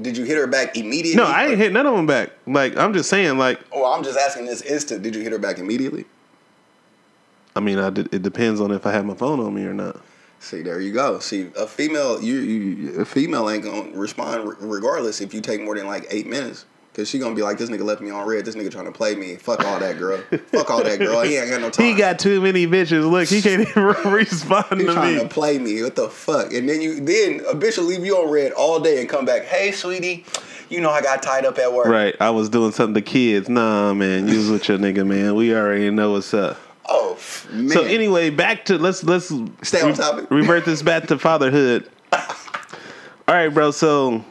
Did 0.00 0.16
you 0.16 0.24
hit 0.24 0.38
her 0.38 0.46
back 0.46 0.76
immediately? 0.76 1.22
No, 1.22 1.24
I 1.24 1.48
ain't 1.48 1.58
hit 1.58 1.72
none 1.72 1.86
of 1.86 1.94
them 1.94 2.06
back. 2.06 2.30
Like 2.46 2.76
I'm 2.78 2.94
just 2.94 3.10
saying, 3.10 3.36
like, 3.36 3.60
Oh, 3.70 3.92
I'm 3.94 4.02
just 4.02 4.18
asking 4.18 4.46
this 4.46 4.62
instant. 4.62 5.02
Did 5.02 5.14
you 5.14 5.20
hit 5.20 5.32
her 5.32 5.38
back 5.38 5.58
immediately? 5.58 6.06
I 7.54 7.60
mean, 7.60 7.78
I 7.78 7.90
did, 7.90 8.12
it 8.12 8.22
depends 8.22 8.60
on 8.62 8.72
if 8.72 8.86
I 8.86 8.92
have 8.92 9.04
my 9.04 9.14
phone 9.14 9.40
on 9.40 9.54
me 9.54 9.64
or 9.64 9.74
not. 9.74 10.00
See, 10.44 10.62
there 10.62 10.78
you 10.80 10.92
go. 10.92 11.18
See, 11.20 11.50
a 11.56 11.66
female, 11.66 12.22
you, 12.22 12.34
you 12.34 13.00
a 13.00 13.04
female 13.06 13.48
ain't 13.48 13.64
gonna 13.64 13.90
respond 13.96 14.46
re- 14.46 14.56
regardless 14.60 15.20
if 15.22 15.32
you 15.32 15.40
take 15.40 15.62
more 15.62 15.74
than 15.74 15.86
like 15.86 16.06
eight 16.10 16.26
minutes. 16.26 16.66
Cause 16.92 17.08
she 17.08 17.18
gonna 17.18 17.34
be 17.34 17.42
like, 17.42 17.58
this 17.58 17.70
nigga 17.70 17.82
left 17.82 18.00
me 18.00 18.10
on 18.10 18.24
read. 18.24 18.44
This 18.44 18.54
nigga 18.54 18.70
trying 18.70 18.84
to 18.84 18.92
play 18.92 19.16
me. 19.16 19.34
Fuck 19.34 19.64
all 19.64 19.80
that, 19.80 19.98
girl. 19.98 20.18
Fuck 20.52 20.70
all 20.70 20.84
that, 20.84 21.00
girl. 21.00 21.22
He 21.22 21.36
ain't 21.36 21.50
got 21.50 21.60
no 21.60 21.68
time. 21.70 21.86
He 21.86 21.94
got 21.94 22.20
too 22.20 22.40
many 22.40 22.68
bitches. 22.68 23.10
Look, 23.10 23.26
he 23.28 23.42
can't 23.42 23.66
even 23.68 23.82
respond 24.12 24.66
He 24.80 24.86
to 24.86 24.92
trying 24.92 25.16
me. 25.16 25.22
to 25.22 25.28
play 25.28 25.58
me. 25.58 25.82
What 25.82 25.96
the 25.96 26.08
fuck? 26.08 26.52
And 26.52 26.68
then 26.68 26.80
you, 26.80 27.00
then 27.00 27.40
a 27.50 27.54
bitch 27.54 27.78
will 27.78 27.86
leave 27.86 28.04
you 28.04 28.16
on 28.18 28.30
read 28.30 28.52
all 28.52 28.78
day 28.78 29.00
and 29.00 29.08
come 29.08 29.24
back. 29.24 29.42
Hey, 29.42 29.72
sweetie, 29.72 30.24
you 30.68 30.80
know 30.80 30.90
I 30.90 31.02
got 31.02 31.20
tied 31.20 31.44
up 31.44 31.58
at 31.58 31.72
work. 31.72 31.86
Right, 31.86 32.14
I 32.20 32.30
was 32.30 32.48
doing 32.48 32.70
something 32.70 32.94
to 32.94 33.02
kids. 33.02 33.48
Nah, 33.48 33.92
man, 33.92 34.28
you 34.28 34.38
was 34.38 34.50
with 34.50 34.68
your 34.68 34.78
nigga, 34.78 35.04
man. 35.04 35.34
We 35.34 35.52
already 35.52 35.90
know 35.90 36.12
what's 36.12 36.32
up. 36.32 36.60
Oh 36.86 37.18
man. 37.50 37.68
So 37.70 37.84
anyway, 37.84 38.30
back 38.30 38.66
to 38.66 38.78
let's 38.78 39.02
let's 39.04 39.32
Stay 39.62 39.80
on 39.80 39.94
topic. 39.94 40.30
Revert 40.30 40.64
this 40.64 40.82
back 40.82 41.06
to 41.08 41.18
fatherhood. 41.18 41.88
All 42.12 43.34
right, 43.34 43.48
bro. 43.48 43.70
So 43.70 44.24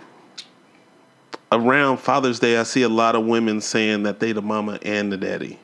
around 1.52 1.98
Father's 1.98 2.40
Day, 2.40 2.58
I 2.58 2.64
see 2.64 2.84
a 2.84 2.90
lot 2.90 3.16
of 3.16 3.26
women 3.26 3.62
saying 3.62 4.04
that 4.04 4.20
they 4.20 4.32
the 4.32 4.42
mama 4.42 4.80
and 4.84 5.12
the 5.12 5.18
daddy. 5.18 5.60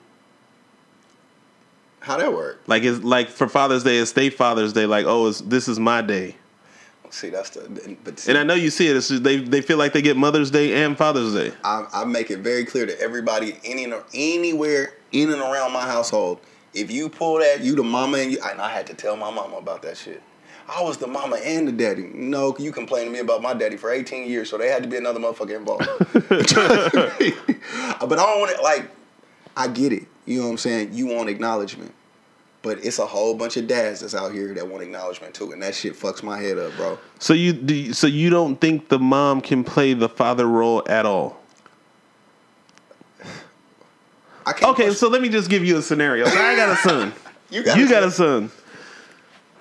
how 1.99 2.17
that 2.17 2.33
work? 2.33 2.61
Like 2.67 2.83
it's 2.83 3.03
like 3.03 3.29
for 3.29 3.47
Father's 3.47 3.83
Day, 3.83 3.97
it's 3.97 4.13
they 4.13 4.29
Father's 4.29 4.73
Day. 4.73 4.85
Like, 4.85 5.05
oh, 5.05 5.27
it's, 5.27 5.41
this 5.41 5.67
is 5.67 5.79
my 5.79 6.01
day. 6.01 6.35
See, 7.11 7.29
that's 7.29 7.49
the. 7.49 7.97
But 8.03 8.19
see, 8.19 8.31
And 8.31 8.37
I 8.37 8.43
know 8.43 8.53
you 8.53 8.69
see 8.69 8.87
it. 8.87 8.95
It's 8.95 9.09
just 9.09 9.23
they 9.23 9.37
they 9.37 9.61
feel 9.61 9.77
like 9.77 9.93
they 9.93 10.01
get 10.01 10.15
Mother's 10.15 10.51
Day 10.51 10.83
and 10.83 10.97
Father's 10.97 11.33
Day. 11.33 11.51
I, 11.63 11.85
I 11.91 12.05
make 12.05 12.29
it 12.29 12.39
very 12.39 12.65
clear 12.65 12.85
to 12.85 12.99
everybody, 13.01 13.57
any 13.63 13.91
anywhere 14.13 14.93
in 15.11 15.31
and 15.31 15.41
around 15.41 15.73
my 15.73 15.81
household, 15.81 16.39
if 16.73 16.91
you 16.91 17.09
pull 17.09 17.39
that, 17.39 17.61
you 17.61 17.75
the 17.75 17.83
mama, 17.83 18.17
and 18.19 18.31
you. 18.31 18.39
And 18.43 18.61
I 18.61 18.69
had 18.69 18.87
to 18.87 18.93
tell 18.93 19.15
my 19.15 19.31
mama 19.31 19.57
about 19.57 19.81
that 19.83 19.97
shit. 19.97 20.21
I 20.67 20.83
was 20.83 20.97
the 20.97 21.07
mama 21.07 21.37
and 21.37 21.67
the 21.67 21.71
daddy. 21.71 22.03
No, 22.13 22.55
you 22.59 22.71
complained 22.71 23.07
to 23.07 23.11
me 23.11 23.19
about 23.19 23.41
my 23.41 23.55
daddy 23.55 23.75
for 23.75 23.91
18 23.91 24.29
years, 24.29 24.49
so 24.49 24.57
they 24.57 24.69
had 24.69 24.83
to 24.83 24.89
be 24.89 24.97
another 24.97 25.19
motherfucker 25.19 25.55
involved. 25.57 25.87
but 26.13 26.53
I 26.53 27.97
don't 27.99 28.39
want 28.39 28.51
it. 28.51 28.61
Like, 28.61 28.89
I 29.57 29.67
get 29.67 29.93
it. 29.93 30.03
You 30.25 30.39
know 30.39 30.45
what 30.45 30.51
I'm 30.51 30.57
saying? 30.57 30.93
You 30.93 31.07
want 31.07 31.29
acknowledgement. 31.29 31.93
But 32.61 32.83
it's 32.85 32.99
a 32.99 33.05
whole 33.05 33.35
bunch 33.35 33.55
of 33.57 33.67
dads 33.67 34.01
that's 34.01 34.13
out 34.13 34.33
here 34.33 34.53
that 34.53 34.67
want 34.67 34.83
acknowledgement 34.83 35.33
too, 35.33 35.53
and 35.53 35.63
that 35.63 35.73
shit 35.73 35.93
fucks 35.93 36.21
my 36.21 36.39
head 36.39 36.59
up, 36.59 36.73
bro. 36.75 36.99
So 37.17 37.33
you 37.33 37.53
do 37.53 37.73
you- 37.73 37.93
so 37.93 38.05
you 38.05 38.29
don't 38.29 38.59
think 38.59 38.89
the 38.89 38.99
mom 38.99 39.39
can 39.41 39.63
play 39.63 39.93
the 39.93 40.09
father 40.09 40.45
role 40.45 40.83
at 40.89 41.05
all? 41.05 41.38
I 44.49 44.53
can't. 44.53 44.71
Okay, 44.71 44.87
push- 44.87 44.97
so 44.97 45.07
let 45.09 45.21
me 45.21 45.29
just 45.29 45.49
give 45.49 45.63
you 45.63 45.77
a 45.77 45.81
scenario. 45.81 46.25
So 46.27 46.39
I 46.39 46.55
got 46.55 46.69
a 46.69 46.75
son. 46.77 47.13
you 47.51 47.63
got 47.63 47.77
you 47.77 47.87
got 47.87 48.03
a 48.03 48.09
son. 48.11 48.51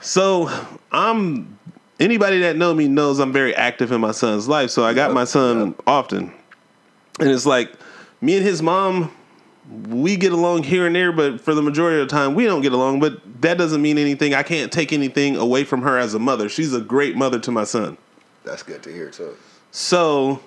So 0.00 0.48
I'm 0.90 1.58
anybody 2.00 2.40
that 2.40 2.56
know 2.56 2.72
me 2.72 2.88
knows 2.88 3.18
I'm 3.18 3.32
very 3.32 3.54
active 3.54 3.92
in 3.92 4.00
my 4.00 4.12
son's 4.12 4.48
life. 4.48 4.70
So 4.70 4.84
I 4.84 4.94
got 4.94 5.08
Yep, 5.08 5.14
my 5.14 5.24
son 5.24 5.66
yep. 5.68 5.82
often, 5.86 6.32
and 7.20 7.28
it's 7.30 7.44
like 7.46 7.72
me 8.20 8.36
and 8.36 8.46
his 8.46 8.62
mom. 8.62 9.12
We 9.88 10.16
get 10.16 10.32
along 10.32 10.62
here 10.62 10.86
and 10.86 10.96
there, 10.96 11.12
but 11.12 11.42
for 11.42 11.54
the 11.54 11.60
majority 11.60 12.00
of 12.00 12.08
the 12.08 12.10
time, 12.16 12.34
we 12.34 12.46
don't 12.46 12.62
get 12.62 12.72
along. 12.72 13.00
But 13.00 13.42
that 13.42 13.58
doesn't 13.58 13.82
mean 13.82 13.98
anything. 13.98 14.32
I 14.32 14.42
can't 14.42 14.72
take 14.72 14.94
anything 14.94 15.36
away 15.36 15.64
from 15.64 15.82
her 15.82 15.98
as 15.98 16.14
a 16.14 16.18
mother. 16.18 16.48
She's 16.48 16.72
a 16.72 16.80
great 16.80 17.16
mother 17.16 17.38
to 17.40 17.50
my 17.52 17.64
son. 17.64 17.98
That's 18.44 18.62
good 18.62 18.82
to 18.84 18.90
hear 18.90 19.10
too. 19.10 19.36
So, 19.70 20.40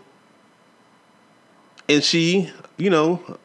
and 1.87 2.03
she, 2.03 2.49
you 2.77 2.89
know, 2.89 3.37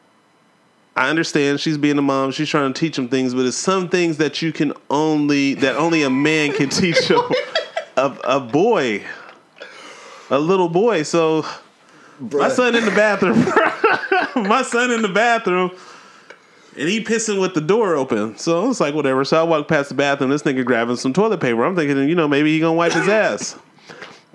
I 0.97 1.11
understand 1.11 1.59
she's 1.59 1.77
being 1.77 1.99
a 1.99 2.01
mom. 2.01 2.31
She's 2.31 2.49
trying 2.49 2.73
to 2.73 2.79
teach 2.79 2.97
him 2.97 3.07
things, 3.07 3.35
but 3.35 3.45
it's 3.45 3.55
some 3.55 3.87
things 3.87 4.17
that 4.17 4.41
you 4.41 4.51
can 4.51 4.73
only 4.89 5.53
that 5.55 5.75
only 5.75 6.01
a 6.01 6.09
man 6.09 6.53
can 6.53 6.69
teach 6.69 7.11
a, 7.11 7.19
a, 7.97 8.17
a 8.23 8.39
boy, 8.39 9.03
a 10.31 10.39
little 10.39 10.69
boy. 10.69 11.03
So, 11.03 11.45
my 12.19 12.49
son 12.49 12.75
in 12.75 12.83
the 12.83 12.91
bathroom. 12.91 13.37
my 14.47 14.63
son 14.63 14.89
in 14.89 15.03
the 15.03 15.09
bathroom. 15.09 15.69
And 16.75 16.89
he 16.89 17.03
pissing 17.03 17.39
with 17.39 17.53
the 17.53 17.61
door 17.61 17.95
open. 17.95 18.37
So 18.37 18.69
it's 18.69 18.79
like, 18.79 18.93
whatever. 18.93 19.23
So 19.23 19.39
I 19.39 19.43
walk 19.43 19.67
past 19.67 19.89
the 19.89 19.95
bathroom. 19.95 20.31
This 20.31 20.43
nigga 20.43 20.65
grabbing 20.65 20.95
some 20.95 21.13
toilet 21.13 21.39
paper. 21.39 21.63
I'm 21.63 21.75
thinking, 21.75 22.09
you 22.09 22.15
know, 22.15 22.27
maybe 22.27 22.51
he 22.53 22.59
gonna 22.59 22.73
wipe 22.73 22.93
his 22.93 23.07
ass. 23.07 23.57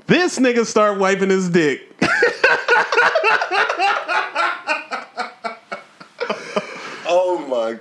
This 0.07 0.39
nigga 0.39 0.65
start 0.65 0.99
wiping 0.99 1.31
his 1.31 1.49
dick. 1.51 1.83
Oh 7.15 7.42
my. 7.53 7.79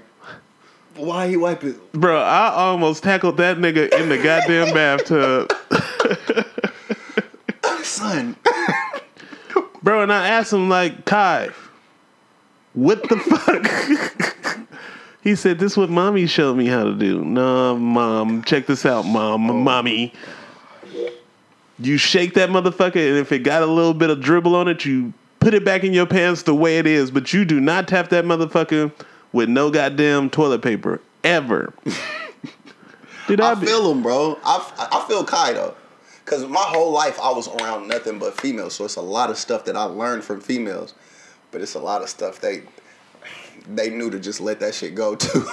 Why 0.95 1.29
he 1.29 1.37
wipe 1.37 1.63
it? 1.63 1.93
Bro, 1.93 2.19
I 2.19 2.49
almost 2.49 3.03
tackled 3.03 3.37
that 3.37 3.57
nigga 3.57 3.91
in 3.93 4.09
the 4.09 4.17
goddamn 4.17 4.73
bathtub. 4.73 5.51
Son. 7.83 8.35
Bro, 9.81 10.03
and 10.03 10.13
I 10.13 10.27
asked 10.27 10.51
him, 10.51 10.67
like, 10.69 11.05
Kai, 11.05 11.49
what 12.73 13.07
the 13.07 13.17
fuck? 13.17 14.67
he 15.23 15.35
said, 15.35 15.59
This 15.59 15.77
what 15.77 15.89
mommy 15.89 16.27
showed 16.27 16.57
me 16.57 16.67
how 16.67 16.83
to 16.83 16.93
do. 16.93 17.23
No, 17.23 17.77
mom, 17.77 18.43
check 18.43 18.67
this 18.67 18.85
out, 18.85 19.05
mom, 19.05 19.49
oh. 19.49 19.53
mommy. 19.53 20.13
You 21.79 21.97
shake 21.97 22.33
that 22.35 22.49
motherfucker, 22.49 23.09
and 23.09 23.17
if 23.17 23.31
it 23.31 23.39
got 23.39 23.63
a 23.63 23.65
little 23.65 23.93
bit 23.93 24.09
of 24.09 24.21
dribble 24.21 24.55
on 24.55 24.67
it, 24.67 24.85
you 24.85 25.13
put 25.39 25.53
it 25.53 25.65
back 25.65 25.83
in 25.83 25.93
your 25.93 26.05
pants 26.05 26.43
the 26.43 26.53
way 26.53 26.77
it 26.77 26.85
is, 26.85 27.09
but 27.09 27.33
you 27.33 27.45
do 27.45 27.59
not 27.59 27.87
tap 27.87 28.09
that 28.09 28.25
motherfucker 28.25 28.91
with 29.33 29.49
no 29.49 29.69
goddamn 29.71 30.29
toilet 30.29 30.61
paper. 30.61 31.01
Ever. 31.23 31.73
Dude, 33.27 33.39
I 33.41 33.53
be- 33.55 33.65
feel 33.67 33.91
him, 33.91 34.01
bro. 34.01 34.37
I, 34.43 34.89
I 34.91 35.05
feel 35.07 35.23
Kai 35.23 35.53
though, 35.53 35.75
cause 36.25 36.45
my 36.47 36.59
whole 36.65 36.91
life 36.91 37.19
I 37.21 37.31
was 37.31 37.47
around 37.47 37.87
nothing 37.87 38.19
but 38.19 38.39
females, 38.39 38.73
so 38.75 38.85
it's 38.85 38.95
a 38.95 39.01
lot 39.01 39.29
of 39.29 39.37
stuff 39.37 39.65
that 39.65 39.77
I 39.77 39.83
learned 39.83 40.23
from 40.23 40.41
females, 40.41 40.93
but 41.51 41.61
it's 41.61 41.75
a 41.75 41.79
lot 41.79 42.01
of 42.01 42.09
stuff 42.09 42.41
they 42.41 42.63
they 43.69 43.89
knew 43.91 44.09
to 44.09 44.19
just 44.19 44.41
let 44.41 44.59
that 44.61 44.73
shit 44.73 44.95
go 44.95 45.15
too. 45.17 45.45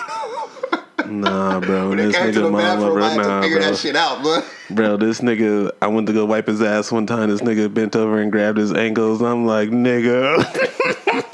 Nah, 1.06 1.60
bro. 1.60 1.90
when 1.90 1.98
this 1.98 2.16
came 2.16 2.32
to 2.32 2.40
nigga 2.40 2.50
the 2.50 2.56
bathroom, 2.56 2.92
bro. 2.94 3.04
I 3.04 3.08
had 3.10 3.16
Nah, 3.18 3.36
to 3.40 3.42
figure 3.42 3.58
bro. 3.60 3.70
that 3.70 3.76
shit 3.78 3.96
out, 3.96 4.22
bro. 4.22 4.42
Bro, 4.70 4.96
this 4.98 5.20
nigga, 5.20 5.70
I 5.80 5.86
went 5.86 6.06
to 6.08 6.12
go 6.12 6.24
wipe 6.26 6.46
his 6.48 6.60
ass 6.60 6.90
one 6.90 7.06
time. 7.06 7.28
This 7.30 7.40
nigga 7.42 7.72
bent 7.72 7.94
over 7.96 8.18
and 8.20 8.32
grabbed 8.32 8.58
his 8.58 8.72
ankles. 8.72 9.22
I'm 9.22 9.46
like, 9.46 9.68
nigga, 9.70 10.36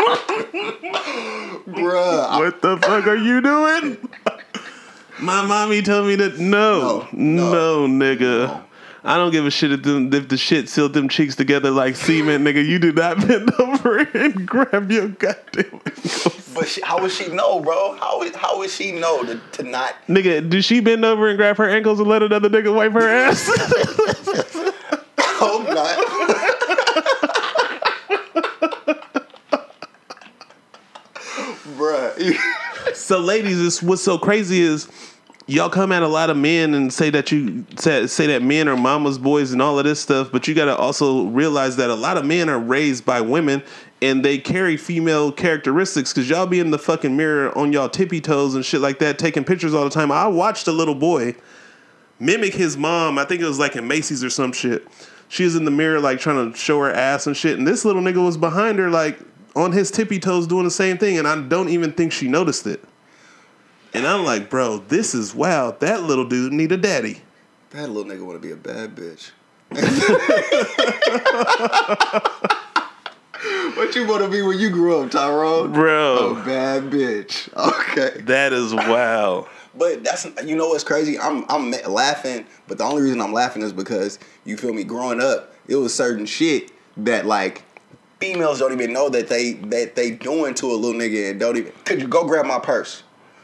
Bruh, 1.85 2.38
what 2.38 2.62
the 2.62 2.77
fuck 2.79 3.07
are 3.07 3.16
you 3.16 3.40
doing? 3.40 4.09
My 5.20 5.44
mommy 5.47 5.81
told 5.83 6.07
me 6.09 6.16
that 6.16 6.38
no, 6.38 7.07
no, 7.12 7.51
No, 7.53 7.87
no, 7.87 7.88
nigga. 7.88 8.49
no. 8.49 8.64
I 9.07 9.16
don't 9.16 9.33
give 9.33 9.44
a 9.44 9.51
shit 9.51 9.70
if, 9.70 9.83
them, 9.83 10.12
if 10.14 10.29
the 10.29 10.37
shit 10.38 10.68
sealed 10.68 10.94
them 10.94 11.11
cheeks 11.11 11.37
together 11.37 11.70
like 11.70 11.94
cement, 11.94 12.42
nigga. 12.42 12.64
You 12.66 12.79
do 12.79 12.90
not 12.92 13.18
bend 13.18 13.53
over 13.59 13.99
and 13.99 14.47
grab 14.49 14.90
your 14.90 15.09
goddamn 15.09 15.81
but 16.55 16.68
she, 16.68 16.81
how 16.83 17.01
would 17.03 17.11
she 17.11 17.29
know, 17.29 17.61
bro? 17.61 17.97
How 17.97 18.18
would 18.20 18.35
how 18.35 18.59
would 18.59 18.70
she 18.70 18.92
know 18.92 19.25
to, 19.25 19.40
to 19.53 19.62
not? 19.64 19.94
Nigga, 20.09 20.49
did 20.49 20.64
she 20.64 20.81
bend 20.81 21.05
over 21.05 21.29
and 21.29 21.37
grab 21.37 21.57
her 21.59 21.68
ankles 21.68 21.99
and 21.99 22.09
let 22.09 22.23
another 22.23 22.49
nigga 22.49 22.75
wipe 22.75 22.92
her 22.92 23.09
ass? 23.09 23.44
Oh, 25.37 25.64
Hope 25.64 25.68
not. 25.68 26.43
Bruh. 31.85 32.37
So, 32.94 33.18
ladies, 33.18 33.59
this 33.59 33.83
what's 33.83 34.03
so 34.03 34.18
crazy 34.18 34.61
is 34.61 34.88
y'all 35.47 35.70
come 35.70 35.90
at 35.90 36.03
a 36.03 36.09
lot 36.09 36.29
of 36.29 36.37
men 36.37 36.75
and 36.75 36.92
say 36.92 37.09
that 37.11 37.33
you 37.33 37.64
say, 37.77 38.07
say 38.07 38.27
that 38.27 38.42
men 38.42 38.68
are 38.68 38.77
mama's 38.77 39.16
boys 39.16 39.53
and 39.53 39.62
all 39.62 39.79
of 39.79 39.85
this 39.85 40.01
stuff, 40.01 40.31
but 40.31 40.47
you 40.47 40.55
got 40.55 40.66
to 40.66 40.77
also 40.77 41.25
realize 41.25 41.77
that 41.77 41.88
a 41.88 41.94
lot 41.94 42.18
of 42.18 42.27
men 42.27 42.51
are 42.51 42.59
raised 42.59 43.07
by 43.07 43.23
women 43.23 43.62
and 44.03 44.23
they 44.23 44.37
carry 44.37 44.77
female 44.77 45.33
characteristics 45.33 46.12
because 46.12 46.29
y'all 46.29 46.47
be 46.47 46.61
in 46.61 46.70
the 46.70 46.79
fucking 46.79 47.16
mirror 47.16 47.57
on 47.57 47.73
y'all 47.73 47.88
tippy 47.88 48.20
toes 48.20 48.55
and 48.55 48.64
shit 48.64 48.83
like 48.83 48.99
that, 48.99 49.18
taking 49.18 49.44
pictures 49.44 49.73
all 49.73 49.85
the 49.85 49.90
time. 49.90 50.12
I 50.12 50.29
watched 50.29 50.68
a 50.68 50.73
little 50.73 50.94
boy 50.94 51.35
mimic 52.20 52.55
his 52.55 52.77
mom. 52.77 53.18
I 53.18 53.25
think 53.25 53.40
it 53.40 53.47
was 53.47 53.59
like 53.59 53.77
in 53.77 53.88
Macy's 53.88 54.23
or 54.23 54.31
some 54.31 54.53
shit. 54.53 54.87
She 55.29 55.44
was 55.44 55.57
in 55.57 55.64
the 55.64 55.70
mirror 55.70 56.01
like 56.01 56.20
trying 56.20 56.53
to 56.53 56.57
show 56.57 56.81
her 56.81 56.92
ass 56.92 57.27
and 57.27 57.37
shit, 57.37 57.59
and 57.59 57.66
this 57.66 57.85
little 57.85 58.03
nigga 58.03 58.25
was 58.25 58.37
behind 58.37 58.79
her 58.79 58.90
like 58.90 59.18
on 59.56 59.72
his 59.72 59.90
tippy 59.90 60.18
toes 60.18 60.46
doing 60.46 60.64
the 60.64 60.70
same 60.70 60.98
thing, 60.98 61.18
and 61.18 61.28
I 61.28 61.40
don't 61.40 61.68
even 61.68 61.92
think 61.92 62.12
she 62.12 62.28
noticed 62.28 62.66
it. 62.66 62.82
And 63.92 64.06
I'm 64.06 64.24
like, 64.24 64.50
bro, 64.50 64.78
this 64.78 65.14
is 65.14 65.34
wow. 65.34 65.70
That 65.70 66.02
little 66.02 66.24
dude 66.24 66.52
need 66.52 66.72
a 66.72 66.76
daddy. 66.76 67.22
That 67.70 67.90
little 67.90 68.10
nigga 68.10 68.24
want 68.24 68.40
to 68.40 68.46
be 68.46 68.52
a 68.52 68.56
bad 68.56 68.96
bitch. 68.96 69.30
what 73.76 73.94
you 73.94 74.06
want 74.06 74.22
to 74.22 74.28
be 74.28 74.42
when 74.42 74.58
you 74.58 74.70
grew 74.70 75.00
up, 75.00 75.10
Tyrone? 75.10 75.72
Bro. 75.72 76.36
A 76.36 76.44
bad 76.44 76.84
bitch. 76.84 77.52
Okay. 77.56 78.20
That 78.22 78.52
is 78.52 78.74
wow. 78.74 79.48
But 79.76 80.04
that's 80.04 80.26
you 80.44 80.56
know 80.56 80.68
what's 80.68 80.84
crazy. 80.84 81.18
I'm 81.18 81.44
I'm 81.48 81.72
laughing, 81.88 82.46
but 82.68 82.78
the 82.78 82.84
only 82.84 83.02
reason 83.02 83.20
I'm 83.20 83.32
laughing 83.32 83.62
is 83.62 83.72
because 83.72 84.18
you 84.44 84.56
feel 84.56 84.72
me. 84.72 84.84
Growing 84.84 85.20
up, 85.20 85.52
it 85.66 85.76
was 85.76 85.92
certain 85.92 86.26
shit 86.26 86.70
that 86.98 87.26
like 87.26 87.64
females 88.24 88.58
don't 88.58 88.72
even 88.72 88.92
know 88.92 89.08
that 89.10 89.28
they 89.28 89.52
that 89.52 89.94
they 89.96 90.10
doing 90.12 90.54
to 90.54 90.66
a 90.66 90.74
little 90.74 90.98
nigga 90.98 91.30
and 91.30 91.40
don't 91.40 91.56
even. 91.56 91.72
Could 91.84 92.00
you 92.00 92.08
go 92.08 92.24
grab 92.26 92.46
my 92.46 92.58
purse? 92.58 93.02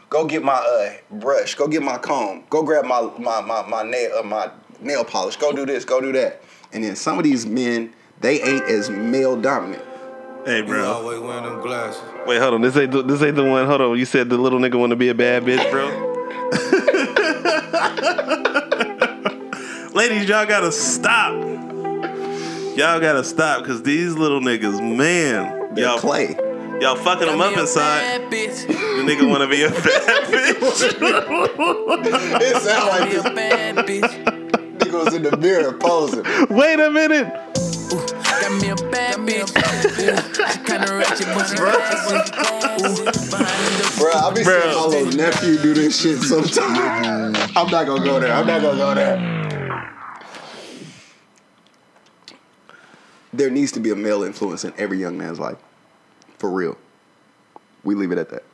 Go 0.09 0.25
get 0.27 0.43
my 0.43 0.55
uh, 0.55 0.93
brush. 1.19 1.55
Go 1.55 1.69
get 1.69 1.83
my 1.83 1.99
comb. 1.99 2.45
Go 2.51 2.63
grab 2.63 2.85
my 2.85 3.03
my 3.19 3.41
my 3.43 3.67
my 3.69 3.83
nail 3.83 4.19
uh, 4.19 4.23
my 4.23 4.51
nail 4.81 5.05
polish. 5.05 5.37
Go 5.37 5.53
do 5.53 5.67
this. 5.67 5.85
Go 5.85 6.01
do 6.01 6.13
that. 6.13 6.43
And 6.73 6.83
then 6.85 6.97
some 6.97 7.19
of 7.19 7.25
these 7.25 7.47
men, 7.47 7.93
they 8.21 8.41
ain't 8.41 8.65
as 8.65 8.89
male 8.91 9.37
dominant. 9.41 9.85
Hey, 10.47 10.59
You 10.59 10.65
bro. 10.65 10.91
always 10.93 11.21
wearing 11.21 11.45
them 11.45 11.61
glasses. 11.61 12.03
Wait, 12.27 12.41
hold 12.41 12.55
on. 12.55 12.63
This 12.63 12.77
ain't 12.77 12.93
the, 12.93 13.03
this 13.03 13.21
ain't 13.23 13.37
the 13.37 13.45
one. 13.45 13.67
Hold 13.67 13.81
on. 13.83 13.99
You 13.99 14.07
said 14.07 14.31
the 14.31 14.39
little 14.39 14.59
nigga 14.59 14.79
want 14.79 14.91
to 14.91 14.97
be 14.97 15.11
a 15.11 15.15
bad 15.15 15.43
bitch, 15.45 15.71
bro. 15.71 16.07
Ladies, 19.95 20.29
y'all 20.29 20.47
gotta 20.47 20.73
stop. 20.73 21.50
Y'all 22.81 22.99
gotta 22.99 23.23
stop 23.23 23.61
because 23.63 23.83
these 23.83 24.15
little 24.15 24.41
niggas, 24.41 24.81
man, 24.81 25.75
They're 25.75 25.85
y'all 25.85 25.99
clay. 25.99 26.35
y'all 26.81 26.97
fucking 26.97 27.27
them 27.27 27.39
up 27.39 27.55
inside. 27.55 28.23
The 28.31 29.05
nigga 29.05 29.29
want 29.29 29.43
to 29.43 29.49
be 29.49 29.65
a 29.65 29.69
bad 29.85 30.25
bitch. 30.33 30.81
It 32.41 32.57
sound 32.63 32.89
like 32.89 33.11
Be 33.11 33.17
a 33.17 33.23
bad 33.35 33.77
bitch. 33.87 34.25
nigga 34.79 35.05
was 35.05 35.13
in 35.13 35.23
the 35.25 35.37
mirror 35.37 35.75
posing. 35.75 36.25
Wait 36.49 36.81
a 36.81 36.91
minute. 36.91 37.27
Got 38.41 38.63
me 38.63 38.71
a 38.71 38.77
bad 38.91 39.17
bitch. 39.29 39.51
She 40.35 40.59
kinda 40.65 40.95
ratchet, 40.97 41.27
but 41.35 41.47
she 41.49 41.57
classy. 41.57 42.17
Ooh, 42.17 43.05
behind 43.05 43.75
the 43.77 43.95
Bro, 43.99 44.11
I 44.13 44.33
be 44.33 44.43
Bro. 44.43 44.61
seeing 44.63 44.75
my 44.75 44.87
little 44.87 45.13
nephew 45.19 45.59
do 45.59 45.75
this 45.75 46.01
shit 46.01 46.19
sometimes. 46.23 47.37
I'm 47.55 47.67
not 47.71 47.85
gonna 47.87 48.03
go 48.03 48.19
there. 48.19 48.33
I'm 48.33 48.47
not 48.47 48.63
gonna 48.63 48.79
go 48.79 48.95
there. 48.95 49.50
There 53.33 53.51
needs 53.51 53.73
to 53.73 53.81
be 53.81 53.91
a 53.91 53.97
male 53.97 54.23
influence 54.23 54.65
in 54.65 54.73
every 54.77 54.99
young 54.99 55.17
man's 55.17 55.39
life. 55.39 55.59
For 56.39 56.51
real. 56.51 56.77
We 57.85 57.95
leave 57.95 58.13
it 58.13 58.19
at 58.19 58.31
that. 58.31 58.45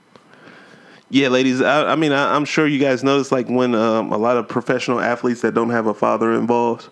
Yeah, 1.09 1.29
ladies. 1.29 1.61
I, 1.61 1.93
I 1.93 1.97
mean, 1.97 2.13
I, 2.13 2.35
I'm 2.35 2.45
sure 2.45 2.67
you 2.67 2.81
guys 2.81 3.05
notice, 3.05 3.31
like 3.31 3.49
when 3.49 3.75
um, 3.75 4.13
a 4.13 4.19
lot 4.19 4.37
of 4.37 4.49
professional 4.49 5.01
athletes 5.01 5.41
that 5.43 5.55
don't 5.55 5.71
have 5.71 5.87
a 5.87 5.95
father 5.95 6.33
involved, 6.33 6.89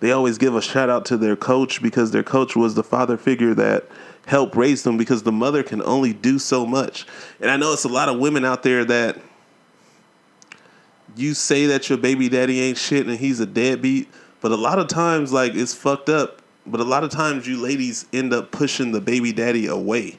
they 0.00 0.12
always 0.12 0.38
give 0.38 0.54
a 0.54 0.62
shout 0.62 0.88
out 0.88 1.04
to 1.06 1.16
their 1.16 1.34
coach 1.34 1.82
because 1.82 2.12
their 2.12 2.22
coach 2.22 2.54
was 2.54 2.76
the 2.76 2.84
father 2.84 3.16
figure 3.16 3.54
that 3.54 3.84
helped 4.26 4.54
raise 4.54 4.84
them. 4.84 4.96
Because 4.96 5.24
the 5.24 5.32
mother 5.32 5.64
can 5.64 5.82
only 5.82 6.12
do 6.12 6.38
so 6.38 6.64
much, 6.64 7.04
and 7.40 7.50
I 7.50 7.56
know 7.56 7.72
it's 7.72 7.84
a 7.84 7.88
lot 7.88 8.08
of 8.08 8.20
women 8.20 8.44
out 8.44 8.62
there 8.62 8.84
that 8.84 9.18
you 11.16 11.34
say 11.34 11.66
that 11.66 11.88
your 11.88 11.98
baby 11.98 12.28
daddy 12.28 12.60
ain't 12.60 12.78
shit 12.78 13.06
and 13.08 13.18
he's 13.18 13.40
a 13.40 13.46
deadbeat, 13.46 14.08
but 14.40 14.52
a 14.52 14.56
lot 14.56 14.78
of 14.78 14.86
times, 14.86 15.32
like 15.32 15.54
it's 15.54 15.74
fucked 15.74 16.08
up. 16.08 16.42
But 16.70 16.80
a 16.80 16.84
lot 16.84 17.04
of 17.04 17.10
times, 17.10 17.46
you 17.46 17.56
ladies 17.60 18.06
end 18.12 18.32
up 18.32 18.50
pushing 18.50 18.92
the 18.92 19.00
baby 19.00 19.32
daddy 19.32 19.66
away 19.66 20.18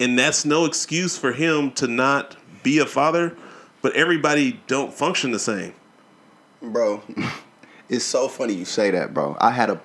and 0.00 0.18
that's 0.18 0.44
no 0.44 0.64
excuse 0.64 1.16
for 1.16 1.32
him 1.32 1.70
to 1.70 1.86
not 1.86 2.36
be 2.62 2.78
a 2.78 2.86
father 2.86 3.36
but 3.80 3.94
everybody 3.94 4.60
don't 4.66 4.92
function 4.92 5.30
the 5.30 5.38
same 5.38 5.72
Bro, 6.62 7.02
it's 7.88 8.04
so 8.04 8.28
funny 8.28 8.54
you 8.54 8.64
say 8.64 8.92
that, 8.92 9.12
bro. 9.12 9.36
I 9.40 9.50
had 9.50 9.68
a 9.68 9.80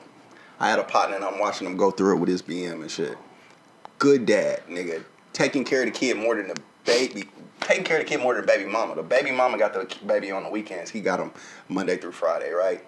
I 0.60 0.70
had 0.70 0.78
a 0.78 0.84
partner 0.84 1.16
and 1.16 1.26
I'm 1.26 1.40
watching 1.40 1.66
him 1.66 1.76
go 1.76 1.90
through 1.90 2.18
it 2.18 2.20
with 2.20 2.30
his 2.30 2.44
BM 2.44 2.82
and 2.82 2.92
shit. 2.92 3.18
Good 3.98 4.28
dad, 4.28 4.62
nigga. 4.70 5.04
Taking 5.34 5.64
care 5.64 5.82
of 5.82 5.88
the 5.88 5.92
kid 5.92 6.18
more 6.18 6.36
than 6.36 6.48
the 6.48 6.60
baby. 6.86 7.26
Taking 7.62 7.84
care 7.84 7.98
of 7.98 8.04
the 8.04 8.10
kid 8.10 8.22
more 8.22 8.36
than 8.36 8.46
the 8.46 8.48
baby 8.48 8.70
mama. 8.70 8.94
The 8.94 9.02
baby 9.02 9.32
mama 9.32 9.58
got 9.58 9.74
the 9.74 9.92
baby 10.06 10.30
on 10.30 10.44
the 10.44 10.50
weekends. 10.50 10.92
He 10.92 11.02
got 11.02 11.20
him 11.20 11.32
Monday 11.68 11.98
through 11.98 12.12
Friday, 12.12 12.52
right? 12.52 12.86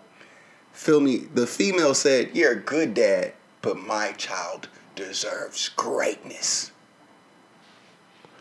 Feel 0.80 1.02
me? 1.02 1.18
The 1.18 1.46
female 1.46 1.94
said, 1.94 2.30
You're 2.34 2.54
a 2.54 2.56
good 2.56 2.94
dad, 2.94 3.34
but 3.62 3.78
my 3.78 4.14
child 4.14 4.70
deserves 4.96 5.68
greatness. 5.68 6.72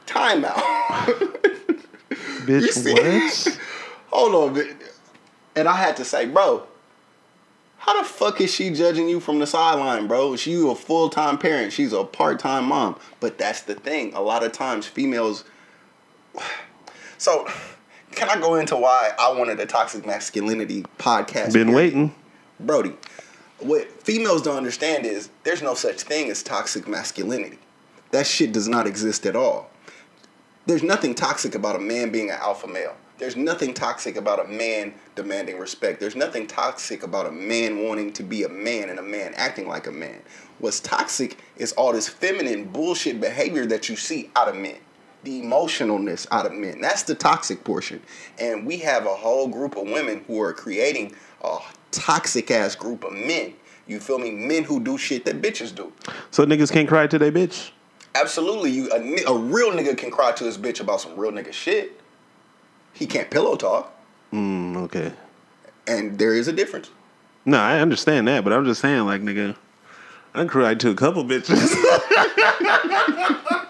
Time 0.07 0.45
out. 0.45 0.62
You 2.47 2.62
see? 2.72 2.95
bitch 2.95 3.59
Hold 4.11 4.34
on, 4.34 4.55
man. 4.55 4.76
and 5.55 5.68
I 5.68 5.76
had 5.76 5.97
to 5.97 6.05
say, 6.05 6.24
bro, 6.24 6.66
how 7.78 8.01
the 8.01 8.09
fuck 8.09 8.41
is 8.41 8.55
she 8.55 8.70
judging 8.70 9.09
you 9.09 9.20
from 9.20 9.41
the 9.41 9.47
sideline, 9.47 10.07
bro? 10.07 10.36
She 10.36 10.55
a 10.55 10.74
full 10.74 11.11
time 11.11 11.36
parent. 11.36 11.72
She's 11.72 11.93
a 11.93 12.05
part 12.05 12.39
time 12.39 12.66
mom. 12.66 12.99
But 13.20 13.36
that's 13.36 13.62
the 13.62 13.74
thing. 13.74 14.14
A 14.14 14.22
lot 14.22 14.45
of 14.45 14.53
times, 14.53 14.86
females. 14.86 15.45
So, 17.20 17.49
can 18.12 18.28
I 18.30 18.41
go 18.41 18.55
into 18.55 18.76
why 18.76 19.11
I 19.18 19.32
wanted 19.32 19.59
a 19.59 19.66
toxic 19.66 20.07
masculinity 20.07 20.84
podcast? 20.99 21.53
been 21.53 21.66
period? 21.66 21.74
waiting 21.74 22.14
Brody, 22.61 22.95
what 23.61 23.91
females 24.03 24.43
don't 24.43 24.57
understand 24.57 25.07
is 25.07 25.31
there's 25.45 25.63
no 25.63 25.75
such 25.75 26.03
thing 26.03 26.31
as 26.31 26.43
toxic 26.43 26.89
masculinity. 26.89 27.59
That 28.11 28.27
shit 28.27 28.53
does 28.53 28.69
not 28.69 28.87
exist 28.87 29.27
at 29.27 29.37
all. 29.37 29.71
There's 30.67 30.83
nothing 30.83 31.15
toxic 31.15 31.55
about 31.55 31.77
a 31.77 31.81
man 31.81 32.11
being 32.11 32.31
an 32.31 32.37
alpha 32.41 32.67
male. 32.67 32.97
There's 33.19 33.37
nothing 33.37 33.75
toxic 33.75 34.17
about 34.17 34.45
a 34.45 34.49
man 34.49 34.95
demanding 35.17 35.59
respect. 35.59 35.99
There's 35.99 36.15
nothing 36.15 36.47
toxic 36.47 37.03
about 37.03 37.27
a 37.27 37.33
man 37.33 37.85
wanting 37.85 38.13
to 38.13 38.23
be 38.23 38.45
a 38.45 38.49
man 38.49 38.91
and 38.91 38.99
a 38.99 39.03
man 39.03 39.35
acting 39.35 39.67
like 39.67 39.89
a 39.89 39.93
man. 39.93 40.21
What's 40.59 40.79
toxic 40.79 41.39
is 41.57 41.73
all 41.73 41.93
this 41.93 42.09
feminine 42.09 42.67
bullshit 42.67 43.21
behavior 43.21 43.67
that 43.67 43.89
you 43.89 43.97
see 43.97 44.31
out 44.37 44.49
of 44.49 44.57
men. 44.57 44.77
The 45.25 45.43
emotionalness 45.43 46.29
out 46.31 46.47
of 46.47 46.53
men. 46.53 46.81
That's 46.81 47.03
the 47.03 47.17
toxic 47.17 47.65
portion. 47.65 48.01
And 48.39 48.65
we 48.65 48.79
have 48.79 49.05
a 49.05 49.15
whole 49.17 49.49
group 49.49 49.77
of 49.77 49.89
women 49.89 50.23
who 50.29 50.41
are 50.41 50.53
creating 50.53 51.17
a 51.43 51.59
toxic 51.91 52.51
ass 52.51 52.74
group 52.74 53.05
of 53.05 53.12
men. 53.12 53.55
You 53.86 54.01
feel 54.01 54.18
me? 54.18 54.30
Men 54.30 54.64
who 54.64 54.80
do 54.80 54.99
shit 54.99 55.24
that 55.24 55.41
bitches 55.41 55.74
do. 55.74 55.93
so 56.30 56.45
niggas 56.45 56.70
can't 56.70 56.89
cry 56.89 57.07
to 57.07 57.18
their 57.18 57.32
bitch 57.32 57.70
Absolutely, 58.14 58.70
you 58.70 58.91
a, 58.93 59.30
a 59.32 59.39
real 59.39 59.70
nigga 59.70 59.97
can 59.97 60.11
cry 60.11 60.32
to 60.32 60.45
his 60.45 60.59
bitch 60.59 60.80
about 60.80 61.01
some 61.01 61.16
real 61.16 61.30
nigga 61.32 61.53
shit. 61.53 62.01
He 62.93 63.07
can't 63.07 63.30
pillow 63.30 63.55
talk, 63.57 63.95
mm, 64.32 64.76
okay 64.76 65.12
and 65.86 66.18
there 66.18 66.34
is 66.34 66.49
a 66.49 66.53
difference. 66.53 66.91
no 67.47 67.59
i 67.59 67.78
understand 67.80 68.26
that 68.28 68.45
but 68.45 68.53
i'm 68.53 68.64
just 68.66 68.80
saying 68.80 69.07
like 69.07 69.22
nigga 69.22 69.57
i 70.34 70.45
cried 70.45 70.78
to 70.80 70.91
a 70.91 70.95
couple 70.95 71.24
bitches 71.24 71.72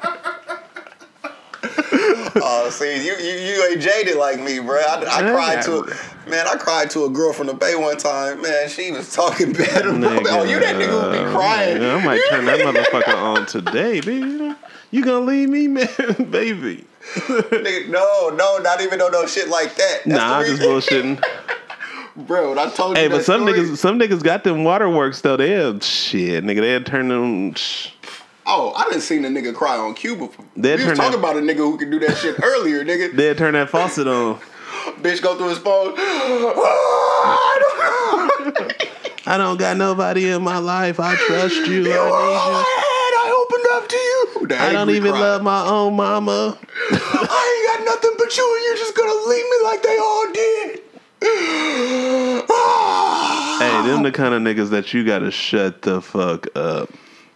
Oh, 2.43 2.70
see, 2.70 3.07
you, 3.07 3.14
you 3.16 3.32
you 3.32 3.64
ain't 3.70 3.80
jaded 3.80 4.16
like 4.16 4.41
me, 4.41 4.59
bro. 4.61 4.76
I, 4.78 5.05
I 5.07 5.32
cried 5.32 5.62
to 5.62 5.78
a, 5.78 6.30
man. 6.30 6.47
I 6.47 6.57
cried 6.57 6.91
to 6.91 7.05
a 7.05 7.11
girl 7.11 7.32
from 7.32 7.47
the 7.49 7.55
Bay 7.55 7.74
one 7.76 7.97
time. 7.97 8.43
Man, 8.43 8.68
she 8.68 8.91
was 8.93 9.12
talking 9.12 9.53
bad 9.55 9.86
about 9.86 10.01
me. 10.01 10.30
Oh, 10.30 10.45
you 10.45 10.59
that 10.61 10.76
nigga 10.76 11.12
who 11.18 11.24
be 11.24 11.30
crying? 11.36 11.82
I 11.82 12.05
might 12.05 12.20
turn 12.30 12.45
that 12.47 12.61
motherfucker 12.61 13.14
on 13.16 13.47
today, 13.47 14.01
baby. 14.01 14.55
You 14.91 15.05
gonna 15.05 15.24
leave 15.26 15.49
me, 15.49 15.68
man, 15.68 15.86
baby? 16.30 16.84
Nigga, 17.14 17.89
no, 17.89 18.30
no, 18.30 18.59
not 18.59 18.80
even 18.80 18.99
no 18.99 19.09
no 19.09 19.26
shit 19.26 19.49
like 19.49 19.74
that. 19.76 20.03
That's 20.05 20.07
nah, 20.07 20.39
I'm 20.39 20.47
just 20.47 20.62
bullshitting. 20.62 21.22
bro. 22.26 22.59
I 22.59 22.70
told 22.70 22.97
you, 22.97 23.03
Hey, 23.03 23.09
but 23.09 23.24
some 23.24 23.43
story- 23.43 23.59
niggas, 23.61 23.76
some 23.76 23.99
niggas 23.99 24.22
got 24.22 24.45
them 24.45 24.64
waterworks 24.64 25.20
though. 25.20 25.36
They 25.36 25.51
had 25.51 25.82
shit, 25.82 26.45
nigga. 26.45 26.61
They 26.61 26.72
had 26.72 26.86
turned 26.86 27.11
them. 27.11 27.55
Shh. 27.55 27.91
Oh, 28.51 28.72
I 28.74 28.84
didn't 28.84 29.03
seen 29.03 29.24
a 29.26 29.28
nigga 29.28 29.55
cry 29.55 29.76
on 29.76 29.92
cue 29.94 30.16
before. 30.16 30.44
They 30.57 30.76
we 30.76 30.84
was 30.86 30.96
talking 30.99 31.12
that- 31.12 31.18
about 31.18 31.36
a 31.36 31.40
nigga 31.40 31.57
who 31.59 31.76
could 31.76 31.90
do 31.90 31.99
that 32.01 32.16
shit 32.16 32.36
earlier, 32.42 32.82
nigga. 32.84 33.14
They 33.14 33.34
turned 33.34 33.55
that 33.57 33.68
faucet 33.68 34.07
on. 34.09 34.36
Bitch 35.03 35.20
go 35.22 35.36
through 35.36 35.51
his 35.51 35.59
phone. 35.59 35.94
I 39.26 39.36
don't 39.36 39.59
got 39.59 39.76
nobody 39.76 40.30
in 40.30 40.42
my 40.42 40.59
life. 40.59 40.99
I 40.99 41.14
trust 41.16 41.57
you. 41.57 41.84
You 41.84 41.92
I 41.92 41.96
I 41.99 42.64
had. 42.84 43.12
I 43.20 43.30
opened 43.44 43.66
up 43.72 43.88
to 43.88 43.96
you. 43.96 44.46
The. 44.49 44.62
I 44.62 44.72
don't 44.72 44.90
even 44.90 45.11
cry. 45.12 45.20
love 45.20 45.42
my 45.42 45.66
own 45.68 45.94
mama. 45.96 46.57
I 46.90 46.94
ain't 46.96 47.66
got 47.78 47.94
nothing 47.94 48.12
but 48.16 48.34
you, 48.36 48.55
and 48.57 48.64
you're 48.64 48.76
just 48.76 48.96
gonna 48.96 49.28
leave 49.28 49.44
me 49.44 49.59
like 49.64 49.82
they 49.82 49.99
all 49.99 50.32
did. 50.32 50.80
Hey, 53.59 53.82
them 53.88 54.05
the 54.05 54.12
kind 54.12 54.34
of 54.34 54.42
niggas 54.42 54.70
that 54.70 54.94
you 54.94 55.05
gotta 55.05 55.32
shut 55.32 55.82
the 55.82 56.01
fuck 56.01 56.46
up. 56.57 56.88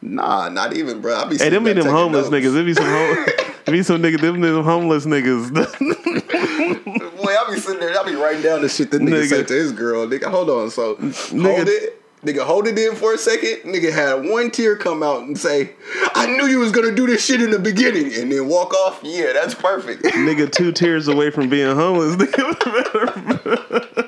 Nah, 0.03 0.49
not 0.49 0.75
even, 0.77 1.01
bro. 1.01 1.17
I 1.17 1.25
be 1.29 1.39
Hey, 1.39 1.49
them 1.49 1.65
be 1.65 1.73
them 1.73 1.87
homeless 1.87 2.29
taking 2.29 2.51
niggas. 2.51 2.55
Them 2.55 2.67
be 2.67 2.75
some 2.75 2.85
hom- 2.85 3.27
be 3.73 3.83
some 3.85 4.03
niggas. 4.03 4.21
Them 4.21 4.41
them 4.41 4.65
homeless 4.65 5.07
niggas. 5.07 5.53
Boy, 7.23 7.35
I 7.37 7.51
be 7.55 7.61
sitting 7.61 7.81
there. 7.81 7.99
I 7.99 8.03
be 8.05 8.15
writing 8.17 8.43
down 8.43 8.63
the 8.63 8.69
shit 8.69 8.91
that 8.91 9.01
nigga, 9.01 9.23
Nigga. 9.23 9.29
said 9.29 9.49
to 9.49 9.55
his 9.55 9.73
girl. 9.73 10.07
Nigga, 10.07 10.25
hold 10.25 10.51
on. 10.51 10.71
So 10.71 10.97
hold 10.97 11.69
it. 11.69 11.99
Nigga, 12.25 12.43
hold 12.45 12.69
it 12.69 12.79
in 12.79 12.95
for 12.95 13.15
a 13.15 13.19
second. 13.19 13.63
Nigga 13.73 13.93
had 13.93 14.25
one 14.31 14.51
tear 14.53 14.77
come 14.77 15.03
out 15.03 15.23
and 15.23 15.37
say, 15.37 15.73
"I 16.15 16.27
knew 16.27 16.47
you 16.47 16.61
was 16.61 16.71
gonna 16.71 16.95
do 16.95 17.05
this 17.07 17.25
shit 17.25 17.43
in 17.43 17.51
the 17.51 17.59
beginning," 17.59 18.15
and 18.15 18.31
then 18.31 18.47
walk 18.47 18.73
off. 18.75 19.01
Yeah, 19.03 19.33
that's 19.33 19.55
perfect. 19.55 20.03
nigga, 20.05 20.51
two 20.51 20.71
tears 20.71 21.09
away 21.09 21.31
from 21.31 21.49
being 21.49 21.75
homeless. 21.75 22.15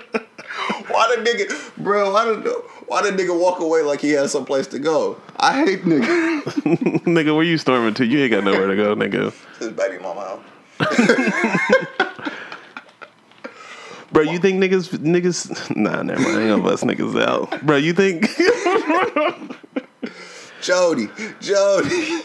Why 1.15 1.23
the 1.23 1.31
nigga, 1.31 1.77
bro? 1.77 2.13
Why 2.13 2.25
the 2.25 2.51
why 2.87 3.09
the 3.09 3.17
nigga 3.17 3.39
walk 3.39 3.61
away 3.61 3.83
like 3.83 4.01
he 4.01 4.11
has 4.11 4.33
someplace 4.33 4.67
to 4.69 4.79
go? 4.81 5.21
I 5.37 5.65
hate 5.65 5.83
nigga. 5.83 6.43
nigga, 7.05 7.35
where 7.35 7.45
you 7.45 7.57
storming 7.57 7.95
to? 7.95 8.07
You 8.07 8.21
ain't 8.21 8.33
got 8.33 8.45
nowhere 8.45 8.67
to 8.67 8.77
go, 8.77 8.97
nigga. 8.97 9.33
His 9.59 9.71
baby 9.71 10.03
mama. 10.03 10.41
Bro, 14.13 14.25
you 14.25 14.39
think 14.39 14.63
niggas 14.63 14.91
niggas 14.99 15.75
nah 15.77 16.03
never 16.03 16.21
mind, 16.21 16.37
I 16.37 16.41
ain't 16.41 16.51
gonna 16.51 16.63
bust 16.63 16.85
niggas 16.85 17.21
out. 17.21 17.65
Bro, 17.65 17.77
you 17.77 17.93
think 17.93 18.29
Jody, 20.61 21.09
Jody. 21.41 22.23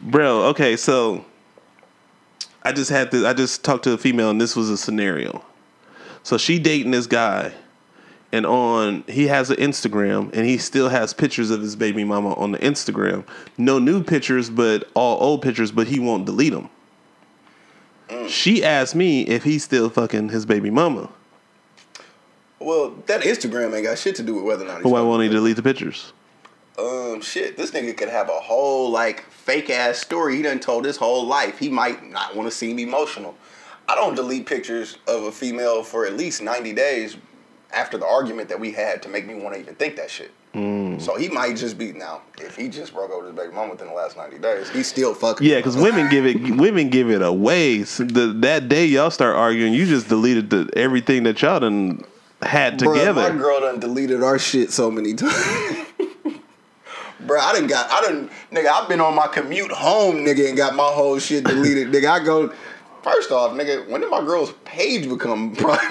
Bro, 0.00 0.44
okay, 0.46 0.76
so 0.76 1.24
I 2.62 2.72
just 2.72 2.90
had 2.90 3.10
this 3.10 3.24
I 3.24 3.34
just 3.34 3.64
talked 3.64 3.84
to 3.84 3.92
a 3.92 3.98
female 3.98 4.30
and 4.30 4.40
this 4.40 4.56
was 4.56 4.70
a 4.70 4.78
scenario. 4.78 5.42
So 6.24 6.38
she 6.38 6.58
dating 6.58 6.90
this 6.90 7.06
guy 7.06 7.52
and 8.32 8.44
on 8.46 9.04
he 9.06 9.28
has 9.28 9.50
an 9.50 9.56
Instagram 9.58 10.32
and 10.34 10.44
he 10.46 10.58
still 10.58 10.88
has 10.88 11.14
pictures 11.14 11.50
of 11.50 11.60
his 11.60 11.76
baby 11.76 12.02
mama 12.02 12.34
on 12.34 12.50
the 12.50 12.58
Instagram. 12.58 13.24
No 13.56 13.78
new 13.78 14.02
pictures, 14.02 14.50
but 14.50 14.90
all 14.94 15.22
old 15.22 15.42
pictures, 15.42 15.70
but 15.70 15.86
he 15.86 16.00
won't 16.00 16.26
delete 16.26 16.52
them. 16.52 16.68
She 18.28 18.64
asked 18.64 18.94
me 18.94 19.22
if 19.22 19.44
he's 19.44 19.64
still 19.64 19.88
fucking 19.90 20.30
his 20.30 20.46
baby 20.46 20.70
mama. 20.70 21.10
Well, 22.58 22.94
that 23.06 23.22
Instagram 23.22 23.74
ain't 23.74 23.84
got 23.84 23.98
shit 23.98 24.16
to 24.16 24.22
do 24.22 24.34
with 24.34 24.44
whether 24.44 24.64
or 24.64 24.68
not. 24.68 24.76
He's 24.76 24.82
But 24.84 24.90
why 24.90 25.00
won't 25.02 25.22
he 25.22 25.28
delete 25.28 25.56
the 25.56 25.62
pictures? 25.62 26.12
Um, 26.78 27.20
shit, 27.20 27.56
this 27.56 27.70
nigga 27.70 27.96
could 27.96 28.08
have 28.08 28.28
a 28.28 28.40
whole 28.40 28.90
like 28.90 29.28
fake 29.30 29.70
ass 29.70 29.98
story 29.98 30.36
he 30.36 30.42
done 30.42 30.58
told 30.58 30.84
his 30.84 30.96
whole 30.96 31.26
life. 31.26 31.58
He 31.58 31.68
might 31.68 32.02
not 32.10 32.34
want 32.34 32.50
to 32.50 32.56
seem 32.56 32.78
emotional. 32.78 33.36
I 33.88 33.94
don't 33.94 34.14
delete 34.14 34.46
pictures 34.46 34.98
of 35.06 35.24
a 35.24 35.32
female 35.32 35.82
for 35.82 36.06
at 36.06 36.14
least 36.14 36.42
ninety 36.42 36.72
days 36.72 37.16
after 37.72 37.98
the 37.98 38.06
argument 38.06 38.48
that 38.48 38.58
we 38.58 38.70
had 38.70 39.02
to 39.02 39.08
make 39.08 39.26
me 39.26 39.34
want 39.34 39.54
to 39.54 39.60
even 39.60 39.74
think 39.74 39.96
that 39.96 40.10
shit. 40.10 40.30
Mm. 40.54 41.00
So 41.00 41.16
he 41.16 41.28
might 41.28 41.56
just 41.56 41.76
be 41.76 41.92
now. 41.92 42.22
If 42.38 42.54
he 42.54 42.68
just 42.68 42.94
broke 42.94 43.10
up 43.10 43.18
with 43.18 43.26
his 43.26 43.36
baby 43.36 43.52
mom 43.52 43.70
within 43.70 43.88
the 43.88 43.92
last 43.92 44.16
ninety 44.16 44.38
days, 44.38 44.70
he's 44.70 44.86
still 44.86 45.12
fucking. 45.12 45.46
Yeah, 45.46 45.56
because 45.56 45.76
women 45.76 46.08
give 46.08 46.24
it 46.24 46.56
women 46.56 46.90
give 46.90 47.10
it 47.10 47.22
away. 47.22 47.82
So 47.84 48.04
the, 48.04 48.32
that 48.40 48.68
day 48.68 48.86
y'all 48.86 49.10
start 49.10 49.34
arguing, 49.34 49.74
you 49.74 49.84
just 49.86 50.08
deleted 50.08 50.50
the 50.50 50.70
everything 50.76 51.24
that 51.24 51.42
y'all 51.42 51.60
done 51.60 52.04
had 52.40 52.78
Bruh, 52.78 52.94
together. 52.94 53.32
my 53.32 53.36
girl 53.36 53.60
done 53.60 53.80
deleted 53.80 54.22
our 54.22 54.38
shit 54.38 54.70
so 54.70 54.90
many 54.90 55.14
times. 55.14 55.34
Bro, 57.20 57.40
I 57.40 57.54
didn't 57.54 57.68
got, 57.68 57.90
I 57.90 58.00
didn't 58.02 58.30
nigga, 58.52 58.68
I've 58.68 58.88
been 58.88 59.00
on 59.00 59.14
my 59.14 59.26
commute 59.26 59.72
home, 59.72 60.16
nigga, 60.16 60.46
and 60.48 60.56
got 60.56 60.76
my 60.76 60.84
whole 60.84 61.18
shit 61.18 61.44
deleted. 61.44 61.88
nigga, 61.90 62.10
I 62.10 62.22
go, 62.22 62.52
first 63.04 63.30
off, 63.30 63.52
nigga, 63.52 63.86
when 63.88 64.00
did 64.00 64.10
my 64.10 64.20
girl's 64.24 64.52
page 64.64 65.08
become 65.08 65.54
private? 65.56 65.84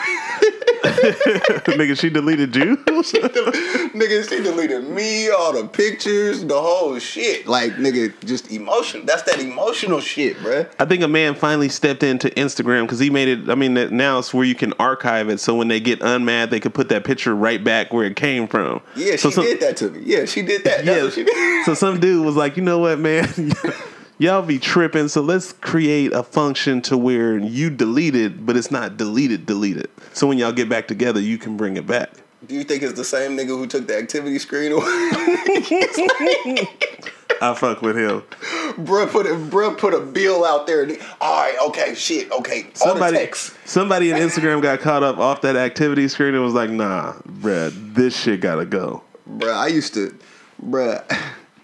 Nigga, 0.83 1.97
she 1.97 2.09
deleted 2.09 2.55
you. 2.55 2.75
nigga, 2.85 4.29
she 4.29 4.43
deleted 4.43 4.89
me, 4.89 5.29
all 5.29 5.53
the 5.53 5.65
pictures, 5.67 6.43
the 6.45 6.59
whole 6.61 6.99
shit. 6.99 7.47
Like, 7.47 7.73
nigga, 7.75 8.13
just 8.25 8.51
emotion. 8.51 9.05
That's 9.05 9.23
that 9.23 9.39
emotional 9.39 10.01
shit, 10.01 10.35
bruh. 10.37 10.69
I 10.79 10.85
think 10.85 11.01
a 11.03 11.07
man 11.07 11.35
finally 11.35 11.69
stepped 11.69 12.03
into 12.03 12.29
Instagram 12.31 12.83
because 12.83 12.99
he 12.99 13.09
made 13.09 13.27
it. 13.29 13.49
I 13.49 13.55
mean, 13.55 13.73
now 13.95 14.19
it's 14.19 14.33
where 14.33 14.45
you 14.45 14.55
can 14.55 14.73
archive 14.73 15.29
it, 15.29 15.39
so 15.39 15.55
when 15.55 15.69
they 15.69 15.79
get 15.79 15.99
unmad, 16.01 16.49
they 16.49 16.59
could 16.59 16.73
put 16.73 16.89
that 16.89 17.05
picture 17.05 17.33
right 17.33 17.63
back 17.63 17.93
where 17.93 18.05
it 18.05 18.15
came 18.17 18.47
from. 18.47 18.81
Yeah, 18.95 19.15
so 19.15 19.29
she 19.29 19.35
some, 19.35 19.45
did 19.45 19.59
that 19.61 19.77
to 19.77 19.89
me. 19.89 20.01
Yeah, 20.03 20.25
she 20.25 20.41
did 20.41 20.63
that. 20.65 20.83
That's 20.85 21.03
Yeah. 21.03 21.09
she 21.09 21.23
did. 21.23 21.65
so 21.65 21.73
some 21.73 21.99
dude 21.99 22.25
was 22.25 22.35
like, 22.35 22.57
you 22.57 22.63
know 22.63 22.79
what, 22.79 22.99
man, 22.99 23.25
y'all 24.23 24.41
be 24.41 24.57
tripping. 24.57 25.07
So 25.09 25.21
let's 25.21 25.51
create 25.53 26.13
a 26.13 26.23
function 26.23 26.81
to 26.83 26.97
where 26.97 27.37
you 27.37 27.69
delete 27.69 28.15
it, 28.15 28.45
but 28.45 28.55
it's 28.57 28.71
not 28.71 28.97
deleted, 28.97 29.45
deleted. 29.45 29.89
So 30.13 30.27
when 30.27 30.37
y'all 30.37 30.53
get 30.53 30.69
back 30.69 30.87
together, 30.87 31.19
you 31.19 31.37
can 31.37 31.57
bring 31.57 31.75
it 31.77 31.85
back. 31.85 32.09
Do 32.47 32.55
you 32.55 32.63
think 32.63 32.83
it's 32.83 32.93
the 32.93 33.05
same 33.05 33.37
nigga 33.37 33.47
who 33.49 33.67
took 33.67 33.87
the 33.87 33.97
activity 33.97 34.39
screen 34.39 34.71
away? 34.71 34.83
I 37.41 37.53
fuck 37.55 37.81
with 37.81 37.97
him. 37.97 38.21
bruh 38.85 39.09
put 39.09 39.25
a 39.25 39.31
bruh 39.31 39.77
put 39.77 39.93
a 39.93 39.99
bill 39.99 40.45
out 40.45 40.65
there. 40.67 40.83
and- 40.83 40.97
All 41.19 41.41
right, 41.41 41.55
okay, 41.69 41.93
shit, 41.95 42.31
okay. 42.31 42.67
Somebody, 42.73 43.29
somebody 43.65 44.11
in 44.11 44.17
Instagram 44.17 44.61
got 44.61 44.79
caught 44.79 45.03
up 45.03 45.17
off 45.17 45.41
that 45.41 45.55
activity 45.57 46.07
screen 46.07 46.35
and 46.35 46.43
was 46.43 46.53
like, 46.53 46.69
nah, 46.69 47.13
bruh, 47.27 47.71
this 47.93 48.15
shit 48.17 48.39
gotta 48.39 48.65
go. 48.65 49.03
Bruh, 49.29 49.53
I 49.53 49.67
used 49.67 49.93
to, 49.95 50.17
bruh, 50.65 51.03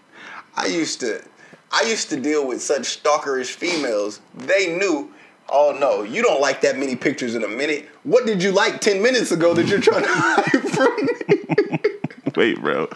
I 0.58 0.66
used 0.66 1.00
to, 1.02 1.24
I 1.72 1.84
used 1.84 2.10
to 2.10 2.20
deal 2.20 2.48
with 2.48 2.62
such 2.62 3.02
stalkerish 3.02 3.52
females. 3.52 4.22
They 4.34 4.76
knew, 4.76 5.12
oh 5.50 5.76
no, 5.80 6.04
you 6.04 6.22
don't 6.22 6.42
like 6.42 6.62
that 6.62 6.78
many 6.78 6.96
pictures 6.96 7.36
in 7.36 7.44
a 7.44 7.48
minute. 7.48 7.88
What 8.04 8.26
did 8.26 8.42
you 8.42 8.52
like 8.52 8.82
ten 8.82 9.02
minutes 9.02 9.32
ago 9.32 9.54
that 9.54 9.68
you're 9.68 9.82
trying 9.82 10.04
to 10.04 10.12
hide 10.12 10.70
from 10.72 10.96
me? 11.06 11.80
Wait, 12.36 12.62
bro. 12.62 12.88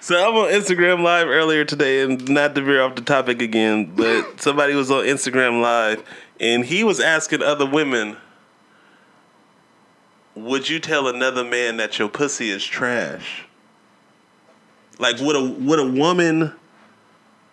So 0.00 0.16
I'm 0.16 0.34
on 0.36 0.50
Instagram 0.50 1.02
Live 1.02 1.28
earlier 1.28 1.64
today, 1.64 2.02
and 2.02 2.28
not 2.28 2.54
to 2.54 2.62
veer 2.62 2.82
off 2.82 2.94
the 2.94 3.02
topic 3.02 3.42
again, 3.42 3.92
but 3.94 4.40
somebody 4.40 4.74
was 4.74 4.90
on 4.90 5.04
Instagram 5.04 5.60
Live, 5.60 6.02
and 6.40 6.64
he 6.64 6.82
was 6.82 6.98
asking 6.98 7.42
other 7.42 7.66
women, 7.66 8.16
"Would 10.34 10.68
you 10.68 10.80
tell 10.80 11.06
another 11.06 11.44
man 11.44 11.76
that 11.76 11.98
your 11.98 12.08
pussy 12.08 12.50
is 12.50 12.64
trash?" 12.64 13.44
Like, 14.98 15.20
would 15.20 15.36
a 15.36 15.44
would 15.44 15.78
a 15.78 15.86
woman 15.86 16.52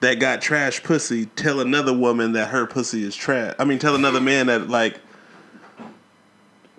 that 0.04 0.20
got 0.20 0.42
trash 0.42 0.84
pussy 0.84 1.26
tell 1.26 1.60
another 1.60 1.94
woman 1.94 2.34
that 2.34 2.50
her 2.50 2.66
pussy 2.66 3.04
is 3.04 3.16
trash? 3.16 3.56
I 3.60 3.66
mean, 3.66 3.80
tell 3.80 3.96
another 3.96 4.22
man 4.22 4.48
that 4.48 4.70
like. 4.70 5.00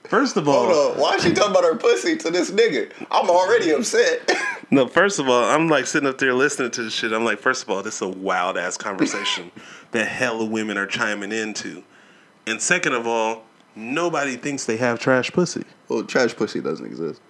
First 0.05 0.37
of 0.37 0.47
all, 0.49 0.67
Hold 0.67 0.97
on, 0.97 1.01
why 1.01 1.15
is 1.15 1.25
she 1.25 1.33
talking 1.33 1.51
about 1.53 1.65
her 1.65 1.77
pussy 1.77 2.15
to 2.19 2.31
this 2.31 2.51
nigga? 2.51 2.93
I'm 3.11 3.29
already 3.29 3.71
upset. 3.71 4.31
No, 4.71 4.89
first 4.89 5.21
of 5.21 5.29
all, 5.29 5.45
I'm 5.45 5.69
like 5.69 5.87
sitting 5.87 6.09
up 6.09 6.19
there 6.19 6.35
listening 6.35 6.71
to 6.73 6.85
this 6.85 6.93
shit. 6.93 7.13
I'm 7.13 7.25
like, 7.25 7.39
first 7.39 7.63
of 7.63 7.71
all, 7.71 7.83
this 7.83 7.97
is 7.97 8.03
a 8.03 8.09
wild 8.09 8.57
ass 8.57 8.77
conversation 8.77 9.53
that 9.93 10.09
hella 10.09 10.45
women 10.47 10.79
are 10.79 10.87
chiming 10.87 11.31
into. 11.31 11.85
And 12.47 12.61
second 12.61 12.95
of 12.95 13.07
all, 13.07 13.45
nobody 13.77 14.37
thinks 14.37 14.65
they 14.65 14.79
have 14.79 14.99
trash 14.99 15.31
pussy. 15.31 15.63
well, 15.89 16.03
trash 16.03 16.35
pussy 16.35 16.61
doesn't 16.61 16.85
exist. 16.87 17.21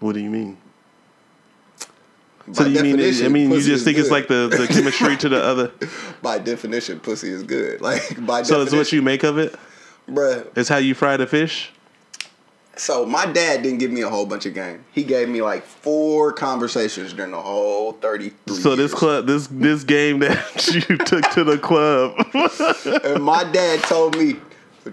What 0.00 0.12
do 0.12 0.20
you 0.20 0.28
mean? 0.28 0.58
So 2.52 2.66
you 2.66 2.82
mean? 2.82 3.00
I 3.24 3.28
mean, 3.28 3.50
you 3.50 3.60
just 3.62 3.84
think 3.84 3.96
it's 3.98 4.10
like 4.10 4.28
the, 4.28 4.48
the 4.48 4.66
chemistry 4.72 5.16
to 5.16 5.28
the 5.28 5.42
other. 5.42 5.72
by 6.22 6.38
definition, 6.38 7.00
pussy 7.00 7.30
is 7.30 7.42
good. 7.42 7.80
Like 7.84 8.24
by 8.26 8.42
So 8.42 8.60
it's 8.62 8.72
what 8.72 8.92
you 8.92 9.02
make 9.02 9.22
of 9.22 9.38
it. 9.38 9.54
bruh. 10.08 10.46
It's 10.56 10.68
how 10.68 10.76
you 10.76 10.94
fry 10.94 11.16
the 11.16 11.26
fish. 11.26 11.70
So 12.76 13.06
my 13.06 13.24
dad 13.26 13.62
didn't 13.62 13.78
give 13.78 13.92
me 13.92 14.00
a 14.00 14.08
whole 14.08 14.26
bunch 14.26 14.46
of 14.46 14.54
game. 14.54 14.84
He 14.92 15.04
gave 15.04 15.28
me 15.28 15.42
like 15.42 15.64
four 15.64 16.32
conversations 16.32 17.12
during 17.12 17.30
the 17.30 17.40
whole 17.40 17.92
thirty. 17.92 18.32
So 18.48 18.74
this 18.74 18.92
club, 18.92 19.26
this 19.26 19.46
this 19.46 19.84
game 19.84 20.18
that 20.18 20.66
you 20.88 20.96
took 20.98 21.22
to 21.30 21.44
the 21.44 21.56
club. 21.56 22.16
and 23.04 23.22
my 23.22 23.44
dad 23.44 23.80
told 23.84 24.18
me 24.18 24.36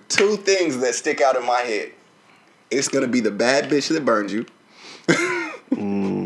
two 0.09 0.37
things 0.37 0.77
that 0.79 0.93
stick 0.93 1.21
out 1.21 1.35
in 1.35 1.45
my 1.45 1.61
head. 1.61 1.91
It's 2.69 2.87
gonna 2.87 3.07
be 3.07 3.19
the 3.19 3.31
bad 3.31 3.69
bitch 3.69 3.89
that 3.89 4.05
burns 4.05 4.31
you. 4.31 4.45
Mm. 5.71 6.20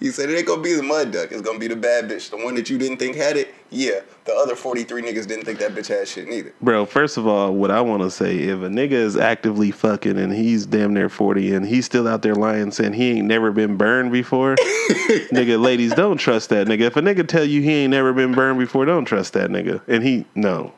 He 0.00 0.10
said 0.10 0.30
it 0.30 0.36
ain't 0.36 0.46
gonna 0.46 0.62
be 0.62 0.74
the 0.74 0.82
mud 0.82 1.12
duck. 1.12 1.32
It's 1.32 1.42
gonna 1.42 1.58
be 1.58 1.68
the 1.68 1.76
bad 1.76 2.08
bitch, 2.08 2.30
the 2.30 2.36
one 2.36 2.54
that 2.54 2.70
you 2.70 2.78
didn't 2.78 2.98
think 2.98 3.16
had 3.16 3.36
it. 3.36 3.54
Yeah, 3.70 4.00
the 4.24 4.32
other 4.34 4.56
forty 4.56 4.84
three 4.84 5.02
niggas 5.02 5.26
didn't 5.26 5.44
think 5.44 5.58
that 5.58 5.74
bitch 5.74 5.88
had 5.88 6.06
shit 6.06 6.28
neither. 6.28 6.52
Bro, 6.60 6.86
first 6.86 7.16
of 7.16 7.26
all, 7.26 7.52
what 7.52 7.70
I 7.70 7.80
want 7.80 8.02
to 8.02 8.10
say, 8.10 8.36
if 8.38 8.60
a 8.60 8.68
nigga 8.68 8.92
is 8.92 9.16
actively 9.16 9.70
fucking 9.70 10.18
and 10.18 10.32
he's 10.32 10.66
damn 10.66 10.94
near 10.94 11.08
40 11.08 11.54
and 11.54 11.66
he's 11.66 11.86
still 11.86 12.06
out 12.06 12.22
there 12.22 12.34
lying 12.34 12.70
saying 12.70 12.92
he 12.92 13.10
ain't 13.10 13.26
never 13.26 13.52
been 13.52 13.76
burned 13.76 14.12
before, 14.12 14.56
nigga, 15.32 15.60
ladies, 15.60 15.92
don't 15.94 16.18
trust 16.18 16.50
that 16.50 16.66
nigga. 16.66 16.82
If 16.82 16.96
a 16.96 17.00
nigga 17.00 17.26
tell 17.26 17.44
you 17.44 17.62
he 17.62 17.72
ain't 17.72 17.90
never 17.90 18.12
been 18.12 18.32
burned 18.32 18.58
before, 18.58 18.84
don't 18.84 19.04
trust 19.04 19.32
that 19.32 19.50
nigga. 19.50 19.80
And 19.88 20.02
he, 20.02 20.26
no. 20.34 20.72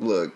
Look, 0.00 0.34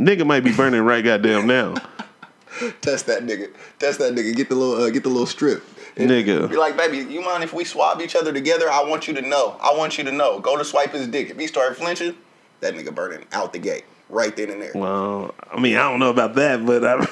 Nigga 0.00 0.26
might 0.26 0.40
be 0.40 0.52
burning 0.52 0.80
right 0.80 1.04
goddamn 1.04 1.46
now. 1.46 1.74
test 2.80 3.06
that 3.06 3.22
nigga. 3.24 3.50
Test 3.78 3.98
that 3.98 4.14
nigga. 4.14 4.34
Get 4.34 4.48
the 4.48 4.54
little 4.54 4.82
uh, 4.82 4.90
get 4.90 5.02
the 5.02 5.10
little 5.10 5.26
strip. 5.26 5.62
Nigga. 5.96 6.48
Be 6.48 6.56
like, 6.56 6.76
baby, 6.76 6.98
you 7.12 7.20
mind 7.20 7.44
if 7.44 7.52
we 7.52 7.64
swab 7.64 8.00
each 8.00 8.16
other 8.16 8.32
together? 8.32 8.70
I 8.70 8.82
want 8.84 9.08
you 9.08 9.14
to 9.14 9.22
know. 9.22 9.56
I 9.60 9.74
want 9.76 9.98
you 9.98 10.04
to 10.04 10.12
know. 10.12 10.40
Go 10.40 10.56
to 10.56 10.64
swipe 10.64 10.92
his 10.92 11.06
dick. 11.08 11.30
If 11.30 11.38
he 11.38 11.46
start 11.46 11.76
flinching, 11.76 12.16
that 12.60 12.74
nigga 12.74 12.94
burning 12.94 13.26
out 13.32 13.52
the 13.52 13.58
gate. 13.58 13.84
Right 14.08 14.34
then 14.34 14.50
and 14.50 14.60
there. 14.60 14.72
Well, 14.74 15.34
I 15.52 15.60
mean, 15.60 15.76
I 15.76 15.88
don't 15.88 16.00
know 16.00 16.10
about 16.10 16.34
that, 16.34 16.66
but 16.66 16.84
I, 16.84 16.94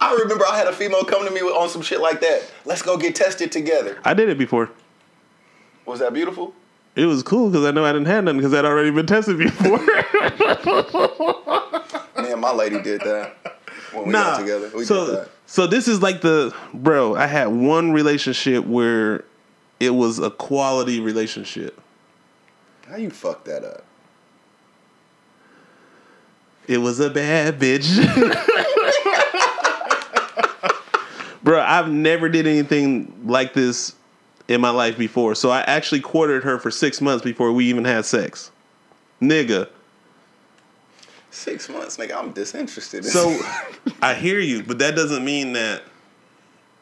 I 0.00 0.14
remember 0.14 0.46
I 0.48 0.56
had 0.56 0.66
a 0.66 0.72
female 0.72 1.04
come 1.04 1.26
to 1.26 1.30
me 1.30 1.40
on 1.40 1.68
some 1.68 1.82
shit 1.82 2.00
like 2.00 2.22
that. 2.22 2.50
Let's 2.64 2.80
go 2.80 2.96
get 2.96 3.14
tested 3.14 3.52
together. 3.52 3.98
I 4.04 4.14
did 4.14 4.30
it 4.30 4.38
before. 4.38 4.70
Was 5.84 6.00
that 6.00 6.14
beautiful? 6.14 6.54
It 6.94 7.06
was 7.06 7.22
cool 7.22 7.50
because 7.50 7.66
I 7.66 7.70
know 7.70 7.84
I 7.84 7.92
didn't 7.92 8.06
have 8.06 8.24
nothing 8.24 8.38
because 8.38 8.54
I'd 8.54 8.64
already 8.64 8.90
been 8.90 9.06
tested 9.06 9.36
before. 9.38 9.78
Me 12.22 12.32
and 12.32 12.40
my 12.40 12.52
lady 12.52 12.80
did 12.82 13.00
that 13.00 13.36
when 13.92 14.06
we 14.06 14.12
nah. 14.12 14.22
got 14.22 14.40
together. 14.40 14.70
We 14.74 14.84
so, 14.84 15.06
did 15.06 15.16
that. 15.16 15.28
so 15.46 15.66
this 15.66 15.88
is 15.88 16.02
like 16.02 16.20
the 16.20 16.54
bro. 16.74 17.14
I 17.14 17.26
had 17.26 17.46
one 17.46 17.92
relationship 17.92 18.64
where 18.64 19.24
it 19.80 19.90
was 19.90 20.18
a 20.18 20.30
quality 20.30 21.00
relationship. 21.00 21.80
How 22.88 22.96
you 22.96 23.10
fucked 23.10 23.46
that 23.46 23.64
up? 23.64 23.84
It 26.68 26.78
was 26.78 27.00
a 27.00 27.10
bad 27.10 27.58
bitch. 27.58 27.82
bro, 31.42 31.60
I've 31.60 31.90
never 31.90 32.28
did 32.28 32.46
anything 32.46 33.12
like 33.24 33.52
this 33.52 33.94
in 34.48 34.60
my 34.60 34.70
life 34.70 34.96
before. 34.96 35.34
So 35.34 35.50
I 35.50 35.60
actually 35.62 36.00
quartered 36.00 36.44
her 36.44 36.58
for 36.58 36.70
six 36.70 37.00
months 37.00 37.24
before 37.24 37.52
we 37.52 37.66
even 37.66 37.84
had 37.84 38.04
sex. 38.04 38.50
Nigga. 39.20 39.68
Six 41.32 41.68
months, 41.70 41.96
nigga. 41.96 42.14
I'm 42.14 42.30
disinterested. 42.32 43.04
So 43.06 43.36
I 44.02 44.14
hear 44.14 44.38
you, 44.38 44.62
but 44.62 44.78
that 44.78 44.94
doesn't 44.94 45.24
mean 45.24 45.54
that. 45.54 45.82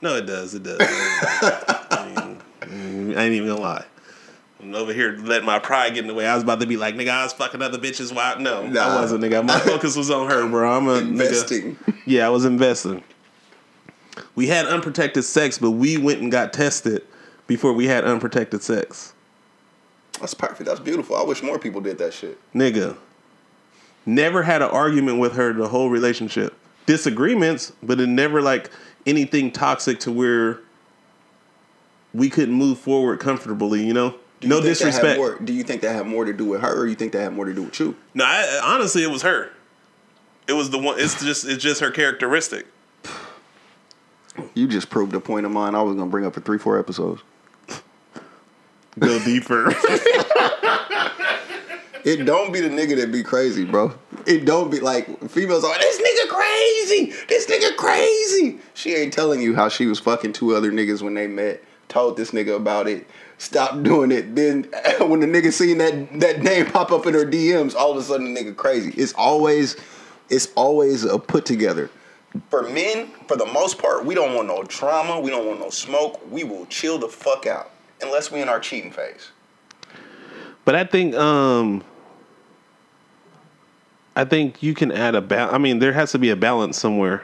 No, 0.02 0.16
it 0.16 0.26
does. 0.26 0.54
It 0.54 0.64
does. 0.64 0.78
I, 0.80 2.36
mean, 2.68 3.16
I 3.16 3.22
ain't 3.24 3.34
even 3.34 3.48
gonna 3.48 3.60
lie. 3.60 3.84
I'm 4.60 4.74
over 4.74 4.92
here 4.92 5.16
letting 5.22 5.46
my 5.46 5.58
pride 5.58 5.94
get 5.94 6.00
in 6.02 6.08
the 6.08 6.14
way. 6.14 6.26
I 6.26 6.34
was 6.34 6.42
about 6.42 6.60
to 6.60 6.66
be 6.66 6.76
like, 6.76 6.94
nigga, 6.96 7.10
I 7.10 7.22
was 7.24 7.32
fucking 7.32 7.62
other 7.62 7.78
bitches. 7.78 8.14
Why? 8.14 8.34
No, 8.38 8.66
Nah. 8.66 8.80
I 8.98 9.00
wasn't, 9.00 9.22
nigga. 9.24 9.46
My 9.46 9.58
focus 9.60 9.96
was 9.96 10.10
on 10.10 10.28
her, 10.28 10.46
bro. 10.48 10.76
I'm 10.76 10.88
a 10.88 10.98
nigga. 11.00 11.08
investing. 11.10 11.78
Yeah, 12.04 12.26
I 12.26 12.30
was 12.30 12.44
investing. 12.44 13.02
We 14.34 14.48
had 14.48 14.66
unprotected 14.66 15.24
sex, 15.24 15.58
but 15.58 15.70
we 15.70 15.96
went 15.96 16.20
and 16.20 16.30
got 16.32 16.52
tested 16.52 17.04
before 17.46 17.72
we 17.72 17.86
had 17.86 18.04
unprotected 18.04 18.62
sex. 18.62 19.14
That's 20.20 20.34
perfect. 20.34 20.68
That's 20.68 20.80
beautiful. 20.80 21.16
I 21.16 21.22
wish 21.22 21.42
more 21.42 21.58
people 21.58 21.80
did 21.80 21.98
that 21.98 22.12
shit. 22.12 22.38
Nigga. 22.52 22.96
Never 24.06 24.42
had 24.42 24.62
an 24.62 24.70
argument 24.70 25.18
with 25.18 25.34
her 25.34 25.52
the 25.52 25.68
whole 25.68 25.90
relationship. 25.90 26.54
Disagreements, 26.86 27.72
but 27.82 28.00
it 28.00 28.06
never 28.08 28.40
like 28.42 28.70
anything 29.06 29.52
toxic 29.52 30.00
to 30.00 30.10
where 30.12 30.60
we 32.12 32.28
couldn't 32.30 32.54
move 32.54 32.78
forward 32.78 33.20
comfortably, 33.20 33.86
you 33.86 33.92
know? 33.92 34.14
You 34.40 34.48
no 34.48 34.60
think 34.62 34.78
that 34.78 34.84
had 34.84 34.92
disrespect. 34.92 35.18
more- 35.18 35.38
do 35.38 35.52
you 35.52 35.62
think 35.62 35.82
that 35.82 35.94
had 35.94 36.06
more 36.06 36.24
to 36.24 36.32
do 36.32 36.46
with 36.46 36.62
her, 36.62 36.74
or 36.80 36.86
you 36.86 36.94
think 36.94 37.12
that 37.12 37.20
had 37.20 37.34
more 37.34 37.44
to 37.44 37.52
do 37.54 37.64
with 37.64 37.78
you? 37.78 37.94
No, 38.14 38.24
I, 38.24 38.60
honestly, 38.64 39.02
it 39.02 39.10
was 39.10 39.22
her. 39.22 39.50
It 40.48 40.54
was 40.54 40.70
the 40.70 40.78
one. 40.78 40.98
It's 40.98 41.22
just 41.22 41.46
it's 41.46 41.62
just 41.62 41.80
her 41.80 41.90
characteristic. 41.90 42.66
You 44.54 44.66
just 44.66 44.88
proved 44.90 45.14
a 45.14 45.20
point 45.20 45.44
of 45.46 45.52
mine. 45.52 45.74
I 45.74 45.82
was 45.82 45.94
gonna 45.94 46.10
bring 46.10 46.24
up 46.24 46.34
for 46.34 46.40
three, 46.40 46.58
four 46.58 46.78
episodes. 46.78 47.22
Go 48.98 49.18
deeper. 49.24 49.72
It 52.04 52.24
don't 52.24 52.52
be 52.52 52.60
the 52.60 52.68
nigga 52.68 52.96
that 52.96 53.12
be 53.12 53.22
crazy, 53.22 53.64
bro. 53.64 53.92
It 54.26 54.44
don't 54.44 54.70
be 54.70 54.80
like 54.80 55.06
females 55.28 55.64
are 55.64 55.78
this 55.78 55.98
nigga 55.98 56.28
crazy. 56.28 57.12
This 57.28 57.46
nigga 57.46 57.76
crazy. 57.76 58.58
She 58.74 58.94
ain't 58.94 59.12
telling 59.12 59.40
you 59.40 59.54
how 59.54 59.68
she 59.68 59.86
was 59.86 59.98
fucking 60.00 60.32
two 60.32 60.54
other 60.54 60.72
niggas 60.72 61.02
when 61.02 61.14
they 61.14 61.26
met. 61.26 61.62
Told 61.88 62.16
this 62.16 62.30
nigga 62.30 62.56
about 62.56 62.88
it. 62.88 63.06
Stop 63.38 63.82
doing 63.82 64.12
it. 64.12 64.34
Then 64.34 64.62
when 65.00 65.20
the 65.20 65.26
nigga 65.26 65.52
seen 65.52 65.78
that 65.78 66.20
that 66.20 66.42
name 66.42 66.66
pop 66.66 66.92
up 66.92 67.06
in 67.06 67.14
her 67.14 67.26
DMs, 67.26 67.74
all 67.74 67.92
of 67.92 67.96
a 67.96 68.02
sudden 68.02 68.32
the 68.32 68.40
nigga 68.40 68.56
crazy. 68.56 68.90
It's 68.96 69.12
always 69.14 69.76
it's 70.28 70.48
always 70.54 71.04
a 71.04 71.18
put 71.18 71.44
together. 71.44 71.90
For 72.48 72.62
men, 72.62 73.10
for 73.26 73.36
the 73.36 73.46
most 73.46 73.78
part, 73.78 74.04
we 74.04 74.14
don't 74.14 74.34
want 74.34 74.46
no 74.46 74.62
drama. 74.62 75.18
We 75.18 75.30
don't 75.30 75.46
want 75.46 75.58
no 75.58 75.70
smoke. 75.70 76.20
We 76.30 76.44
will 76.44 76.64
chill 76.66 76.98
the 76.98 77.08
fuck 77.08 77.46
out 77.46 77.72
unless 78.00 78.30
we 78.30 78.40
in 78.40 78.48
our 78.48 78.60
cheating 78.60 78.92
phase. 78.92 79.30
But 80.64 80.74
I 80.76 80.84
think 80.84 81.14
um 81.16 81.82
I 84.20 84.24
think 84.26 84.62
you 84.62 84.74
can 84.74 84.92
add 84.92 85.14
a 85.14 85.22
ba- 85.22 85.48
I 85.50 85.56
mean 85.56 85.78
there 85.78 85.94
has 85.94 86.12
to 86.12 86.18
be 86.18 86.28
a 86.28 86.36
balance 86.36 86.78
somewhere. 86.78 87.22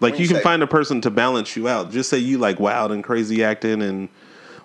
Like 0.00 0.14
you 0.14 0.20
you 0.20 0.28
can 0.28 0.38
say? 0.38 0.42
find 0.42 0.62
a 0.62 0.66
person 0.66 1.02
to 1.02 1.10
balance 1.10 1.54
you 1.56 1.68
out. 1.68 1.90
Just 1.92 2.08
say 2.08 2.16
you 2.16 2.38
like 2.38 2.58
wild 2.58 2.90
and 2.90 3.04
crazy 3.04 3.44
acting 3.44 3.82
and 3.82 4.08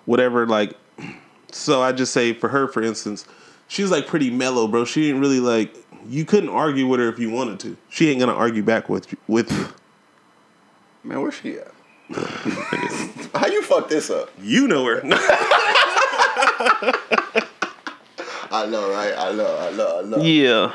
whatever 0.06 0.46
like 0.46 0.78
so 1.52 1.82
I 1.82 1.92
just 1.92 2.14
say 2.14 2.32
for 2.32 2.48
her 2.48 2.68
for 2.68 2.82
instance, 2.82 3.26
she's 3.68 3.90
like 3.90 4.06
pretty 4.06 4.30
mellow, 4.30 4.66
bro. 4.66 4.86
She 4.86 5.02
didn't 5.02 5.20
really 5.20 5.40
like 5.40 5.76
you 6.08 6.24
couldn't 6.24 6.48
argue 6.48 6.86
with 6.86 7.00
her 7.00 7.08
if 7.08 7.18
you 7.18 7.28
wanted 7.28 7.60
to. 7.60 7.76
She 7.90 8.08
ain't 8.08 8.20
to 8.20 8.32
argue 8.32 8.62
back 8.62 8.88
with 8.88 9.12
you, 9.12 9.18
with 9.28 9.52
you. 9.52 9.68
Man, 11.04 11.20
where's 11.20 11.34
she 11.34 11.58
at? 11.58 11.70
How 13.34 13.46
you 13.46 13.60
fuck 13.62 13.90
this 13.90 14.08
up? 14.08 14.30
You 14.40 14.68
know 14.68 14.86
her. 14.86 15.02
I 18.50 18.66
know, 18.66 18.90
right? 18.90 19.14
I 19.18 19.32
know, 19.32 19.58
I 19.58 19.70
know, 19.76 20.00
I 20.00 20.02
know. 20.02 20.22
yeah. 20.22 20.72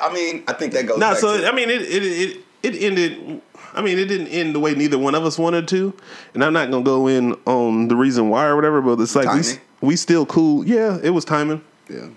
I 0.00 0.12
mean, 0.12 0.44
I 0.46 0.52
think 0.52 0.72
that 0.72 0.86
goes. 0.86 0.98
No, 0.98 1.10
back 1.10 1.18
so 1.18 1.40
to, 1.40 1.46
I 1.46 1.52
mean, 1.52 1.70
it 1.70 1.82
it 1.82 2.02
it 2.02 2.44
it 2.62 2.82
ended. 2.82 3.40
I 3.72 3.82
mean, 3.82 3.98
it 3.98 4.06
didn't 4.06 4.28
end 4.28 4.54
the 4.54 4.60
way 4.60 4.74
neither 4.74 4.98
one 4.98 5.14
of 5.14 5.24
us 5.24 5.38
wanted 5.38 5.68
to, 5.68 5.94
and 6.34 6.44
I'm 6.44 6.52
not 6.52 6.70
gonna 6.70 6.84
go 6.84 7.06
in 7.06 7.34
on 7.46 7.88
the 7.88 7.96
reason 7.96 8.28
why 8.28 8.46
or 8.46 8.56
whatever. 8.56 8.80
But 8.80 9.00
it's 9.00 9.14
like 9.14 9.32
we 9.32 9.42
Timing. 9.42 9.60
we 9.80 9.96
still 9.96 10.26
cool. 10.26 10.66
Yeah, 10.66 10.98
it 11.02 11.10
was 11.10 11.24
timing. 11.24 11.62
yeah. 11.88 12.08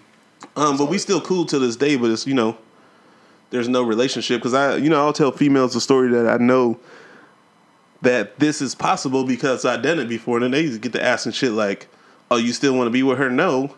Um, 0.55 0.77
but 0.77 0.89
we 0.89 0.97
still 0.97 1.21
cool 1.21 1.45
to 1.45 1.59
this 1.59 1.75
day. 1.75 1.95
But 1.95 2.11
it's 2.11 2.27
you 2.27 2.33
know, 2.33 2.57
there's 3.49 3.69
no 3.69 3.83
relationship 3.83 4.39
because 4.39 4.53
I 4.53 4.77
you 4.77 4.89
know 4.89 5.05
I'll 5.05 5.13
tell 5.13 5.31
females 5.31 5.73
the 5.73 5.81
story 5.81 6.09
that 6.09 6.27
I 6.27 6.37
know 6.37 6.79
that 8.01 8.39
this 8.39 8.61
is 8.61 8.75
possible 8.75 9.23
because 9.23 9.63
I 9.65 9.77
done 9.77 9.99
it 9.99 10.09
before, 10.09 10.37
and 10.37 10.43
then 10.43 10.51
they 10.51 10.77
get 10.77 10.93
to 10.93 11.03
asking 11.03 11.33
shit 11.33 11.51
like, 11.51 11.87
"Oh, 12.29 12.37
you 12.37 12.51
still 12.53 12.75
want 12.75 12.87
to 12.87 12.91
be 12.91 13.03
with 13.03 13.17
her?" 13.17 13.29
No, 13.29 13.75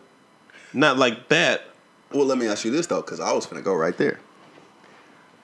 not 0.72 0.98
like 0.98 1.28
that. 1.28 1.62
Well, 2.12 2.26
let 2.26 2.38
me 2.38 2.46
ask 2.46 2.64
you 2.64 2.70
this 2.70 2.86
though, 2.86 3.02
because 3.02 3.20
I 3.20 3.32
was 3.32 3.46
gonna 3.46 3.62
go 3.62 3.74
right 3.74 3.96
there. 3.96 4.20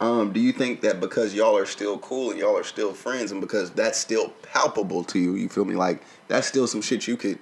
Um, 0.00 0.32
do 0.32 0.40
you 0.40 0.52
think 0.52 0.80
that 0.80 1.00
because 1.00 1.32
y'all 1.32 1.56
are 1.56 1.66
still 1.66 1.98
cool 1.98 2.30
and 2.30 2.40
y'all 2.40 2.56
are 2.56 2.64
still 2.64 2.92
friends, 2.92 3.30
and 3.30 3.40
because 3.40 3.70
that's 3.70 3.98
still 3.98 4.30
palpable 4.42 5.04
to 5.04 5.18
you, 5.18 5.34
you 5.34 5.48
feel 5.48 5.64
me? 5.64 5.76
Like 5.76 6.02
that's 6.28 6.46
still 6.46 6.66
some 6.66 6.82
shit 6.82 7.06
you 7.06 7.16
could 7.16 7.38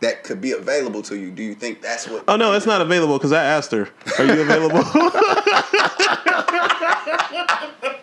that 0.00 0.24
could 0.24 0.40
be 0.40 0.52
available 0.52 1.02
to 1.02 1.16
you. 1.16 1.30
Do 1.30 1.42
you 1.42 1.54
think 1.54 1.80
that's 1.80 2.08
what? 2.08 2.24
Oh 2.26 2.36
no, 2.36 2.54
it's 2.54 2.66
not 2.66 2.80
available 2.80 3.18
because 3.18 3.32
I 3.32 3.44
asked 3.44 3.70
her, 3.72 3.88
"Are 4.18 4.24
you 4.24 4.40
available?" 4.40 4.82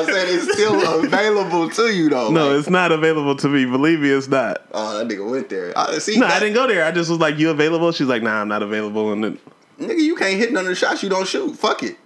I 0.00 0.04
said 0.04 0.28
it's 0.28 0.52
still 0.52 1.04
available 1.04 1.70
to 1.70 1.94
you 1.94 2.08
though. 2.10 2.30
No, 2.30 2.48
Like, 2.50 2.58
it's 2.58 2.70
not 2.70 2.92
available 2.92 3.36
to 3.36 3.48
me. 3.48 3.64
Believe 3.64 4.00
me, 4.00 4.10
it's 4.10 4.28
not. 4.28 4.62
oh, 4.72 4.98
that 4.98 5.08
nigga 5.08 5.28
went 5.28 5.48
there. 5.48 5.72
I 5.76 5.98
see. 5.98 6.18
No, 6.18 6.26
I 6.26 6.38
didn't 6.38 6.54
go 6.54 6.66
there. 6.66 6.84
I 6.84 6.90
just 6.92 7.10
was 7.10 7.18
like, 7.18 7.38
"You 7.38 7.50
available?" 7.50 7.92
She's 7.92 8.06
like, 8.06 8.22
"Nah, 8.22 8.40
I'm 8.40 8.48
not 8.48 8.62
available." 8.62 9.12
And 9.12 9.24
then, 9.24 9.38
Nigga, 9.80 9.98
you 10.00 10.16
can't 10.16 10.38
hit 10.38 10.52
none 10.52 10.64
of 10.64 10.68
the 10.68 10.74
shots 10.74 11.02
you 11.02 11.08
don't 11.08 11.26
shoot. 11.28 11.54
Fuck 11.56 11.82
it. 11.82 11.96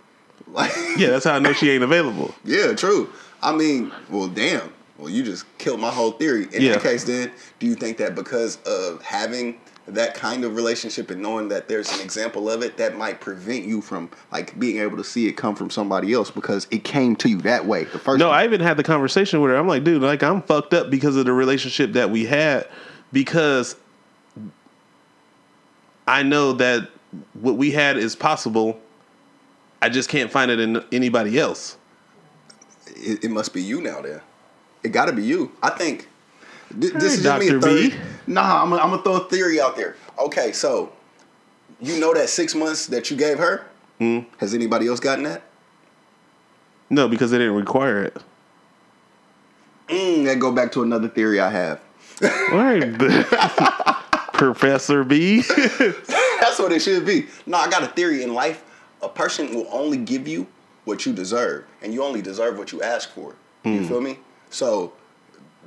Like, 0.49 0.72
yeah, 0.97 1.11
that's 1.11 1.24
how 1.24 1.34
I 1.34 1.38
know 1.38 1.53
she 1.53 1.70
ain't 1.70 1.84
available. 1.84 2.34
Yeah, 2.45 2.72
true. 2.74 3.09
I 3.43 3.53
mean, 3.55 3.93
well, 4.09 4.26
damn. 4.26 4.72
Well, 4.99 5.09
you 5.09 5.22
just 5.22 5.45
killed 5.59 5.78
my 5.80 5.91
whole 5.91 6.11
theory. 6.12 6.49
In 6.53 6.61
Yeah. 6.61 6.72
that 6.72 6.82
case, 6.82 7.05
then, 7.05 7.30
do 7.61 7.66
you 7.68 7.74
think 7.76 7.99
that 7.99 8.14
because 8.16 8.57
of 8.66 9.01
having 9.03 9.61
that 9.95 10.14
kind 10.14 10.45
of 10.45 10.55
relationship 10.57 11.11
and 11.11 11.20
knowing 11.22 11.49
that 11.49 11.68
there's 11.68 11.93
an 11.93 12.01
example 12.01 12.49
of 12.51 12.62
it, 12.62 12.76
that 12.76 12.97
might 12.97 13.20
prevent 13.20 13.64
you 13.64 13.80
from 13.80 14.11
like 14.32 14.59
being 14.59 14.78
able 14.78 14.97
to 14.97 15.05
see 15.05 15.26
it 15.28 15.32
come 15.32 15.55
from 15.55 15.70
somebody 15.70 16.12
else 16.12 16.30
because 16.30 16.66
it 16.70 16.84
came 16.84 17.16
to 17.16 17.28
you 17.28 17.38
that 17.43 17.66
way 17.66 17.84
the 17.84 17.99
first 17.99 18.18
No, 18.18 18.26
time? 18.26 18.34
I 18.41 18.45
even 18.45 18.61
had 18.61 18.76
the 18.76 18.82
conversation 18.82 19.41
with 19.41 19.51
her. 19.51 19.57
I'm 19.57 19.68
like, 19.68 19.84
dude, 19.84 20.03
like 20.03 20.22
I'm 20.22 20.43
fucked 20.43 20.74
up 20.74 20.91
because 20.91 21.16
of 21.16 21.24
the 21.24 21.32
relationship 21.32 21.93
that 21.95 22.11
we 22.11 22.26
had 22.26 22.68
because 23.12 23.76
I 26.07 26.22
know 26.22 26.53
that 26.55 26.88
what 27.34 27.57
we 27.57 27.70
had 27.70 27.97
is 27.97 28.16
possible. 28.16 28.80
I 29.82 29.88
just 29.88 30.09
can't 30.09 30.30
find 30.30 30.51
it 30.51 30.61
in 30.61 30.84
anybody 30.93 31.38
else. 31.38 31.76
it, 32.86 33.24
it 33.24 33.30
must 33.30 33.55
be 33.55 33.62
you 33.62 33.80
now. 33.80 34.01
Then 34.03 34.20
it 34.82 34.91
got 34.91 35.07
to 35.07 35.12
be 35.12 35.24
you. 35.24 35.53
I 35.62 35.70
think. 35.70 36.09
Th- 36.79 36.93
this 36.93 37.03
Hey, 37.03 37.09
is 37.18 37.23
just 37.23 37.41
me 37.41 37.49
a 37.49 37.61
theory. 37.61 37.95
Nah, 38.27 38.62
I'm 38.62 38.71
gonna 38.71 39.03
throw 39.03 39.16
a 39.16 39.29
theory 39.29 39.61
out 39.61 39.77
there. 39.77 39.97
Okay, 40.18 40.53
so 40.53 40.93
you 41.81 41.99
know 41.99 42.14
that 42.14 42.29
six 42.29 42.55
months 42.55 42.87
that 42.87 43.11
you 43.11 43.16
gave 43.16 43.39
her. 43.39 43.66
Hmm. 43.99 44.21
Has 44.39 44.55
anybody 44.55 44.87
else 44.87 45.01
gotten 45.01 45.25
that? 45.25 45.43
No, 46.89 47.09
because 47.09 47.31
they 47.31 47.39
didn't 47.39 47.57
require 47.57 48.03
it. 48.05 48.16
Mm, 49.89 50.25
that 50.25 50.39
go 50.39 50.53
back 50.53 50.73
to 50.73 50.83
another 50.83 51.09
theory 51.09 51.41
I 51.41 51.51
have. 51.51 51.81
All 52.23 52.59
right, 52.59 52.97
Professor 54.35 55.05
B. 55.05 55.41
That's 56.41 56.59
what 56.59 56.73
it 56.73 56.81
should 56.81 57.05
be. 57.05 57.27
No, 57.47 57.59
I 57.59 57.68
got 57.68 57.83
a 57.83 57.89
theory 57.89 58.23
in 58.23 58.35
life. 58.35 58.64
A 59.03 59.09
person 59.09 59.55
will 59.55 59.66
only 59.71 59.97
give 59.97 60.29
you 60.29 60.47
what 60.85 61.05
you 61.07 61.12
deserve, 61.12 61.64
and 61.83 61.93
you 61.93 62.03
only 62.03 62.23
deserve 62.23 62.59
what 62.59 62.73
you 62.73 62.83
ask 62.83 63.11
for. 63.11 63.35
You 63.64 63.87
feel 63.87 64.01
me? 64.01 64.18
So 64.49 64.93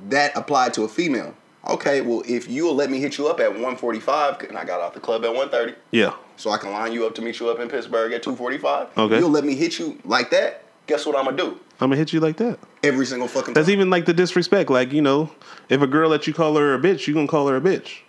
that 0.08 0.36
applied 0.36 0.74
to 0.74 0.82
a 0.82 0.88
female. 0.88 1.34
Okay, 1.68 2.02
well, 2.02 2.22
if 2.26 2.48
you'll 2.48 2.74
let 2.74 2.90
me 2.90 3.00
hit 3.00 3.16
you 3.16 3.26
up 3.26 3.40
at 3.40 3.50
145, 3.50 4.42
and 4.42 4.58
I 4.58 4.64
got 4.64 4.80
off 4.80 4.92
the 4.92 5.00
club 5.00 5.24
at 5.24 5.28
130, 5.34 5.74
yeah. 5.92 6.14
so 6.36 6.50
I 6.50 6.58
can 6.58 6.72
line 6.72 6.92
you 6.92 7.06
up 7.06 7.14
to 7.14 7.22
meet 7.22 7.40
you 7.40 7.48
up 7.48 7.58
in 7.58 7.68
Pittsburgh 7.68 8.12
at 8.12 8.22
245. 8.22 8.98
Okay. 8.98 9.18
You'll 9.18 9.30
let 9.30 9.44
me 9.44 9.54
hit 9.54 9.78
you 9.78 9.98
like 10.04 10.30
that. 10.30 10.64
Guess 10.86 11.06
what 11.06 11.16
I'm 11.16 11.24
gonna 11.24 11.38
do? 11.38 11.58
I'm 11.80 11.88
gonna 11.88 11.96
hit 11.96 12.12
you 12.12 12.20
like 12.20 12.36
that. 12.36 12.58
Every 12.82 13.06
single 13.06 13.28
fucking 13.28 13.54
That's 13.54 13.66
time. 13.66 13.72
even 13.72 13.88
like 13.88 14.04
the 14.04 14.12
disrespect. 14.12 14.68
Like, 14.68 14.92
you 14.92 15.00
know, 15.00 15.30
if 15.70 15.80
a 15.80 15.86
girl 15.86 16.10
let 16.10 16.26
you 16.26 16.34
call 16.34 16.56
her 16.56 16.74
a 16.74 16.78
bitch, 16.78 17.06
you 17.06 17.14
gonna 17.14 17.26
call 17.26 17.48
her 17.48 17.56
a 17.56 17.60
bitch. 17.60 18.00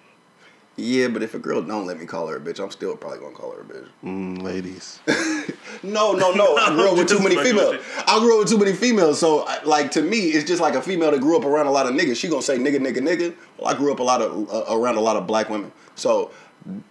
Yeah, 0.78 1.08
but 1.08 1.24
if 1.24 1.34
a 1.34 1.40
girl 1.40 1.62
don't 1.62 1.86
let 1.86 2.00
me 2.00 2.06
call 2.06 2.28
her 2.28 2.36
a 2.36 2.40
bitch, 2.40 2.62
I'm 2.62 2.70
still 2.70 2.98
probably 2.98 3.20
gonna 3.20 3.34
call 3.34 3.52
her 3.52 3.62
a 3.62 3.64
bitch. 3.64 3.88
Mm, 4.04 4.42
ladies. 4.42 5.00
No, 5.84 6.14
no, 6.14 6.32
no. 6.32 6.56
I 6.56 6.70
grew 6.72 6.90
up 6.90 6.98
with 6.98 7.10
too 7.10 7.20
many 7.20 7.36
females. 7.36 7.76
I 8.08 8.20
grew 8.20 8.36
up 8.36 8.40
with 8.40 8.50
too 8.50 8.58
many 8.58 8.74
females. 8.74 9.20
So, 9.20 9.48
like 9.66 9.92
to 9.92 10.02
me, 10.02 10.18
it's 10.30 10.48
just 10.48 10.62
like 10.62 10.74
a 10.74 10.82
female 10.82 11.12
that 11.12 11.20
grew 11.22 11.38
up 11.38 11.46
around 11.46 11.68
a 11.68 11.72
lot 11.72 11.86
of 11.86 11.94
niggas. 11.94 12.16
She 12.16 12.28
gonna 12.28 12.42
say 12.42 12.58
nigga, 12.58 12.78
nigga, 12.78 12.98
nigga. 12.98 13.36
Well, 13.58 13.68
I 13.68 13.78
grew 13.78 13.92
up 13.92 14.00
a 14.00 14.04
lot 14.04 14.22
of 14.22 14.50
uh, 14.52 14.76
around 14.76 14.96
a 14.96 15.02
lot 15.02 15.16
of 15.16 15.28
black 15.28 15.50
women. 15.50 15.72
So 15.96 16.32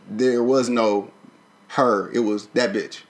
there 0.08 0.42
was 0.42 0.68
no 0.68 1.10
her. 1.68 2.10
It 2.12 2.20
was 2.20 2.46
that 2.48 2.72
bitch. 2.72 3.00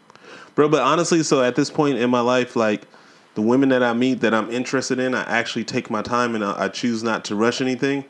Bro, 0.55 0.69
but 0.69 0.83
honestly, 0.83 1.23
so 1.23 1.43
at 1.43 1.57
this 1.57 1.71
point 1.71 1.99
in 1.99 2.09
my 2.11 2.21
life, 2.21 2.57
like 2.57 2.87
the 3.35 3.43
women 3.43 3.69
that 3.71 3.83
I 3.83 3.93
meet 3.93 4.21
that 4.21 4.33
I'm 4.33 4.51
interested 4.51 4.99
in, 4.99 5.15
I 5.15 5.23
actually 5.25 5.65
take 5.65 5.91
my 5.91 6.03
time 6.03 6.35
and 6.35 6.45
I, 6.45 6.65
I 6.65 6.69
choose 6.69 7.03
not 7.03 7.25
to 7.27 7.35
rush 7.35 7.61
anything 7.61 8.05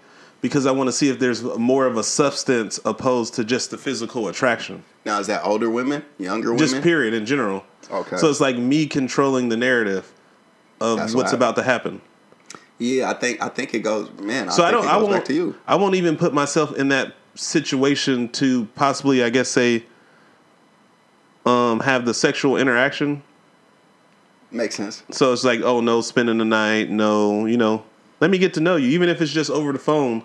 because 0.45 0.67
I 0.67 0.73
want 0.73 0.89
to 0.89 0.93
see 0.93 1.09
if 1.09 1.19
there's 1.19 1.43
more 1.43 1.87
of 1.87 1.97
a 1.97 2.05
substance 2.05 2.79
opposed 2.85 3.33
to 3.37 3.45
just 3.45 3.71
the 3.71 3.79
physical 3.79 4.29
attraction. 4.29 4.85
Now 5.07 5.19
is 5.19 5.27
that 5.29 5.43
older 5.43 5.71
women, 5.71 6.05
younger 6.19 6.49
women? 6.53 6.59
Just 6.59 6.83
period 6.83 7.15
in 7.15 7.25
general. 7.25 7.65
Okay. 7.91 8.19
So 8.19 8.29
it's 8.29 8.43
like 8.43 8.59
me 8.59 8.85
controlling 8.87 9.49
the 9.49 9.57
narrative 9.57 10.13
of 10.83 10.99
That's 10.99 11.15
what's 11.15 11.33
I- 11.33 11.37
about 11.37 11.57
to 11.57 11.63
happen. 11.63 12.03
Yeah, 12.77 13.09
I 13.11 13.15
think 13.15 13.41
I 13.41 13.49
think 13.49 13.73
it 13.73 13.79
goes. 13.79 14.11
Man, 14.21 14.51
I 14.51 14.53
So 14.53 14.65
I 14.65 14.71
think 14.71 14.83
don't. 14.83 14.91
I 14.93 14.99
won't. 14.99 15.25
to 15.25 15.33
you. 15.33 15.57
I 15.67 15.77
won't 15.77 15.95
even 15.95 16.15
put 16.19 16.35
myself 16.35 16.77
in 16.77 16.89
that 16.89 17.15
situation 17.37 18.29
to 18.33 18.67
possibly, 18.75 19.25
I 19.25 19.31
guess, 19.31 19.49
say, 19.49 19.85
um, 21.47 21.81
have 21.81 22.05
the 22.05 22.13
sexual 22.13 22.59
interaction. 22.59 23.23
Makes 24.51 24.75
sense. 24.75 25.05
So 25.11 25.33
it's 25.33 25.43
like, 25.45 25.63
oh 25.63 25.81
no, 25.81 26.03
spending 26.03 26.37
the 26.37 26.45
night, 26.45 26.91
no, 26.91 27.47
you 27.47 27.57
know, 27.57 27.83
let 28.21 28.31
me 28.31 28.37
get 28.37 28.53
to 28.55 28.61
know 28.61 28.77
you, 28.77 28.89
even 28.89 29.09
if 29.09 29.23
it's 29.23 29.33
just 29.33 29.51
over 29.51 29.73
the 29.73 29.79
phone. 29.79 30.23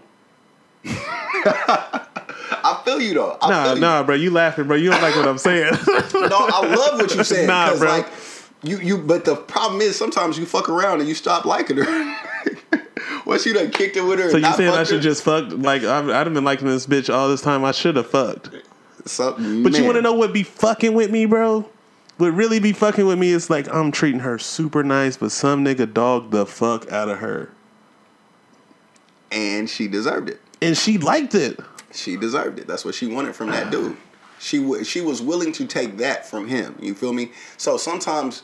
I 0.86 2.82
feel 2.84 3.02
you 3.02 3.14
though. 3.14 3.38
I 3.42 3.50
Nah, 3.50 3.64
feel 3.66 3.76
you. 3.76 3.82
nah, 3.82 4.04
bro, 4.04 4.16
you 4.16 4.32
laughing, 4.32 4.68
bro. 4.68 4.76
You 4.78 4.92
don't 4.92 5.02
like 5.02 5.16
what 5.16 5.28
I'm 5.28 5.38
saying. 5.38 5.74
No, 6.14 6.38
I 6.38 6.76
love 6.76 7.00
what 7.00 7.16
you 7.16 7.24
said. 7.26 7.48
Nah, 7.48 7.76
bro. 7.78 7.88
Like, 7.88 8.08
you, 8.62 8.78
you, 8.80 8.98
but 8.98 9.24
the 9.26 9.36
problem 9.38 9.80
is 9.82 9.96
sometimes 9.96 10.38
you 10.38 10.46
fuck 10.46 10.68
around 10.68 11.00
and 11.00 11.08
you 11.08 11.16
stop 11.16 11.46
liking 11.46 11.78
her. 11.78 12.16
Once 13.26 13.46
you 13.46 13.54
done 13.54 13.72
kicked 13.72 13.96
it 13.96 14.02
with 14.02 14.20
her, 14.20 14.30
so 14.30 14.38
you 14.38 14.52
saying 14.54 14.72
I 14.74 14.84
should 14.84 14.98
her, 14.98 15.02
just 15.02 15.24
fuck? 15.24 15.46
Like 15.52 15.84
I've, 15.84 16.10
I've 16.10 16.34
been 16.34 16.44
liking 16.44 16.68
this 16.68 16.86
bitch 16.86 17.14
all 17.14 17.30
this 17.30 17.42
time. 17.42 17.64
I 17.64 17.72
should 17.72 17.96
have 17.96 18.08
fucked. 18.10 18.50
Something, 19.06 19.64
But 19.64 19.78
you 19.78 19.86
want 19.86 19.96
to 19.96 20.02
know 20.02 20.14
what 20.14 20.34
be 20.34 20.44
fucking 20.44 20.94
with 20.94 21.10
me, 21.10 21.26
bro? 21.26 21.70
What 22.18 22.34
really 22.34 22.60
be 22.60 22.74
fucking 22.74 23.06
with 23.06 23.18
me 23.18 23.30
is 23.30 23.50
like 23.50 23.74
I'm 23.74 23.92
treating 23.92 24.20
her 24.22 24.38
super 24.38 24.84
nice, 24.84 25.16
but 25.16 25.32
some 25.32 25.64
nigga 25.64 25.92
dog 25.94 26.32
the 26.32 26.46
fuck 26.46 26.92
out 26.92 27.08
of 27.08 27.20
her, 27.20 27.50
And 29.32 29.70
she 29.70 29.88
deserved 29.88 30.30
it. 30.30 30.42
And 30.62 30.78
she 30.78 30.98
liked 30.98 31.36
it. 31.36 31.60
She 31.92 32.18
deserved 32.18 32.60
it. 32.60 32.68
That's 32.68 32.86
what 32.86 32.96
she 32.96 33.08
wanted 33.08 33.36
from 33.36 33.50
that 33.50 33.72
dude. 33.72 33.98
She 34.40 34.60
wa 34.60 34.84
she 34.84 35.02
was 35.02 35.22
willing 35.22 35.52
to 35.54 35.66
take 35.66 35.98
that 35.98 36.26
from 36.26 36.48
him. 36.48 36.78
You 36.80 36.94
feel 36.94 37.14
me? 37.14 37.32
So 37.58 37.78
sometimes, 37.78 38.44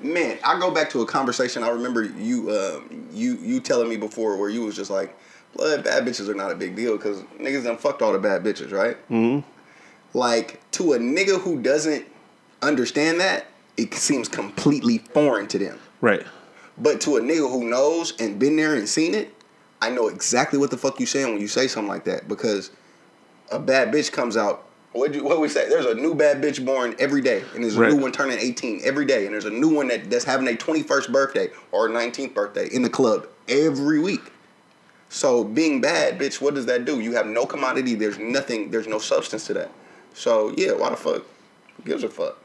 man, 0.00 0.38
I 0.44 0.58
go 0.58 0.70
back 0.70 0.90
to 0.90 1.02
a 1.02 1.06
conversation 1.06 1.62
I 1.62 1.70
remember 1.70 2.04
you 2.04 2.50
uh, 2.50 2.80
you 3.10 3.36
you 3.38 3.60
telling 3.60 3.88
me 3.88 3.96
before 3.96 4.36
where 4.36 4.50
you 4.50 4.62
was 4.62 4.76
just 4.76 4.90
like, 4.90 5.16
blood 5.54 5.84
bad 5.84 6.04
bitches 6.04 6.28
are 6.28 6.34
not 6.34 6.52
a 6.52 6.54
big 6.54 6.76
deal 6.76 6.96
because 6.96 7.22
niggas 7.40 7.64
done 7.64 7.76
fucked 7.76 8.02
all 8.02 8.12
the 8.12 8.18
bad 8.18 8.42
bitches, 8.44 8.72
right? 8.72 8.96
Mm-hmm. 9.08 9.48
Like 10.16 10.60
to 10.72 10.92
a 10.92 10.98
nigga 10.98 11.40
who 11.40 11.60
doesn't 11.60 12.06
understand 12.62 13.20
that, 13.20 13.46
it 13.76 13.94
seems 13.94 14.28
completely 14.28 14.98
foreign 14.98 15.48
to 15.48 15.58
them. 15.58 15.78
Right. 16.00 16.24
But 16.78 17.00
to 17.02 17.16
a 17.16 17.20
nigga 17.20 17.50
who 17.50 17.68
knows 17.68 18.18
and 18.20 18.38
been 18.38 18.56
there 18.56 18.74
and 18.74 18.88
seen 18.88 19.14
it, 19.14 19.34
I 19.82 19.90
know 19.90 20.08
exactly 20.08 20.58
what 20.58 20.70
the 20.70 20.76
fuck 20.76 21.00
you 21.00 21.06
saying 21.06 21.32
when 21.32 21.40
you 21.40 21.48
say 21.48 21.66
something 21.66 21.88
like 21.88 22.04
that 22.04 22.28
because 22.28 22.70
a 23.50 23.58
bad 23.58 23.92
bitch 23.92 24.12
comes 24.12 24.36
out. 24.36 24.66
What 24.92 25.14
you 25.14 25.22
what 25.22 25.40
we 25.40 25.48
say? 25.48 25.68
There's 25.68 25.86
a 25.86 25.94
new 25.94 26.14
bad 26.14 26.42
bitch 26.42 26.64
born 26.64 26.96
every 26.98 27.20
day, 27.20 27.44
and 27.54 27.62
there's 27.62 27.76
a 27.76 27.80
Right. 27.80 27.92
new 27.92 27.96
one 28.02 28.10
turning 28.12 28.38
18 28.38 28.80
every 28.82 29.04
day, 29.04 29.24
and 29.24 29.32
there's 29.32 29.44
a 29.44 29.50
new 29.50 29.68
one 29.68 29.86
that, 29.88 30.10
that's 30.10 30.24
having 30.24 30.48
a 30.48 30.56
21st 30.56 31.12
birthday 31.12 31.48
or 31.70 31.88
19th 31.88 32.34
birthday 32.34 32.66
in 32.72 32.82
the 32.82 32.90
club 32.90 33.28
every 33.48 34.00
week. 34.00 34.32
So 35.08 35.44
being 35.44 35.80
bad, 35.80 36.18
bitch, 36.18 36.40
what 36.40 36.54
does 36.54 36.66
that 36.66 36.84
do? 36.84 37.00
You 37.00 37.12
have 37.12 37.26
no 37.26 37.46
commodity. 37.46 37.94
There's 37.94 38.18
nothing. 38.18 38.70
There's 38.72 38.86
no 38.88 38.98
substance 38.98 39.46
to 39.46 39.54
that. 39.54 39.70
So 40.12 40.52
yeah, 40.56 40.72
why 40.72 40.90
the 40.90 40.96
fuck? 40.96 41.22
Who 41.76 41.82
gives 41.84 42.02
a 42.02 42.08
fuck? 42.08 42.36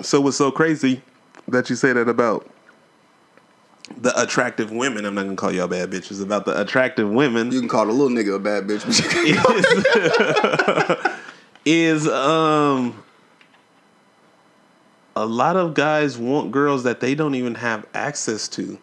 So 0.00 0.20
what's 0.20 0.36
so 0.36 0.50
crazy 0.52 1.02
that 1.48 1.68
you 1.70 1.76
say 1.76 1.92
that 1.92 2.08
about 2.08 2.48
the 3.96 4.18
attractive 4.20 4.70
women? 4.70 5.04
I'm 5.04 5.14
not 5.14 5.24
gonna 5.24 5.36
call 5.36 5.52
y'all 5.52 5.68
bad 5.68 5.90
bitches. 5.90 6.22
About 6.22 6.44
the 6.44 6.60
attractive 6.60 7.08
women 7.10 7.50
You 7.52 7.60
can 7.60 7.68
call 7.68 7.86
the 7.86 7.92
little 7.92 8.08
nigga 8.08 8.34
a 8.34 8.38
bad 8.38 8.66
bitch. 8.66 8.84
but 8.86 8.98
you 9.26 9.34
can't- 9.34 11.16
is 11.66 12.08
um 12.08 13.02
a 15.16 15.26
lot 15.26 15.56
of 15.56 15.74
guys 15.74 16.16
want 16.16 16.50
girls 16.52 16.84
that 16.84 17.00
they 17.00 17.14
don't 17.14 17.34
even 17.34 17.56
have 17.56 17.86
access 17.94 18.48
to. 18.48 18.78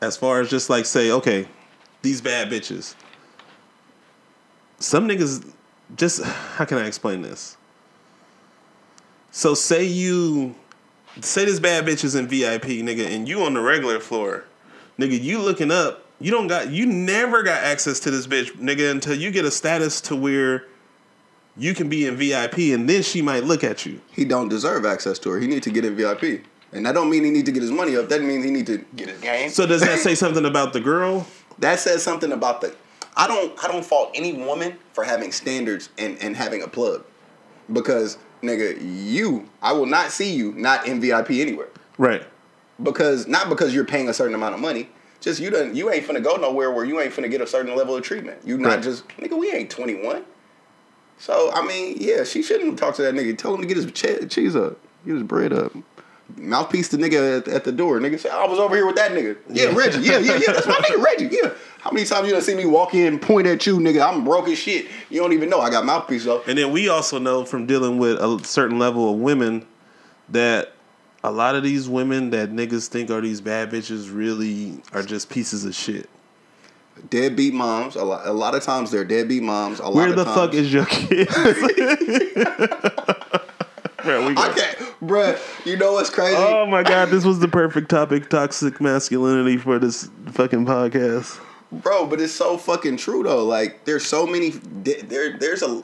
As 0.00 0.16
far 0.16 0.40
as 0.40 0.48
just 0.48 0.70
like 0.70 0.86
say, 0.86 1.10
okay, 1.10 1.46
these 2.02 2.20
bad 2.20 2.48
bitches. 2.50 2.94
Some 4.78 5.08
niggas 5.08 5.50
just 5.96 6.22
how 6.56 6.64
can 6.64 6.78
I 6.78 6.86
explain 6.86 7.22
this? 7.22 7.56
So 9.30 9.54
say 9.54 9.84
you 9.84 10.54
say 11.20 11.44
this 11.44 11.60
bad 11.60 11.86
bitch 11.86 12.04
is 12.04 12.14
in 12.14 12.26
VIP, 12.26 12.64
nigga, 12.82 13.06
and 13.06 13.28
you 13.28 13.42
on 13.42 13.54
the 13.54 13.60
regular 13.60 14.00
floor. 14.00 14.44
Nigga, 14.98 15.20
you 15.20 15.40
looking 15.40 15.70
up, 15.70 16.06
you 16.20 16.30
don't 16.30 16.46
got 16.46 16.70
you 16.70 16.86
never 16.86 17.42
got 17.42 17.62
access 17.62 18.00
to 18.00 18.10
this 18.10 18.26
bitch, 18.26 18.52
nigga, 18.52 18.90
until 18.90 19.14
you 19.14 19.30
get 19.30 19.44
a 19.44 19.50
status 19.50 20.00
to 20.02 20.16
where 20.16 20.66
you 21.56 21.74
can 21.74 21.88
be 21.88 22.06
in 22.06 22.16
VIP 22.16 22.58
and 22.74 22.88
then 22.88 23.02
she 23.02 23.22
might 23.22 23.44
look 23.44 23.62
at 23.62 23.86
you. 23.86 24.00
he 24.12 24.24
don't 24.24 24.48
deserve 24.48 24.84
access 24.84 25.18
to 25.20 25.30
her. 25.30 25.40
He 25.40 25.46
need 25.46 25.62
to 25.64 25.70
get 25.70 25.84
in 25.84 25.94
VIP. 25.96 26.44
And 26.72 26.84
that 26.86 26.92
don't 26.92 27.08
mean 27.08 27.24
he 27.24 27.30
need 27.30 27.46
to 27.46 27.52
get 27.52 27.62
his 27.62 27.70
money 27.70 27.96
up. 27.96 28.08
That 28.08 28.20
means 28.22 28.44
he 28.44 28.50
need 28.50 28.66
to 28.66 28.78
get 28.96 29.08
his 29.08 29.20
game. 29.20 29.50
So 29.50 29.64
does 29.64 29.80
that 29.82 30.00
say 30.00 30.16
something 30.16 30.44
about 30.44 30.72
the 30.72 30.80
girl? 30.80 31.26
that 31.60 31.78
says 31.78 32.02
something 32.02 32.32
about 32.32 32.60
the 32.60 32.74
I 33.16 33.28
don't 33.28 33.62
I 33.62 33.68
don't 33.68 33.84
fault 33.84 34.10
any 34.14 34.32
woman 34.32 34.76
for 34.92 35.04
having 35.04 35.30
standards 35.30 35.90
and, 35.98 36.18
and 36.20 36.36
having 36.36 36.62
a 36.62 36.68
plug. 36.68 37.04
Because 37.72 38.18
nigga, 38.44 38.78
you 38.80 39.48
I 39.62 39.72
will 39.72 39.86
not 39.86 40.10
see 40.10 40.34
you 40.34 40.52
not 40.52 40.86
in 40.86 41.00
VIP 41.00 41.30
anywhere. 41.32 41.68
Right. 41.98 42.22
Because 42.82 43.26
not 43.26 43.48
because 43.48 43.74
you're 43.74 43.84
paying 43.84 44.08
a 44.08 44.14
certain 44.14 44.34
amount 44.34 44.54
of 44.54 44.60
money. 44.60 44.88
Just 45.20 45.40
you 45.40 45.50
done 45.50 45.74
you 45.74 45.90
ain't 45.90 46.06
finna 46.06 46.22
go 46.22 46.36
nowhere 46.36 46.70
where 46.70 46.84
you 46.84 47.00
ain't 47.00 47.12
finna 47.14 47.30
get 47.30 47.40
a 47.40 47.46
certain 47.46 47.74
level 47.76 47.96
of 47.96 48.02
treatment. 48.02 48.38
You 48.44 48.58
not 48.58 48.74
Right. 48.76 48.82
just 48.82 49.08
nigga, 49.18 49.38
we 49.38 49.50
ain't 49.50 49.70
21. 49.70 50.24
So 51.18 51.50
I 51.54 51.64
mean, 51.66 51.96
yeah, 52.00 52.24
she 52.24 52.42
shouldn't 52.42 52.78
talk 52.78 52.94
to 52.96 53.02
that 53.02 53.14
nigga. 53.14 53.36
Tell 53.38 53.54
him 53.54 53.60
to 53.62 53.66
get 53.66 53.76
his 53.76 53.90
cheese 53.92 54.56
up, 54.56 54.78
get 55.06 55.14
his 55.14 55.22
bread 55.22 55.52
up. 55.52 55.72
Mouthpiece 56.36 56.88
the 56.88 56.96
nigga 56.96 57.38
at, 57.38 57.48
at 57.48 57.64
the 57.64 57.72
door. 57.72 57.98
Nigga 58.00 58.18
say, 58.18 58.28
I 58.28 58.44
was 58.46 58.58
over 58.58 58.74
here 58.74 58.86
with 58.86 58.96
that 58.96 59.12
nigga. 59.12 59.36
Yeah, 59.48 59.72
Reggie. 59.74 60.00
Yeah, 60.00 60.18
yeah, 60.18 60.36
yeah. 60.36 60.52
That's 60.52 60.66
my 60.66 60.74
nigga, 60.74 61.02
Reggie. 61.04 61.28
Yeah. 61.30 61.50
How 61.80 61.90
many 61.90 62.06
times 62.06 62.26
you 62.26 62.32
done 62.32 62.42
see 62.42 62.54
me 62.54 62.64
walk 62.66 62.94
in, 62.94 63.18
point 63.18 63.46
at 63.46 63.66
you, 63.66 63.78
nigga? 63.78 64.06
I'm 64.06 64.24
broke 64.24 64.48
as 64.48 64.58
shit. 64.58 64.86
You 65.10 65.20
don't 65.20 65.32
even 65.32 65.48
know 65.50 65.60
I 65.60 65.70
got 65.70 65.84
mouthpiece 65.84 66.24
though. 66.24 66.42
And 66.46 66.56
then 66.58 66.72
we 66.72 66.88
also 66.88 67.18
know 67.18 67.44
from 67.44 67.66
dealing 67.66 67.98
with 67.98 68.18
a 68.18 68.40
certain 68.44 68.78
level 68.78 69.12
of 69.12 69.18
women 69.20 69.66
that 70.30 70.72
a 71.22 71.30
lot 71.30 71.54
of 71.54 71.62
these 71.62 71.88
women 71.88 72.30
that 72.30 72.50
niggas 72.52 72.88
think 72.88 73.10
are 73.10 73.20
these 73.20 73.40
bad 73.40 73.70
bitches 73.70 74.14
really 74.14 74.80
are 74.92 75.02
just 75.02 75.28
pieces 75.30 75.64
of 75.64 75.74
shit. 75.74 76.08
Deadbeat 77.10 77.52
moms. 77.52 77.96
A 77.96 78.04
lot, 78.04 78.26
a 78.26 78.32
lot 78.32 78.54
of 78.54 78.62
times 78.62 78.90
they're 78.90 79.04
deadbeat 79.04 79.42
moms. 79.42 79.78
A 79.80 79.84
lot 79.84 79.94
Where 79.94 80.08
of 80.10 80.16
the 80.16 80.24
times, 80.24 80.36
fuck 80.36 80.54
is 80.54 80.72
your 80.72 80.84
kid? 80.90 81.28
Bro, 84.04 84.26
we 84.26 84.32
I 84.32 84.34
got- 84.34 84.56
can't, 84.56 84.73
bruh. 85.06 85.66
You 85.66 85.76
know 85.76 85.92
what's 85.92 86.10
crazy? 86.10 86.36
Oh 86.36 86.66
my 86.66 86.82
god, 86.82 87.08
this 87.10 87.24
was 87.24 87.40
the 87.40 87.48
perfect 87.48 87.88
topic: 87.88 88.28
toxic 88.30 88.80
masculinity 88.80 89.56
for 89.56 89.78
this 89.78 90.08
fucking 90.32 90.66
podcast. 90.66 91.40
bro 91.72 92.06
but 92.06 92.20
it's 92.20 92.32
so 92.32 92.56
fucking 92.56 92.96
true 92.96 93.22
though 93.24 93.44
like 93.44 93.84
there's 93.84 94.06
so 94.06 94.26
many 94.26 94.50
there 94.50 95.36
there's 95.38 95.62
a 95.62 95.82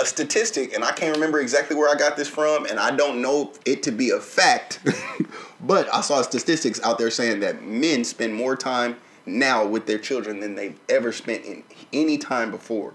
a 0.00 0.04
statistic 0.04 0.72
and 0.74 0.84
i 0.84 0.92
can't 0.92 1.14
remember 1.14 1.40
exactly 1.40 1.74
where 1.74 1.88
i 1.88 1.98
got 1.98 2.16
this 2.16 2.28
from 2.28 2.66
and 2.66 2.78
i 2.78 2.94
don't 2.94 3.20
know 3.20 3.52
it 3.64 3.82
to 3.82 3.90
be 3.90 4.10
a 4.10 4.20
fact 4.20 4.78
but 5.60 5.92
i 5.94 6.00
saw 6.00 6.22
statistics 6.22 6.80
out 6.84 6.98
there 6.98 7.10
saying 7.10 7.40
that 7.40 7.64
men 7.64 8.04
spend 8.04 8.34
more 8.34 8.54
time 8.54 8.96
now 9.26 9.64
with 9.66 9.86
their 9.86 9.98
children 9.98 10.40
than 10.40 10.54
they've 10.54 10.78
ever 10.88 11.12
spent 11.12 11.44
in 11.44 11.62
any 11.92 12.16
time 12.18 12.50
before 12.50 12.94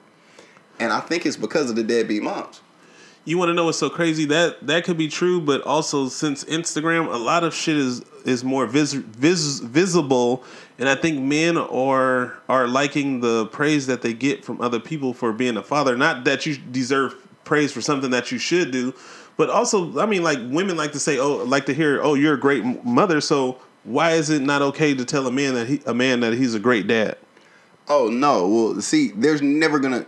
and 0.79 0.93
i 0.93 0.99
think 0.99 1.25
it's 1.25 1.37
because 1.37 1.69
of 1.69 1.75
the 1.75 1.83
deadbeat 1.83 2.23
moms 2.23 2.61
You 3.25 3.37
want 3.37 3.49
to 3.49 3.53
know 3.53 3.65
what's 3.65 3.77
so 3.77 3.89
crazy? 3.89 4.25
That 4.25 4.67
that 4.67 4.83
could 4.83 4.97
be 4.97 5.07
true, 5.07 5.39
but 5.39 5.61
also 5.61 6.09
since 6.09 6.43
Instagram, 6.43 7.11
a 7.13 7.17
lot 7.17 7.43
of 7.43 7.53
shit 7.53 7.77
is 7.77 8.01
is 8.25 8.43
more 8.43 8.65
vis, 8.65 8.93
vis, 8.93 9.59
visible, 9.59 10.43
and 10.77 10.89
I 10.89 10.95
think 10.95 11.19
men 11.21 11.57
are 11.57 12.37
are 12.49 12.67
liking 12.67 13.21
the 13.21 13.47
praise 13.47 13.87
that 13.87 14.01
they 14.01 14.13
get 14.13 14.43
from 14.43 14.59
other 14.59 14.79
people 14.79 15.13
for 15.13 15.31
being 15.31 15.55
a 15.57 15.63
father. 15.63 15.95
Not 15.95 16.25
that 16.25 16.45
you 16.45 16.57
deserve 16.57 17.15
praise 17.45 17.71
for 17.71 17.81
something 17.81 18.11
that 18.11 18.31
you 18.31 18.37
should 18.37 18.71
do, 18.71 18.93
but 19.37 19.49
also, 19.49 19.99
I 19.99 20.05
mean, 20.05 20.23
like 20.23 20.39
women 20.39 20.77
like 20.77 20.91
to 20.91 20.99
say, 20.99 21.17
oh, 21.17 21.37
like 21.37 21.65
to 21.67 21.73
hear, 21.73 22.01
oh, 22.01 22.13
you're 22.13 22.35
a 22.35 22.39
great 22.39 22.63
mother. 22.83 23.21
So 23.21 23.59
why 23.83 24.11
is 24.11 24.29
it 24.29 24.41
not 24.41 24.61
okay 24.61 24.93
to 24.93 25.05
tell 25.05 25.27
a 25.27 25.31
man 25.31 25.55
that 25.55 25.67
he 25.67 25.81
a 25.85 25.93
man 25.93 26.21
that 26.21 26.33
he's 26.33 26.55
a 26.55 26.59
great 26.59 26.87
dad? 26.87 27.17
Oh 27.87 28.07
no! 28.07 28.47
Well, 28.47 28.81
see, 28.81 29.09
there's 29.09 29.41
never 29.41 29.79
gonna. 29.79 30.05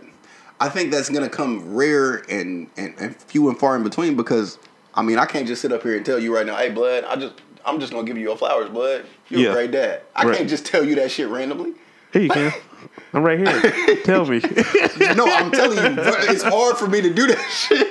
I 0.60 0.68
think 0.68 0.90
that's 0.90 1.08
gonna 1.10 1.28
come 1.28 1.74
rare 1.74 2.22
and, 2.30 2.68
and 2.76 2.94
and 2.98 3.16
few 3.16 3.48
and 3.48 3.58
far 3.58 3.76
in 3.76 3.82
between 3.82 4.16
because 4.16 4.58
I 4.94 5.02
mean 5.02 5.18
I 5.18 5.26
can't 5.26 5.46
just 5.46 5.60
sit 5.62 5.72
up 5.72 5.82
here 5.82 5.96
and 5.96 6.04
tell 6.06 6.18
you 6.18 6.34
right 6.34 6.46
now, 6.46 6.56
hey, 6.56 6.70
blood, 6.70 7.04
I 7.04 7.16
just 7.16 7.34
I'm 7.64 7.80
just 7.80 7.92
gonna 7.92 8.04
give 8.06 8.16
you 8.16 8.22
your 8.24 8.36
flowers, 8.36 8.68
blood. 8.70 9.04
You're 9.28 9.40
Yeah. 9.40 9.50
a 9.50 9.52
great 9.52 9.70
dad. 9.72 10.02
I 10.14 10.24
Right. 10.24 10.36
can't 10.36 10.48
just 10.48 10.64
tell 10.66 10.84
you 10.84 10.94
that 10.96 11.10
shit 11.10 11.28
randomly. 11.28 11.74
Here 12.12 12.22
you 12.22 12.30
can. 12.30 12.52
I'm 13.12 13.22
right 13.22 13.38
here. 13.38 13.96
Tell 14.04 14.24
me. 14.26 14.40
No, 15.16 15.26
I'm 15.26 15.50
telling 15.50 15.76
you, 15.78 16.02
it's 16.30 16.42
hard 16.42 16.76
for 16.76 16.86
me 16.86 17.00
to 17.02 17.12
do 17.12 17.26
that 17.26 17.38
shit. 17.50 17.86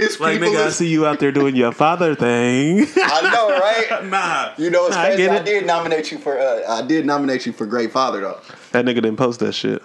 It's 0.00 0.18
like 0.18 0.38
people. 0.40 0.54
nigga, 0.54 0.66
I 0.66 0.70
see 0.70 0.88
you 0.88 1.06
out 1.06 1.20
there 1.20 1.30
doing 1.32 1.54
your 1.54 1.70
father 1.72 2.14
thing. 2.14 2.86
I 2.96 3.30
know, 3.32 3.58
right? 3.58 4.04
nah. 4.10 4.52
You 4.56 4.70
know, 4.70 4.86
it's 4.86 4.96
Nah, 4.96 5.02
I 5.02 5.06
crazy. 5.08 5.22
get 5.24 5.30
I, 5.32 5.44
did 5.44 5.66
nominate 5.66 6.10
you 6.10 6.18
for. 6.18 6.38
Uh, 6.38 6.62
I 6.68 6.82
did 6.86 7.04
nominate 7.06 7.44
you 7.46 7.52
for 7.52 7.66
great 7.66 7.92
father 7.92 8.20
though. 8.20 8.40
That 8.72 8.84
nigga 8.84 8.96
didn't 8.96 9.16
post 9.16 9.40
that 9.40 9.52
shit. 9.52 9.82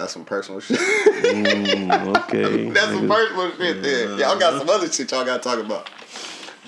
That's 0.00 0.14
some 0.14 0.24
personal 0.24 0.60
shit. 0.60 0.78
Mm, 0.78 2.06
okay. 2.16 2.70
That's 2.70 2.86
some 2.86 3.06
personal 3.06 3.50
shit 3.54 3.82
there. 3.82 4.18
Y'all 4.18 4.38
got 4.38 4.58
some 4.58 4.70
other 4.70 4.90
shit 4.90 5.10
y'all 5.10 5.26
got 5.26 5.42
to 5.42 5.48
talk 5.48 5.58
about. 5.58 5.90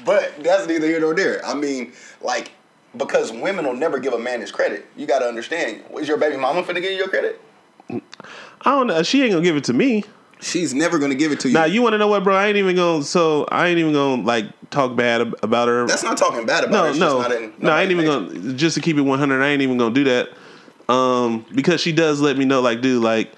But 0.05 0.43
that's 0.43 0.67
neither 0.67 0.87
here 0.87 1.01
nor 1.01 1.15
there. 1.15 1.45
I 1.47 1.55
mean, 1.55 1.93
like, 2.21 2.51
because 2.95 3.33
women 3.33 3.65
will 3.65 3.77
never 3.77 3.99
give 4.01 4.13
a 4.13 4.19
man 4.19 4.41
his 4.41 4.51
credit. 4.53 4.85
You 4.97 5.07
got 5.07 5.21
to 5.21 5.27
understand. 5.27 5.83
Is 5.99 6.09
your 6.09 6.19
baby 6.19 6.37
mama 6.37 6.63
finna 6.63 6.83
give 6.83 6.91
you 6.91 6.99
your 6.99 7.09
credit? 7.09 7.41
I 7.91 8.01
don't 8.73 8.89
know. 8.89 9.03
She 9.03 9.23
ain't 9.23 9.33
gonna 9.33 9.45
give 9.45 9.57
it 9.57 9.65
to 9.65 9.73
me. 9.73 10.05
She's 10.41 10.75
never 10.75 10.99
gonna 10.99 11.15
give 11.15 11.33
it 11.33 11.41
to 11.41 11.49
you. 11.49 11.55
Now 11.55 11.65
you 11.65 11.81
want 11.83 11.95
to 11.95 11.99
know 11.99 12.09
what, 12.09 12.25
bro? 12.25 12.35
I 12.37 12.49
ain't 12.49 12.57
even 12.59 12.77
gonna. 12.77 13.03
So 13.05 13.47
I 13.51 13.69
ain't 13.69 13.79
even 13.79 13.93
gonna 13.95 14.23
like 14.23 14.47
talk 14.71 14.95
bad 14.97 15.21
ab- 15.23 15.37
about 15.43 15.69
her. 15.69 15.87
that's 15.87 16.03
not 16.03 16.19
talking 16.19 16.45
bad 16.45 16.65
about 16.65 16.75
her. 16.75 16.83
no, 16.85 16.91
It's 16.91 16.99
no, 17.31 17.37
in, 17.37 17.55
no. 17.61 17.71
I 17.71 17.83
ain't 17.83 17.93
even 17.93 18.05
gonna. 18.05 18.53
Just 18.55 18.75
to 18.75 18.81
keep 18.83 18.97
it 18.99 19.03
one 19.03 19.19
hundred, 19.21 19.43
I 19.43 19.49
ain't 19.49 19.63
even 19.63 19.79
gonna 19.79 19.95
do 19.95 20.05
that. 20.05 20.31
Um, 20.89 21.47
because 21.55 21.81
she 21.81 21.93
does 21.93 22.21
let 22.21 22.37
me 22.37 22.45
know, 22.45 22.61
like, 22.61 22.81
dude, 22.81 23.03
like, 23.03 23.33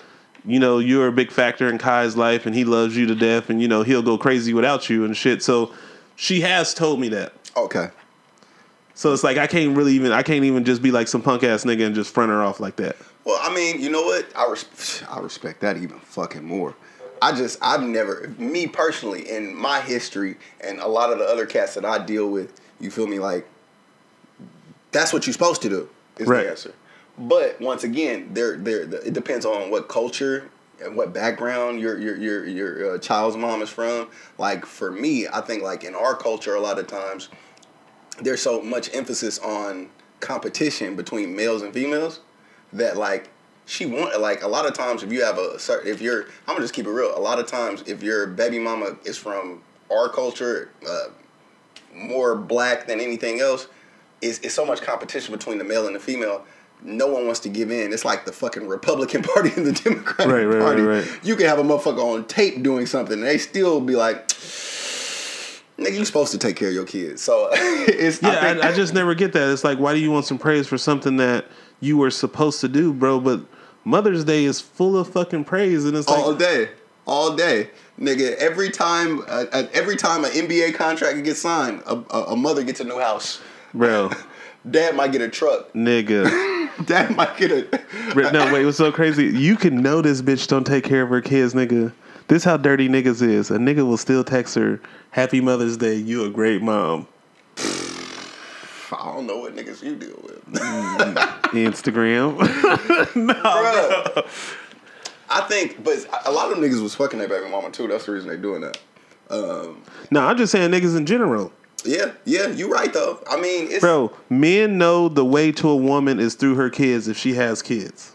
you 0.46 0.58
know, 0.58 0.78
you're 0.78 1.06
a 1.08 1.12
big 1.12 1.30
factor 1.30 1.68
in 1.68 1.78
Kai's 1.78 2.16
life, 2.16 2.46
and 2.46 2.54
he 2.54 2.64
loves 2.64 2.96
you 2.96 3.06
to 3.06 3.14
death, 3.14 3.48
and 3.50 3.60
you 3.62 3.68
know 3.68 3.82
he'll 3.82 4.02
go 4.02 4.18
crazy 4.18 4.52
without 4.54 4.88
you 4.90 5.04
and 5.04 5.16
shit. 5.16 5.42
So 5.42 5.72
she 6.16 6.40
has 6.42 6.74
told 6.74 7.00
me 7.00 7.08
that. 7.10 7.32
Okay. 7.56 7.88
So 8.94 9.12
it's 9.12 9.24
like 9.24 9.38
I 9.38 9.46
can't 9.46 9.76
really 9.76 9.92
even 9.94 10.12
I 10.12 10.22
can't 10.22 10.44
even 10.44 10.64
just 10.64 10.82
be 10.82 10.90
like 10.92 11.08
some 11.08 11.22
punk 11.22 11.42
ass 11.42 11.64
nigga 11.64 11.86
and 11.86 11.94
just 11.94 12.12
front 12.14 12.30
her 12.30 12.42
off 12.42 12.60
like 12.60 12.76
that. 12.76 12.96
Well, 13.24 13.38
I 13.42 13.52
mean, 13.54 13.80
you 13.80 13.90
know 13.90 14.02
what? 14.02 14.26
I 14.36 14.46
res- 14.50 15.02
I 15.08 15.18
respect 15.20 15.60
that 15.62 15.76
even 15.78 15.98
fucking 16.00 16.44
more. 16.44 16.74
I 17.22 17.32
just 17.32 17.58
I've 17.62 17.82
never 17.82 18.32
me 18.38 18.66
personally 18.66 19.28
in 19.28 19.54
my 19.54 19.80
history 19.80 20.36
and 20.60 20.78
a 20.78 20.86
lot 20.86 21.10
of 21.10 21.18
the 21.18 21.24
other 21.24 21.46
cats 21.46 21.74
that 21.74 21.84
I 21.84 22.04
deal 22.04 22.28
with, 22.28 22.52
you 22.80 22.90
feel 22.90 23.06
me 23.06 23.18
like 23.18 23.46
that's 24.92 25.12
what 25.12 25.26
you're 25.26 25.32
supposed 25.32 25.62
to 25.62 25.68
do 25.68 25.88
is 26.18 26.28
Right. 26.28 26.44
the 26.44 26.50
answer. 26.50 26.74
But 27.16 27.60
once 27.60 27.84
again, 27.84 28.30
there 28.32 28.56
there 28.56 28.82
it 28.82 29.12
depends 29.12 29.46
on 29.46 29.70
what 29.70 29.88
culture 29.88 30.50
and 30.82 30.96
what 30.96 31.12
background 31.12 31.80
your 31.80 31.98
your 31.98 32.16
your 32.16 32.46
your 32.46 32.94
uh, 32.94 32.98
child's 32.98 33.36
mom 33.36 33.62
is 33.62 33.70
from. 33.70 34.08
Like 34.38 34.66
for 34.66 34.90
me, 34.90 35.26
I 35.28 35.40
think 35.40 35.62
like 35.62 35.84
in 35.84 35.94
our 35.94 36.16
culture, 36.16 36.54
a 36.54 36.60
lot 36.60 36.78
of 36.78 36.86
times 36.86 37.28
there's 38.20 38.42
so 38.42 38.62
much 38.62 38.94
emphasis 38.94 39.38
on 39.38 39.90
competition 40.20 40.96
between 40.96 41.36
males 41.36 41.62
and 41.62 41.72
females 41.72 42.20
that 42.72 42.96
like 42.96 43.30
she 43.66 43.86
want 43.86 44.18
like 44.20 44.42
a 44.42 44.48
lot 44.48 44.66
of 44.66 44.74
times 44.74 45.02
if 45.02 45.12
you 45.12 45.22
have 45.22 45.38
a 45.38 45.58
certain 45.58 45.90
if 45.90 46.00
you're 46.00 46.22
I'm 46.22 46.54
gonna 46.54 46.60
just 46.60 46.74
keep 46.74 46.86
it 46.86 46.90
real. 46.90 47.16
A 47.16 47.20
lot 47.20 47.38
of 47.38 47.46
times 47.46 47.82
if 47.86 48.02
your 48.02 48.26
baby 48.26 48.58
mama 48.58 48.96
is 49.04 49.16
from 49.16 49.62
our 49.90 50.08
culture, 50.08 50.70
uh, 50.88 51.06
more 51.94 52.34
black 52.34 52.86
than 52.86 53.00
anything 53.00 53.40
else, 53.40 53.68
is 54.20 54.40
it's 54.40 54.54
so 54.54 54.66
much 54.66 54.82
competition 54.82 55.32
between 55.32 55.58
the 55.58 55.64
male 55.64 55.86
and 55.86 55.94
the 55.94 56.00
female. 56.00 56.44
No 56.86 57.06
one 57.06 57.24
wants 57.24 57.40
to 57.40 57.48
give 57.48 57.70
in. 57.70 57.92
It's 57.94 58.04
like 58.04 58.26
the 58.26 58.32
fucking 58.32 58.68
Republican 58.68 59.22
Party 59.34 59.50
and 59.56 59.66
the 59.66 59.72
Democratic 59.72 60.32
Right, 60.32 60.44
right, 60.44 60.60
Party. 60.60 60.82
right. 60.82 61.20
You 61.22 61.34
can 61.34 61.46
have 61.46 61.58
a 61.58 61.62
motherfucker 61.62 61.98
on 62.02 62.26
tape 62.26 62.62
doing 62.62 62.84
something, 62.86 63.14
and 63.14 63.22
they 63.26 63.38
still 63.38 63.80
be 63.80 63.96
like, 63.96 64.28
"Nigga, 65.78 65.98
you 65.98 66.04
supposed 66.04 66.32
to 66.32 66.38
take 66.38 66.56
care 66.56 66.68
of 66.68 66.74
your 66.74 66.84
kids." 66.84 67.22
So 67.22 67.48
it's 67.52 68.22
Yeah, 68.22 68.28
I 68.30 68.52
think- 68.52 68.64
I, 68.64 68.68
I 68.68 68.72
just 68.72 68.94
never 68.94 69.14
get 69.14 69.32
that. 69.32 69.50
It's 69.50 69.64
like, 69.64 69.78
why 69.78 69.94
do 69.94 69.98
you 70.00 70.10
want 70.10 70.26
some 70.26 70.38
praise 70.38 70.66
for 70.66 70.78
something 70.78 71.16
that 71.16 71.46
you 71.80 71.96
were 71.96 72.10
supposed 72.10 72.60
to 72.60 72.68
do, 72.68 72.92
bro? 72.92 73.18
But 73.20 73.40
Mother's 73.84 74.24
Day 74.24 74.44
is 74.44 74.60
full 74.60 74.96
of 74.98 75.08
fucking 75.08 75.44
praise, 75.44 75.84
and 75.84 75.96
it's 75.96 76.08
like, 76.08 76.18
all 76.18 76.34
day, 76.34 76.68
all 77.06 77.34
day, 77.34 77.70
nigga. 78.00 78.34
Every 78.36 78.70
time, 78.70 79.20
uh, 79.22 79.44
uh, 79.52 79.66
every 79.72 79.96
time 79.96 80.24
an 80.24 80.30
NBA 80.32 80.74
contract 80.74 81.22
gets 81.24 81.40
signed, 81.40 81.82
a, 81.86 81.96
a, 82.10 82.22
a 82.32 82.36
mother 82.36 82.62
gets 82.62 82.80
a 82.80 82.84
new 82.84 82.98
house. 82.98 83.40
bro, 83.72 84.10
Dad 84.70 84.96
might 84.96 85.12
get 85.12 85.20
a 85.22 85.28
truck. 85.28 85.72
nigga. 85.72 86.50
Dad 86.86 87.14
might 87.16 87.36
get 87.36 87.50
a. 87.50 88.32
No, 88.32 88.52
wait, 88.52 88.64
what's 88.64 88.78
so 88.78 88.90
crazy? 88.90 89.26
You 89.26 89.56
can 89.56 89.82
know 89.82 90.02
this 90.02 90.22
bitch 90.22 90.46
don't 90.48 90.64
take 90.64 90.84
care 90.84 91.02
of 91.02 91.08
her 91.10 91.20
kids, 91.20 91.54
nigga. 91.54 91.92
This 92.28 92.44
how 92.44 92.56
dirty 92.56 92.88
niggas 92.88 93.22
is. 93.22 93.50
A 93.50 93.58
nigga 93.58 93.86
will 93.86 93.96
still 93.96 94.24
text 94.24 94.54
her, 94.54 94.80
"Happy 95.10 95.40
Mother's 95.40 95.76
Day. 95.76 95.94
You 95.94 96.24
a 96.24 96.30
great 96.30 96.62
mom." 96.62 97.06
I 97.56 99.12
don't 99.12 99.26
know 99.26 99.38
what 99.38 99.56
niggas 99.56 99.82
you 99.82 99.96
deal 99.96 100.18
with, 100.22 100.44
Instagram. 101.52 102.38
Bruh. 102.38 104.26
I 105.30 105.40
think, 105.48 105.82
but 105.82 106.06
a 106.26 106.30
lot 106.30 106.50
of 106.50 106.58
them 106.58 106.68
niggas 106.68 106.82
was 106.82 106.94
fucking 106.94 107.18
their 107.18 107.28
baby 107.28 107.50
mama 107.50 107.70
too. 107.70 107.88
That's 107.88 108.06
the 108.06 108.12
reason 108.12 108.28
they 108.28 108.36
doing 108.36 108.60
that. 108.60 108.78
Um, 109.30 109.82
no, 110.10 110.20
I'm 110.20 110.36
just 110.36 110.52
saying 110.52 110.70
niggas 110.70 110.96
in 110.96 111.06
general. 111.06 111.50
Yeah, 111.84 112.12
yeah, 112.24 112.48
you're 112.48 112.68
right 112.70 112.92
though. 112.92 113.22
I 113.30 113.40
mean, 113.40 113.68
it's 113.70 113.80
Bro, 113.80 114.12
men 114.30 114.78
know 114.78 115.08
the 115.08 115.24
way 115.24 115.52
to 115.52 115.68
a 115.68 115.76
woman 115.76 116.18
is 116.20 116.34
through 116.34 116.54
her 116.56 116.70
kids 116.70 117.08
if 117.08 117.16
she 117.16 117.34
has 117.34 117.62
kids. 117.62 118.12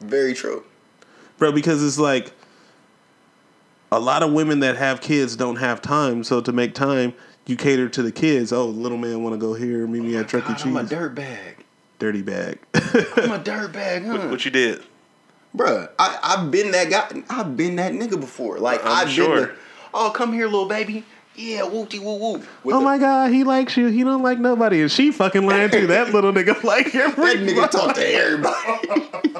very 0.00 0.34
true. 0.34 0.64
Bro, 1.38 1.52
because 1.52 1.84
it's 1.84 1.98
like 1.98 2.32
a 3.92 4.00
lot 4.00 4.22
of 4.22 4.32
women 4.32 4.60
that 4.60 4.76
have 4.76 5.00
kids 5.00 5.36
don't 5.36 5.56
have 5.56 5.80
time. 5.82 6.24
So 6.24 6.40
to 6.40 6.52
make 6.52 6.74
time, 6.74 7.14
you 7.46 7.56
cater 7.56 7.88
to 7.88 8.02
the 8.02 8.12
kids. 8.12 8.52
Oh, 8.52 8.66
little 8.66 8.98
man 8.98 9.22
want 9.22 9.34
to 9.34 9.38
go 9.38 9.54
here, 9.54 9.86
meet 9.86 10.02
me 10.02 10.16
at 10.16 10.28
Chuck 10.28 10.44
E. 10.44 10.48
God, 10.48 10.62
I'm 10.66 10.76
a 10.76 10.84
dirt 10.84 11.14
bag. 11.14 11.64
Dirty 11.98 12.22
bag. 12.22 12.58
I'm 12.74 13.32
a 13.32 13.38
dirt 13.42 13.72
bag, 13.72 14.04
huh? 14.04 14.28
what 14.28 14.44
you 14.44 14.50
did? 14.50 14.82
Bruh, 15.56 15.88
I, 15.98 16.18
I've 16.22 16.50
been 16.50 16.70
that 16.72 16.90
guy. 16.90 17.22
I've 17.30 17.56
been 17.56 17.76
that 17.76 17.92
nigga 17.92 18.20
before. 18.20 18.58
Like 18.58 18.84
I'm 18.84 19.06
I've 19.06 19.10
sure. 19.10 19.34
been 19.46 19.48
the, 19.48 19.54
oh 19.94 20.10
come 20.10 20.32
here, 20.34 20.44
little 20.46 20.66
baby. 20.66 21.04
Yeah, 21.36 21.64
wooty 21.64 21.98
woo 21.98 22.16
woo. 22.16 22.42
Oh 22.64 22.78
the- 22.78 22.80
my 22.80 22.98
god, 22.98 23.30
he 23.32 23.44
likes 23.44 23.76
you. 23.76 23.88
He 23.88 24.02
don't 24.04 24.22
like 24.22 24.38
nobody, 24.38 24.80
and 24.82 24.90
she 24.90 25.10
fucking 25.12 25.46
lying 25.46 25.70
too. 25.70 25.86
That 25.86 26.12
little 26.12 26.32
nigga 26.32 26.62
like 26.64 26.92
That 26.92 27.18
everybody. 27.18 27.46
nigga 27.54 27.70
talk 27.70 27.94
to 27.94 28.06
everybody. 28.08 29.34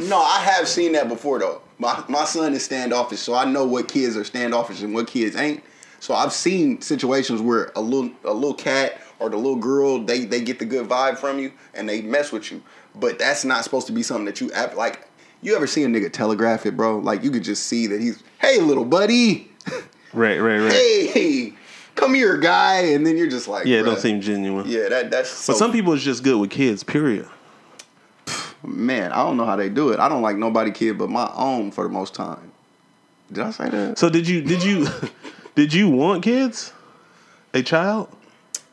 no, 0.08 0.18
I 0.20 0.40
have 0.40 0.68
seen 0.68 0.92
that 0.92 1.08
before 1.08 1.38
though. 1.38 1.62
My 1.78 2.02
my 2.08 2.24
son 2.24 2.52
is 2.54 2.64
standoffish, 2.64 3.20
so 3.20 3.34
I 3.34 3.44
know 3.44 3.64
what 3.66 3.88
kids 3.88 4.16
are 4.16 4.24
standoffish 4.24 4.82
and 4.82 4.94
what 4.94 5.06
kids 5.06 5.36
ain't. 5.36 5.62
So 6.00 6.14
I've 6.14 6.32
seen 6.32 6.80
situations 6.80 7.40
where 7.40 7.72
a 7.76 7.80
little 7.80 8.10
a 8.24 8.32
little 8.32 8.54
cat 8.54 9.00
or 9.18 9.28
the 9.30 9.36
little 9.36 9.56
girl 9.56 9.98
they 10.04 10.24
they 10.24 10.40
get 10.40 10.58
the 10.58 10.64
good 10.64 10.88
vibe 10.88 11.18
from 11.18 11.38
you 11.38 11.52
and 11.74 11.88
they 11.88 12.02
mess 12.02 12.32
with 12.32 12.50
you. 12.52 12.62
But 12.94 13.18
that's 13.18 13.44
not 13.44 13.64
supposed 13.64 13.86
to 13.86 13.92
be 13.92 14.02
something 14.02 14.24
that 14.26 14.40
you 14.40 14.50
act 14.52 14.76
like. 14.76 15.06
You 15.42 15.56
ever 15.56 15.66
see 15.66 15.82
a 15.84 15.86
nigga 15.86 16.12
telegraph 16.12 16.66
it, 16.66 16.76
bro? 16.76 16.98
Like 16.98 17.22
you 17.24 17.30
could 17.30 17.44
just 17.44 17.66
see 17.66 17.86
that 17.86 17.98
he's, 18.00 18.22
hey, 18.40 18.60
little 18.60 18.84
buddy, 18.84 19.49
Right, 20.12 20.38
right, 20.38 20.58
right. 20.58 20.72
hey, 20.72 21.52
come 21.94 22.14
here, 22.14 22.36
guy, 22.38 22.80
and 22.92 23.06
then 23.06 23.16
you're 23.16 23.28
just 23.30 23.46
like, 23.46 23.66
yeah, 23.66 23.80
it 23.80 23.82
don't 23.84 23.96
bruh. 23.96 24.00
seem 24.00 24.20
genuine. 24.20 24.68
Yeah, 24.68 24.88
that 24.88 25.10
that's. 25.10 25.30
So, 25.30 25.52
But 25.52 25.58
some 25.58 25.72
people 25.72 25.92
is 25.92 26.02
just 26.02 26.24
good 26.24 26.40
with 26.40 26.50
kids. 26.50 26.82
Period. 26.82 27.28
man, 28.64 29.12
I 29.12 29.16
don't 29.16 29.36
know 29.36 29.44
how 29.44 29.56
they 29.56 29.68
do 29.68 29.90
it. 29.90 30.00
I 30.00 30.08
don't 30.08 30.22
like 30.22 30.36
nobody 30.36 30.70
kid 30.70 30.98
but 30.98 31.10
my 31.10 31.30
own 31.34 31.70
for 31.70 31.84
the 31.84 31.90
most 31.90 32.14
time. 32.14 32.52
Did 33.30 33.44
I 33.44 33.50
say 33.50 33.68
that? 33.70 33.98
So 33.98 34.10
did 34.10 34.26
you? 34.26 34.42
Did 34.42 34.64
you? 34.64 34.88
did 35.54 35.72
you 35.72 35.88
want 35.88 36.22
kids? 36.22 36.72
A 37.52 37.62
child? 37.62 38.08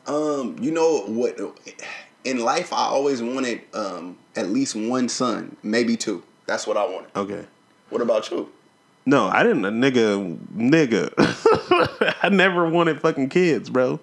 Um, 0.06 0.56
you 0.60 0.70
know 0.70 1.00
what? 1.06 1.38
In 2.24 2.40
life, 2.40 2.72
I 2.72 2.86
always 2.86 3.22
wanted 3.22 3.60
um 3.74 4.18
at 4.34 4.48
least 4.48 4.74
one 4.74 5.08
son, 5.08 5.56
maybe 5.62 5.96
two. 5.96 6.22
That's 6.46 6.66
what 6.66 6.76
I 6.76 6.84
wanted. 6.86 7.10
Okay. 7.14 7.44
What 7.90 8.02
about 8.02 8.30
you? 8.30 8.50
No, 9.08 9.26
I 9.26 9.42
didn't. 9.42 9.64
A 9.64 9.70
Nigga, 9.70 10.36
nigga. 10.54 12.14
I 12.22 12.28
never 12.28 12.68
wanted 12.68 13.00
fucking 13.00 13.30
kids, 13.30 13.70
bro. 13.70 14.00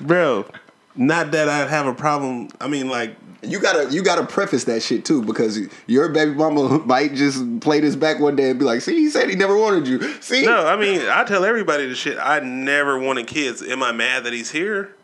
bro, 0.00 0.46
not 0.94 1.32
that 1.32 1.48
I'd 1.48 1.68
have 1.68 1.86
a 1.88 1.94
problem. 1.94 2.48
I 2.60 2.68
mean, 2.68 2.88
like, 2.88 3.16
You 3.42 3.58
gotta 3.58 3.90
you 3.90 4.04
gotta 4.04 4.24
preface 4.24 4.64
that 4.64 4.84
shit 4.84 5.04
too 5.04 5.22
because 5.22 5.58
your 5.88 6.10
baby 6.10 6.32
mama 6.34 6.78
might 6.86 7.14
just 7.14 7.58
play 7.60 7.80
this 7.80 7.96
back 7.96 8.20
one 8.20 8.36
day 8.36 8.50
and 8.50 8.58
be 8.58 8.64
like, 8.64 8.82
"See, 8.82 8.94
he 8.96 9.10
said 9.10 9.28
he 9.28 9.34
never 9.34 9.56
wanted 9.56 9.88
you." 9.88 10.00
See, 10.20 10.44
no, 10.46 10.64
I 10.64 10.76
mean, 10.76 11.00
I 11.08 11.24
tell 11.24 11.44
everybody 11.44 11.88
the 11.88 11.96
shit. 11.96 12.16
I 12.16 12.38
never 12.38 12.98
wanted 13.00 13.26
kids. 13.26 13.62
Am 13.62 13.82
I 13.82 13.90
mad 13.90 14.22
that 14.24 14.32
he's 14.32 14.52
here? 14.52 14.94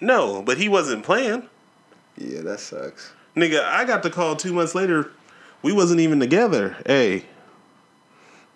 No, 0.00 0.42
but 0.42 0.58
he 0.58 0.68
wasn't 0.68 1.04
playing. 1.04 1.48
yeah, 2.18 2.42
that 2.42 2.60
sucks. 2.60 3.12
Nigga, 3.34 3.64
I 3.64 3.86
got 3.86 4.02
the 4.02 4.10
call 4.10 4.36
two 4.36 4.52
months 4.52 4.74
later. 4.74 5.10
We 5.62 5.72
wasn't 5.72 6.00
even 6.00 6.20
together. 6.20 6.76
Hey, 6.84 7.24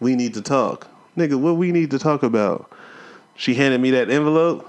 we 0.01 0.15
need 0.17 0.35
to 0.35 0.43
talk. 0.43 0.87
Nigga, 1.17 1.39
what 1.39 1.57
we 1.57 1.73
need 1.73 1.91
to 1.91 1.99
talk 1.99 2.23
about? 2.23 2.71
She 3.37 3.55
handed 3.55 3.81
me 3.81 3.91
that 3.93 4.11
envelope. 4.11 4.67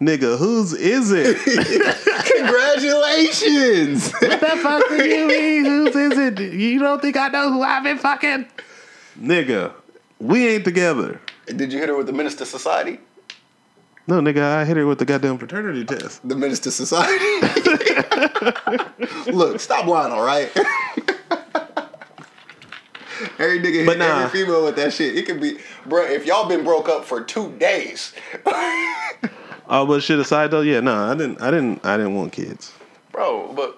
Nigga, 0.00 0.36
whose 0.36 0.72
is 0.74 1.10
it? 1.10 1.36
Congratulations. 2.36 4.12
what 4.12 4.40
the 4.40 4.56
fuck 4.62 4.88
do 4.88 5.04
you 5.08 5.26
mean? 5.28 5.64
Whose 5.64 5.96
is 5.96 6.18
it? 6.18 6.38
You 6.40 6.78
don't 6.78 7.00
think 7.00 7.16
I 7.16 7.28
know 7.28 7.50
who 7.52 7.62
I've 7.62 7.82
been 7.82 7.98
fucking? 7.98 8.46
Nigga, 9.18 9.72
we 10.20 10.46
ain't 10.48 10.64
together. 10.64 11.20
Did 11.46 11.72
you 11.72 11.78
hit 11.78 11.88
her 11.88 11.96
with 11.96 12.06
the 12.06 12.12
Minister 12.12 12.44
Society? 12.44 12.98
No, 14.08 14.20
nigga, 14.20 14.42
I 14.42 14.64
hit 14.64 14.76
her 14.76 14.86
with 14.86 14.98
the 14.98 15.04
goddamn 15.04 15.38
fraternity 15.38 15.84
test. 15.84 16.26
The 16.28 16.36
Minister 16.36 16.70
Society. 16.70 17.24
Look, 19.32 19.58
stop 19.60 19.86
lying, 19.86 20.12
all 20.12 20.24
right? 20.24 20.50
Every 23.38 23.60
nigga 23.60 23.84
hit 23.84 23.98
nah. 23.98 24.24
every 24.24 24.40
female 24.44 24.64
with 24.64 24.76
that 24.76 24.92
shit. 24.92 25.16
It 25.16 25.26
could 25.26 25.40
be, 25.40 25.58
bro. 25.86 26.04
If 26.04 26.26
y'all 26.26 26.48
been 26.48 26.64
broke 26.64 26.88
up 26.88 27.04
for 27.04 27.22
two 27.22 27.52
days, 27.58 28.12
Oh, 29.68 29.84
but 29.84 30.02
shit 30.02 30.18
aside 30.20 30.52
though, 30.52 30.60
yeah, 30.60 30.80
no, 30.80 30.94
I 30.94 31.14
didn't, 31.14 31.40
I 31.42 31.50
didn't, 31.50 31.84
I 31.84 31.96
didn't 31.96 32.14
want 32.14 32.32
kids. 32.32 32.72
bro. 33.10 33.52
But 33.52 33.76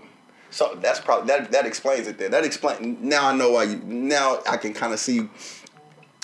so 0.51 0.77
that's 0.83 1.01
probably 1.01 1.29
that. 1.29 1.51
That 1.53 1.65
explains 1.67 2.07
it. 2.07 2.19
Then 2.19 2.31
that 2.33 2.45
explain. 2.45 2.99
Now 3.01 3.29
I 3.29 3.35
know 3.35 3.51
why 3.53 3.65
you. 3.65 3.77
Now 3.85 4.41
I 4.49 4.57
can 4.59 4.75
kind 4.75 4.93
of 4.93 4.99
see 4.99 5.29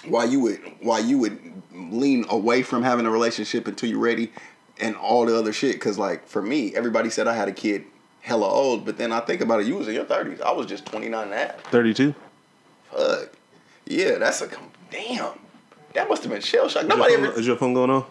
why 0.06 0.24
you 0.24 0.40
would 0.40 0.60
why 0.80 0.98
you 0.98 1.18
would 1.18 1.38
lean 1.72 2.26
away 2.28 2.62
from 2.62 2.82
having 2.82 3.06
a 3.06 3.10
relationship 3.10 3.66
until 3.66 3.88
you're 3.88 3.98
ready, 3.98 4.32
and 4.78 4.96
all 4.96 5.24
the 5.24 5.36
other 5.38 5.52
shit. 5.52 5.76
Because 5.76 5.98
like 5.98 6.26
for 6.28 6.42
me, 6.42 6.74
everybody 6.76 7.08
said 7.08 7.26
I 7.26 7.34
had 7.34 7.48
a 7.48 7.52
kid 7.52 7.84
hella 8.20 8.48
old, 8.48 8.84
but 8.84 8.98
then 8.98 9.12
I 9.12 9.20
think 9.20 9.40
about 9.40 9.60
it. 9.60 9.66
You 9.66 9.76
was 9.76 9.88
in 9.88 9.94
your 9.94 10.04
thirties. 10.04 10.42
I 10.42 10.50
was 10.50 10.66
just 10.66 10.84
29 10.86 11.22
and 11.24 11.32
a 11.32 11.36
half. 11.36 11.60
Thirty-two. 11.70 12.14
Fuck. 12.96 13.30
Yeah, 13.86 14.18
that's 14.18 14.40
a 14.40 14.46
com- 14.48 14.70
damn. 14.90 15.32
That 15.94 16.08
must 16.08 16.22
have 16.22 16.32
been 16.32 16.40
shell 16.42 16.68
shock. 16.68 16.82
Is 16.82 16.88
your, 16.88 16.96
Nobody 16.96 17.14
phone, 17.16 17.24
ever. 17.26 17.38
is 17.40 17.46
your 17.46 17.56
phone 17.56 17.74
going 17.74 17.90
on? 17.90 18.04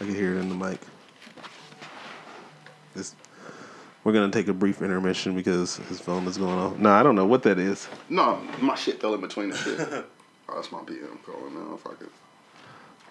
I 0.00 0.04
can 0.04 0.14
hear 0.14 0.34
it 0.34 0.38
in 0.40 0.48
the 0.48 0.54
mic. 0.54 0.78
This, 2.94 3.14
we're 4.04 4.12
gonna 4.12 4.30
take 4.32 4.48
a 4.48 4.52
brief 4.52 4.82
intermission 4.82 5.34
because 5.34 5.76
his 5.88 6.00
phone 6.00 6.26
is 6.26 6.36
going 6.38 6.58
off. 6.58 6.76
No, 6.78 6.90
I 6.90 7.02
don't 7.02 7.14
know 7.14 7.26
what 7.26 7.42
that 7.44 7.58
is. 7.58 7.88
No, 8.08 8.40
my 8.60 8.74
shit 8.74 9.00
fell 9.00 9.14
in 9.14 9.20
between 9.20 9.50
the 9.50 9.56
shit. 9.56 9.78
oh, 9.80 10.04
that's 10.54 10.70
my 10.72 10.78
BM 10.80 11.22
calling 11.24 11.54
now. 11.54 11.76
Fuck 11.76 12.00
it. 12.02 12.08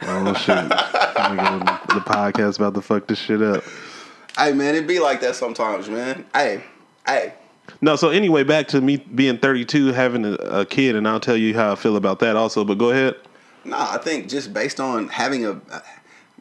Oh 0.01 0.33
shit! 0.33 0.57
The 1.95 2.01
podcast 2.01 2.57
about 2.57 2.73
to 2.75 2.81
fuck 2.81 3.07
this 3.07 3.17
shit 3.17 3.41
up. 3.41 3.63
Hey 4.37 4.51
man, 4.51 4.75
it 4.75 4.85
be 4.85 4.99
like 4.99 5.21
that 5.21 5.35
sometimes, 5.35 5.87
man. 5.89 6.25
Hey, 6.33 6.61
hey. 7.07 7.33
No, 7.81 7.95
so 7.95 8.09
anyway, 8.09 8.43
back 8.43 8.67
to 8.69 8.81
me 8.81 8.97
being 8.97 9.37
32, 9.37 9.87
having 9.87 10.25
a, 10.25 10.33
a 10.33 10.65
kid, 10.65 10.95
and 10.95 11.07
I'll 11.07 11.19
tell 11.19 11.37
you 11.37 11.53
how 11.53 11.71
I 11.71 11.75
feel 11.75 11.97
about 11.97 12.19
that 12.19 12.35
also. 12.35 12.63
But 12.63 12.77
go 12.77 12.91
ahead. 12.91 13.15
Nah, 13.63 13.93
I 13.93 13.97
think 13.97 14.29
just 14.29 14.53
based 14.53 14.79
on 14.79 15.07
having 15.09 15.45
a, 15.45 15.59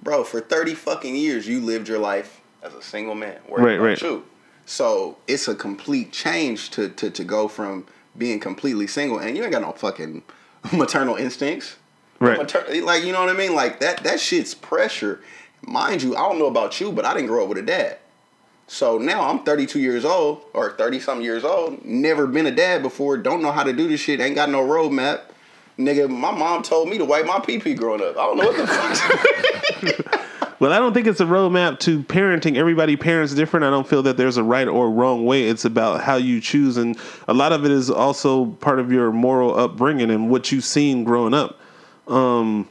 bro, 0.02 0.24
for 0.24 0.40
thirty 0.40 0.74
fucking 0.74 1.16
years, 1.16 1.48
you 1.48 1.60
lived 1.60 1.88
your 1.88 1.98
life 1.98 2.40
as 2.62 2.74
a 2.74 2.82
single 2.82 3.14
man, 3.14 3.38
Right, 3.50 3.78
right. 3.80 4.00
you. 4.00 4.24
So 4.66 5.18
it's 5.26 5.48
a 5.48 5.54
complete 5.54 6.12
change 6.12 6.70
to 6.70 6.88
to 6.90 7.10
to 7.10 7.24
go 7.24 7.48
from 7.48 7.86
being 8.16 8.38
completely 8.40 8.86
single 8.86 9.18
and 9.18 9.36
you 9.36 9.42
ain't 9.42 9.52
got 9.52 9.60
no 9.62 9.72
fucking 9.72 10.22
maternal 10.72 11.16
instincts. 11.16 11.76
Right. 12.20 12.38
Mater- 12.38 12.82
like 12.82 13.04
you 13.04 13.12
know 13.12 13.20
what 13.20 13.28
I 13.28 13.36
mean? 13.38 13.54
Like 13.54 13.80
that 13.80 14.04
that 14.04 14.20
shit's 14.20 14.54
pressure. 14.54 15.20
Mind 15.66 16.02
you, 16.02 16.14
I 16.14 16.20
don't 16.20 16.38
know 16.38 16.46
about 16.46 16.78
you, 16.80 16.92
but 16.92 17.04
I 17.04 17.12
didn't 17.14 17.26
grow 17.28 17.42
up 17.42 17.48
with 17.48 17.58
a 17.58 17.62
dad. 17.62 17.98
So 18.66 18.98
now 18.98 19.28
I'm 19.28 19.40
32 19.44 19.78
years 19.78 20.04
old 20.04 20.42
or 20.54 20.72
30 20.72 21.00
something 21.00 21.24
years 21.24 21.44
old. 21.44 21.84
Never 21.84 22.26
been 22.26 22.46
a 22.46 22.50
dad 22.50 22.82
before. 22.82 23.16
Don't 23.18 23.42
know 23.42 23.52
how 23.52 23.62
to 23.62 23.72
do 23.72 23.88
this 23.88 24.00
shit. 24.00 24.20
Ain't 24.20 24.34
got 24.34 24.50
no 24.50 24.62
roadmap. 24.62 25.20
Nigga, 25.78 26.08
my 26.08 26.30
mom 26.30 26.62
told 26.62 26.88
me 26.88 26.98
to 26.98 27.04
wipe 27.04 27.26
my 27.26 27.40
pee 27.40 27.58
pee 27.58 27.74
growing 27.74 28.00
up. 28.00 28.16
I 28.16 28.26
don't 28.26 28.36
know 28.38 28.46
what 28.46 28.56
the 28.56 28.66
fuck. 28.66 30.20
Well, 30.60 30.72
I 30.72 30.78
don't 30.78 30.94
think 30.94 31.06
it's 31.06 31.20
a 31.20 31.26
roadmap 31.26 31.80
to 31.80 32.02
parenting. 32.04 32.56
Everybody 32.56 32.96
parents 32.96 33.34
different. 33.34 33.64
I 33.64 33.70
don't 33.70 33.86
feel 33.86 34.02
that 34.04 34.16
there's 34.16 34.38
a 34.38 34.42
right 34.42 34.66
or 34.66 34.90
wrong 34.90 35.26
way. 35.26 35.48
It's 35.48 35.66
about 35.66 36.00
how 36.00 36.14
you 36.14 36.40
choose, 36.40 36.78
and 36.78 36.96
a 37.28 37.34
lot 37.34 37.52
of 37.52 37.66
it 37.66 37.70
is 37.70 37.90
also 37.90 38.46
part 38.46 38.78
of 38.78 38.90
your 38.90 39.12
moral 39.12 39.54
upbringing 39.58 40.10
and 40.10 40.30
what 40.30 40.52
you've 40.52 40.64
seen 40.64 41.04
growing 41.04 41.34
up. 41.34 41.58
Um, 42.06 42.68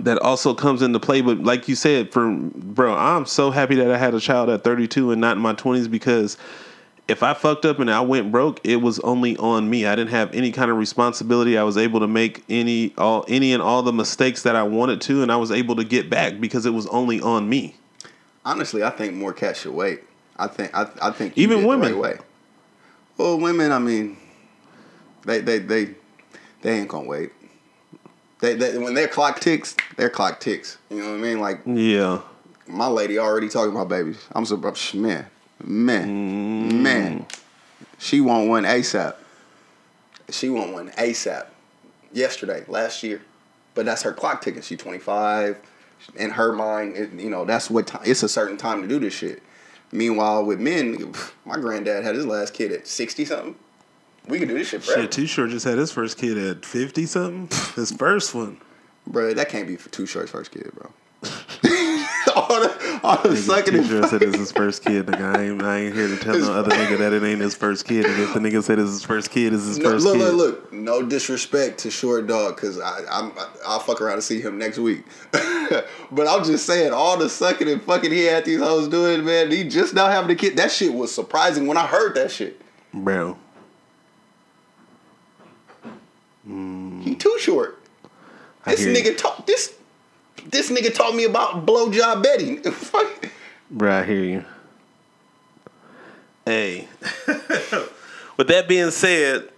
that 0.00 0.18
also 0.18 0.54
comes 0.54 0.82
into 0.82 1.00
play. 1.00 1.20
But 1.20 1.42
like 1.42 1.68
you 1.68 1.74
said, 1.74 2.12
for 2.12 2.30
bro, 2.30 2.94
I'm 2.94 3.26
so 3.26 3.50
happy 3.50 3.74
that 3.76 3.90
I 3.90 3.98
had 3.98 4.14
a 4.14 4.20
child 4.20 4.48
at 4.50 4.64
32 4.64 5.12
and 5.12 5.20
not 5.20 5.36
in 5.36 5.42
my 5.42 5.54
20s 5.54 5.90
because 5.90 6.36
if 7.08 7.22
I 7.22 7.32
fucked 7.32 7.64
up 7.64 7.78
and 7.78 7.90
I 7.90 8.02
went 8.02 8.30
broke, 8.30 8.60
it 8.64 8.76
was 8.76 8.98
only 9.00 9.36
on 9.38 9.70
me. 9.70 9.86
I 9.86 9.96
didn't 9.96 10.10
have 10.10 10.32
any 10.34 10.52
kind 10.52 10.70
of 10.70 10.76
responsibility. 10.76 11.56
I 11.56 11.62
was 11.62 11.78
able 11.78 12.00
to 12.00 12.06
make 12.06 12.44
any 12.50 12.92
all 12.98 13.24
any 13.28 13.52
and 13.54 13.62
all 13.62 13.82
the 13.82 13.92
mistakes 13.92 14.42
that 14.42 14.54
I 14.54 14.62
wanted 14.62 15.00
to, 15.02 15.22
and 15.22 15.32
I 15.32 15.36
was 15.36 15.50
able 15.50 15.76
to 15.76 15.84
get 15.84 16.10
back 16.10 16.38
because 16.38 16.66
it 16.66 16.74
was 16.74 16.86
only 16.88 17.20
on 17.20 17.48
me. 17.48 17.76
Honestly, 18.44 18.82
I 18.82 18.90
think 18.90 19.14
more 19.14 19.32
cats 19.32 19.60
should 19.60 19.74
wait. 19.74 20.02
I 20.36 20.46
think 20.46 20.70
I, 20.74 20.88
I 21.00 21.10
think 21.10 21.36
Even 21.36 21.66
women. 21.66 21.98
right. 21.98 22.20
Well, 23.16 23.38
women, 23.40 23.72
I 23.72 23.78
mean, 23.78 24.16
they 25.24 25.40
they 25.40 25.58
they 25.58 25.94
they 26.62 26.78
ain't 26.78 26.88
gonna 26.88 27.08
wait. 27.08 27.32
They, 28.40 28.54
they 28.54 28.78
when 28.78 28.94
their 28.94 29.08
clock 29.08 29.40
ticks, 29.40 29.74
their 29.96 30.10
clock 30.10 30.40
ticks. 30.40 30.78
You 30.90 30.98
know 30.98 31.10
what 31.10 31.14
I 31.16 31.18
mean? 31.18 31.40
Like 31.40 31.60
Yeah. 31.66 32.20
my 32.66 32.86
lady 32.86 33.18
already 33.18 33.48
talking 33.48 33.72
about 33.72 33.88
babies. 33.88 34.18
I'm 34.32 34.44
so 34.44 34.56
man, 34.56 35.26
man, 35.64 36.08
Mm. 36.70 36.80
man. 36.80 37.26
She 37.98 38.20
want 38.20 38.48
one 38.48 38.64
ASAP. 38.64 39.14
She 40.30 40.48
want 40.50 40.72
one 40.72 40.90
ASAP. 40.90 41.46
Yesterday, 42.12 42.64
last 42.68 43.02
year, 43.02 43.20
but 43.74 43.84
that's 43.84 44.02
her 44.02 44.12
clock 44.12 44.40
ticking. 44.40 44.62
She 44.62 44.76
25. 44.76 45.58
In 46.14 46.30
her 46.30 46.52
mind, 46.52 46.96
it, 46.96 47.12
you 47.12 47.28
know 47.28 47.44
that's 47.44 47.68
what 47.68 47.88
time. 47.88 48.02
It's 48.04 48.22
a 48.22 48.28
certain 48.28 48.56
time 48.56 48.82
to 48.82 48.88
do 48.88 49.00
this 49.00 49.12
shit. 49.12 49.42
Meanwhile, 49.90 50.44
with 50.44 50.60
men, 50.60 51.12
my 51.44 51.56
granddad 51.56 52.04
had 52.04 52.14
his 52.14 52.24
last 52.24 52.54
kid 52.54 52.70
at 52.72 52.86
60 52.86 53.24
something. 53.24 53.56
We 54.28 54.38
can 54.38 54.48
do 54.48 54.54
this 54.54 54.68
shit 54.68 54.82
forever. 54.82 55.02
Shit, 55.02 55.12
Too 55.12 55.26
Short 55.26 55.50
just 55.50 55.64
had 55.64 55.78
his 55.78 55.90
first 55.90 56.18
kid 56.18 56.36
at 56.38 56.64
50 56.64 57.06
something. 57.06 57.48
His 57.74 57.92
first 57.92 58.34
one. 58.34 58.60
Bro, 59.06 59.34
that 59.34 59.48
can't 59.48 59.66
be 59.66 59.76
for 59.76 59.88
Too 59.88 60.06
Short's 60.06 60.30
first 60.30 60.50
kid, 60.50 60.70
bro. 60.74 60.90
all 62.36 62.60
the, 62.60 63.00
all 63.02 63.22
the 63.22 63.36
sucking 63.36 63.74
and 63.74 63.86
Short 63.86 64.04
said 64.08 64.22
it's 64.22 64.36
his 64.36 64.52
first 64.52 64.84
kid. 64.84 65.06
Nigga, 65.06 65.34
I 65.36 65.42
ain't, 65.44 65.62
I 65.62 65.78
ain't 65.80 65.94
here 65.94 66.06
to 66.08 66.16
tell 66.16 66.38
no 66.38 66.52
other 66.52 66.70
nigga 66.70 66.98
that 66.98 67.12
it 67.12 67.22
ain't 67.24 67.40
his 67.40 67.56
first 67.56 67.86
kid. 67.86 68.04
And 68.06 68.20
if 68.22 68.34
the 68.34 68.38
nigga 68.40 68.62
said 68.62 68.78
it's 68.78 68.90
his 68.90 69.04
first 69.04 69.30
kid, 69.30 69.52
it's 69.54 69.64
his 69.64 69.78
No, 69.78 69.90
first 69.92 70.04
look, 70.04 70.16
kid. 70.18 70.32
look, 70.34 70.36
look. 70.36 70.72
No 70.72 71.02
disrespect 71.02 71.78
to 71.78 71.90
Short 71.90 72.26
Dog, 72.26 72.54
because 72.56 72.78
I, 72.78 73.00
I'm, 73.10 73.32
I'll 73.66 73.80
fuck 73.80 74.00
around 74.00 74.14
and 74.14 74.22
see 74.22 74.40
him 74.40 74.58
next 74.58 74.78
week. 74.78 75.04
but 75.32 76.28
I'm 76.28 76.44
just 76.44 76.66
saying, 76.66 76.92
all 76.92 77.16
the 77.16 77.28
sucking 77.28 77.68
and 77.68 77.82
fucking 77.82 78.12
he 78.12 78.24
had 78.24 78.44
these 78.44 78.60
hoes 78.60 78.88
doing, 78.88 79.24
man. 79.24 79.50
He 79.50 79.64
just 79.64 79.94
now 79.94 80.06
having 80.08 80.30
a 80.30 80.36
kid. 80.36 80.56
That 80.56 80.70
shit 80.70 80.92
was 80.92 81.12
surprising 81.14 81.66
when 81.66 81.76
I 81.78 81.86
heard 81.86 82.14
that 82.16 82.30
shit. 82.30 82.60
Bro. 82.94 83.38
He 86.48 87.14
too 87.14 87.36
short. 87.38 87.78
I 88.64 88.74
This 88.74 88.86
nigga 88.86 89.16
taught 89.16 89.46
this. 89.46 89.74
This 90.46 90.70
nigga 90.70 90.94
taught 90.94 91.14
me 91.14 91.24
about 91.24 91.66
blowjob 91.66 92.22
Betty. 92.22 92.56
Fuck. 92.70 93.30
Bro, 93.70 93.98
I 93.98 94.04
hear 94.04 94.24
you. 94.24 94.44
Hey. 96.44 96.88
With 98.38 98.48
that 98.48 98.66
being 98.68 98.90
said, 98.90 99.50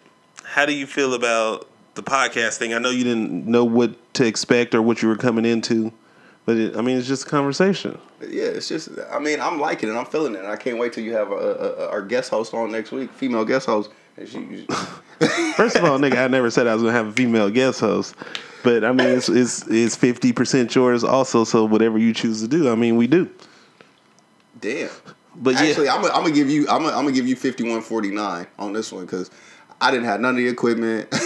how 0.42 0.66
do 0.66 0.72
you 0.72 0.86
feel 0.86 1.14
about 1.14 1.68
the 1.94 2.02
podcast 2.02 2.56
thing? 2.56 2.74
I 2.74 2.78
know 2.78 2.90
you 2.90 3.04
didn't 3.04 3.46
know 3.46 3.64
what 3.64 4.14
to 4.14 4.26
expect 4.26 4.74
or 4.74 4.82
what 4.82 5.02
you 5.02 5.08
were 5.08 5.16
coming 5.16 5.44
into, 5.44 5.92
but 6.50 6.58
it, 6.58 6.76
I 6.76 6.80
mean, 6.80 6.98
it's 6.98 7.06
just 7.06 7.28
a 7.28 7.30
conversation. 7.30 7.96
Yeah, 8.20 8.46
it's 8.46 8.66
just. 8.66 8.88
I 9.12 9.20
mean, 9.20 9.40
I'm 9.40 9.60
liking 9.60 9.88
it. 9.88 9.92
I'm 9.92 10.04
feeling 10.04 10.34
it. 10.34 10.40
And 10.40 10.48
I 10.48 10.56
can't 10.56 10.78
wait 10.78 10.92
till 10.92 11.04
you 11.04 11.12
have 11.12 11.30
a, 11.30 11.36
a, 11.36 11.38
a, 11.38 11.88
our 11.90 12.02
guest 12.02 12.28
host 12.28 12.52
on 12.52 12.72
next 12.72 12.90
week, 12.90 13.12
female 13.12 13.44
guest 13.44 13.66
host. 13.66 13.88
And 14.16 14.28
she, 14.28 14.66
First 15.54 15.76
of 15.76 15.84
all, 15.84 15.96
nigga, 15.96 16.16
I 16.16 16.26
never 16.26 16.50
said 16.50 16.66
I 16.66 16.74
was 16.74 16.82
gonna 16.82 16.92
have 16.92 17.06
a 17.06 17.12
female 17.12 17.50
guest 17.50 17.78
host, 17.78 18.16
but 18.64 18.82
I 18.82 18.90
mean, 18.90 19.06
it's 19.06 19.28
it's 19.28 19.64
it's 19.68 19.94
fifty 19.94 20.32
percent 20.32 20.74
yours 20.74 21.04
also. 21.04 21.44
So 21.44 21.64
whatever 21.64 21.98
you 21.98 22.12
choose 22.12 22.40
to 22.40 22.48
do, 22.48 22.68
I 22.68 22.74
mean, 22.74 22.96
we 22.96 23.06
do. 23.06 23.30
damn. 24.60 24.90
But 25.36 25.54
yeah, 25.54 25.60
Actually, 25.60 25.88
I'm 25.88 26.02
gonna 26.02 26.12
I'm 26.12 26.32
give 26.32 26.50
you 26.50 26.66
I'm 26.68 26.82
gonna 26.82 26.96
I'm 26.96 27.12
give 27.12 27.28
you 27.28 27.36
5149 27.36 28.48
on 28.58 28.72
this 28.72 28.90
one 28.90 29.04
because 29.06 29.30
I 29.80 29.92
didn't 29.92 30.06
have 30.06 30.20
none 30.20 30.30
of 30.30 30.38
the 30.38 30.48
equipment. 30.48 31.14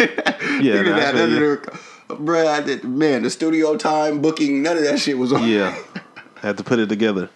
Yeah, 0.00 0.56
you 0.58 0.72
didn't 0.72 0.94
I 0.94 1.00
have 1.00 1.14
none 1.14 1.32
of 1.32 1.62
the. 1.62 1.80
Bruh, 2.16 2.46
I 2.46 2.60
did, 2.62 2.84
man, 2.84 3.22
the 3.22 3.30
studio 3.30 3.76
time 3.76 4.20
booking, 4.20 4.62
none 4.62 4.76
of 4.76 4.84
that 4.84 4.98
shit 4.98 5.18
was 5.18 5.32
on. 5.32 5.48
yeah, 5.48 5.76
had 6.36 6.56
to 6.56 6.64
put 6.64 6.78
it 6.78 6.88
together. 6.88 7.30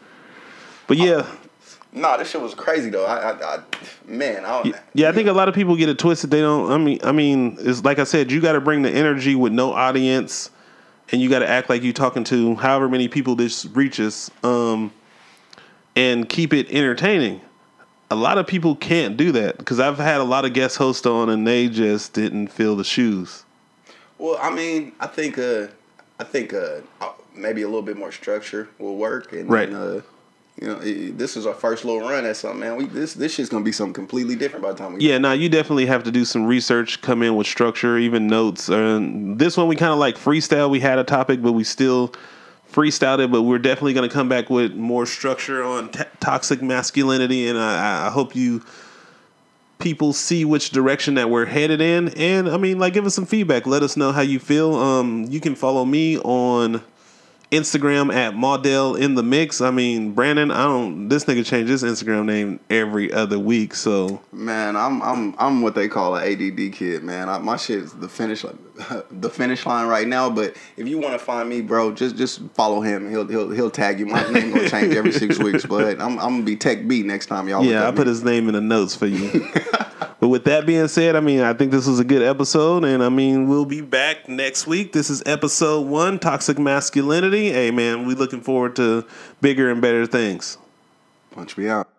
But 0.87 0.99
yeah, 0.99 1.27
Nah, 1.97 2.17
this 2.17 2.29
shit 2.29 2.41
was 2.41 2.55
crazy 2.55 2.91
though. 2.91 3.07
I, 3.07 3.31
I, 3.31 3.55
I 3.55 3.63
man, 4.05 4.45
I 4.45 4.63
don't. 4.63 4.77
Yeah, 4.95 5.09
I 5.09 5.13
think 5.13 5.29
a 5.29 5.33
lot 5.33 5.49
of 5.49 5.55
people 5.55 5.77
get 5.77 5.89
it 5.89 5.97
twisted. 5.97 6.29
They 6.29 6.41
don't. 6.41 6.71
I 6.73 6.77
mean, 6.77 6.99
I 7.05 7.13
mean, 7.13 7.57
it's 7.61 7.85
like 7.85 8.01
I 8.01 8.05
said, 8.05 8.33
you 8.33 8.41
got 8.41 8.53
to 8.53 8.61
bring 8.61 8.83
the 8.83 8.91
energy 8.91 9.37
with 9.37 9.53
no 9.53 9.73
audience, 9.73 10.51
and 11.13 11.23
you 11.23 11.31
got 11.31 11.39
to 11.39 11.49
act 11.49 11.71
like 11.71 11.85
you're 11.85 11.93
talking 11.93 12.25
to 12.25 12.57
however 12.57 12.89
many 12.89 13.07
people 13.07 13.37
this 13.37 13.65
reaches, 13.67 14.29
um, 14.43 14.93
and 15.95 16.29
keep 16.29 16.53
it 16.53 16.69
entertaining. 16.69 17.41
A 18.11 18.17
lot 18.17 18.39
of 18.39 18.47
people 18.49 18.75
can't 18.75 19.17
do 19.17 19.31
that 19.33 19.57
because 19.59 19.79
I've 19.79 19.99
had 19.99 20.21
a 20.21 20.25
lot 20.25 20.45
of 20.45 20.53
guest 20.53 20.77
hosts 20.77 21.07
on, 21.07 21.31
and 21.31 21.47
they 21.47 21.69
just 21.69 22.13
didn't 22.13 22.49
fill 22.49 22.75
the 22.75 22.85
shoes. 22.85 23.44
Well, 24.19 24.39
I 24.41 24.51
mean, 24.55 24.93
I 25.01 25.07
think 25.07 25.39
uh, 25.39 25.69
I 26.19 26.25
think 26.25 26.55
uh, 26.55 26.81
uh, 27.01 27.13
maybe 27.35 27.63
a 27.63 27.67
little 27.67 27.83
bit 27.83 27.97
more 27.97 28.13
structure 28.13 28.69
will 28.79 28.97
work, 28.97 29.33
and 29.33 29.49
Right. 29.51 29.73
uh, 29.73 30.01
you 30.61 30.69
know, 30.69 30.79
it, 30.81 31.19
this 31.19 31.37
is 31.37 31.47
our 31.47 31.55
first 31.55 31.85
little 31.85 32.09
run 32.09 32.25
at 32.25 32.37
something, 32.37 32.61
man. 32.61 32.77
We 32.77 32.87
this 32.87 33.15
this 33.15 33.35
shit's 33.35 33.49
gonna 33.49 33.65
be 33.65 33.73
something 33.73 33.93
completely 33.93 34.37
different 34.37 34.63
by 34.63 34.73
the 34.73 34.79
time 34.79 34.95
we. 34.95 35.01
Yeah, 35.01 35.19
now 35.19 35.33
you 35.33 35.49
definitely 35.49 35.87
have 35.87 36.05
to 36.05 36.13
do 36.13 36.25
some 36.25 36.47
research, 36.47 37.03
come 37.03 37.23
in 37.23 37.35
with 37.35 37.49
structure, 37.49 37.99
even 37.99 38.29
notes. 38.29 38.69
And 38.69 39.39
this 39.39 39.57
one 39.57 39.67
we 39.67 39.75
kind 39.77 39.93
of 39.93 39.99
like 39.99 40.17
freestyle. 40.17 40.71
We 40.71 40.81
had 40.81 40.99
a 40.99 41.05
topic, 41.05 41.43
but 41.43 41.53
we 41.53 41.65
still 41.65 42.15
freestyled 42.73 43.19
it. 43.19 43.33
But 43.33 43.43
we're 43.43 43.59
definitely 43.59 43.95
going 43.95 44.09
to 44.09 44.15
come 44.15 44.29
back 44.29 44.49
with 44.49 44.75
more 44.75 45.07
structure 45.07 45.65
on 45.65 45.91
t- 45.91 46.05
toxic 46.21 46.63
masculinity, 46.63 47.49
and 47.49 47.59
I, 47.59 48.07
I 48.07 48.11
hope 48.11 48.37
you 48.37 48.63
people 49.79 50.13
see 50.13 50.45
which 50.45 50.71
direction 50.71 51.15
that 51.15 51.31
we're 51.31 51.47
headed 51.47 51.81
in. 51.81 52.09
And 52.11 52.49
I 52.49 52.57
mean, 52.57 52.79
like, 52.79 52.95
give 52.95 53.07
us 53.07 53.15
some 53.15 53.27
feedback. 53.27 53.67
Let 53.67 53.83
us 53.83 53.97
know 53.97 54.13
how 54.13 54.23
you 54.23 54.39
feel. 54.39 54.75
Um, 54.75 55.27
you 55.29 55.41
can 55.41 55.55
follow 55.55 55.85
me 55.85 56.19
on 56.19 56.83
Instagram 57.55 58.13
at 58.13 58.35
Maudell 58.35 58.99
in 58.99 59.15
the 59.15 59.23
mix. 59.23 59.61
I 59.61 59.71
mean, 59.71 60.13
Brandon, 60.13 60.51
I 60.51 60.65
don't. 60.65 61.09
This 61.09 61.25
nigga 61.25 61.47
changed 61.47 61.71
his 61.71 61.85
Instagram 61.85 62.27
name 62.27 62.59
every 62.69 63.13
other 63.13 63.39
week, 63.39 63.75
so. 63.75 64.21
Man, 64.33 64.77
I'm 64.77 65.01
I'm 65.03 65.35
I'm 65.39 65.63
what 65.63 65.75
they 65.75 65.89
call 65.89 66.17
an 66.17 66.25
ADD 66.25 66.73
kid, 66.73 67.05
man. 67.05 67.29
I, 67.29 67.39
my 67.39 67.57
shit's 67.57 67.93
the 67.93 68.09
finish 68.09 68.43
line, 68.43 68.59
the 69.11 69.31
finish 69.31 69.65
line 69.65 69.87
right 69.87 70.07
now. 70.07 70.29
But 70.29 70.57
if 70.77 70.89
you 70.89 70.99
want 70.99 71.13
to 71.13 71.25
find 71.25 71.49
me, 71.49 71.61
bro, 71.61 71.93
just 71.93 72.17
just 72.17 72.41
follow 72.55 72.81
him. 72.81 73.09
He'll 73.09 73.27
he'll 73.27 73.51
he'll 73.51 73.71
tag 73.71 74.01
you. 74.01 74.07
My 74.07 74.29
name 74.33 74.53
gonna 74.53 74.69
change 74.69 74.95
every 74.95 75.13
six 75.13 75.39
weeks, 75.39 75.65
but 75.65 76.01
I'm 76.01 76.19
I'm 76.19 76.31
gonna 76.31 76.43
be 76.43 76.57
Tech 76.57 76.89
B 76.89 77.03
next 77.03 77.27
time 77.27 77.49
y'all. 77.49 77.65
Yeah, 77.65 77.87
I 77.87 77.91
put 77.93 78.01
up 78.01 78.07
his 78.09 78.25
name 78.25 78.49
in 78.49 78.55
the 78.55 78.61
notes 78.61 78.97
for 78.97 79.07
you. 79.07 79.49
but 80.25 80.29
with 80.29 80.45
that 80.45 80.65
being 80.65 80.89
said, 80.89 81.17
I 81.17 81.21
mean, 81.21 81.41
I 81.41 81.53
think 81.53 81.71
this 81.71 81.87
was 81.87 82.01
a 82.01 82.05
good 82.05 82.23
episode, 82.23 82.83
and 82.87 83.05
I 83.05 83.11
mean, 83.11 83.47
we'll 83.47 83.67
be 83.67 83.83
back 83.83 84.27
next 84.27 84.67
week. 84.67 84.95
This 84.95 85.11
is 85.11 85.23
episode 85.27 85.83
one, 85.83 86.19
toxic 86.19 86.59
masculinity. 86.59 87.53
Hey, 87.53 87.71
man, 87.71 88.07
we 88.07 88.15
looking 88.15 88.41
forward 88.41 88.75
to 88.77 89.05
bigger 89.43 89.71
and 89.71 89.83
better 89.83 90.07
things. 90.07 90.57
punch 91.33 91.59
me 91.59 91.69
out. 91.69 91.94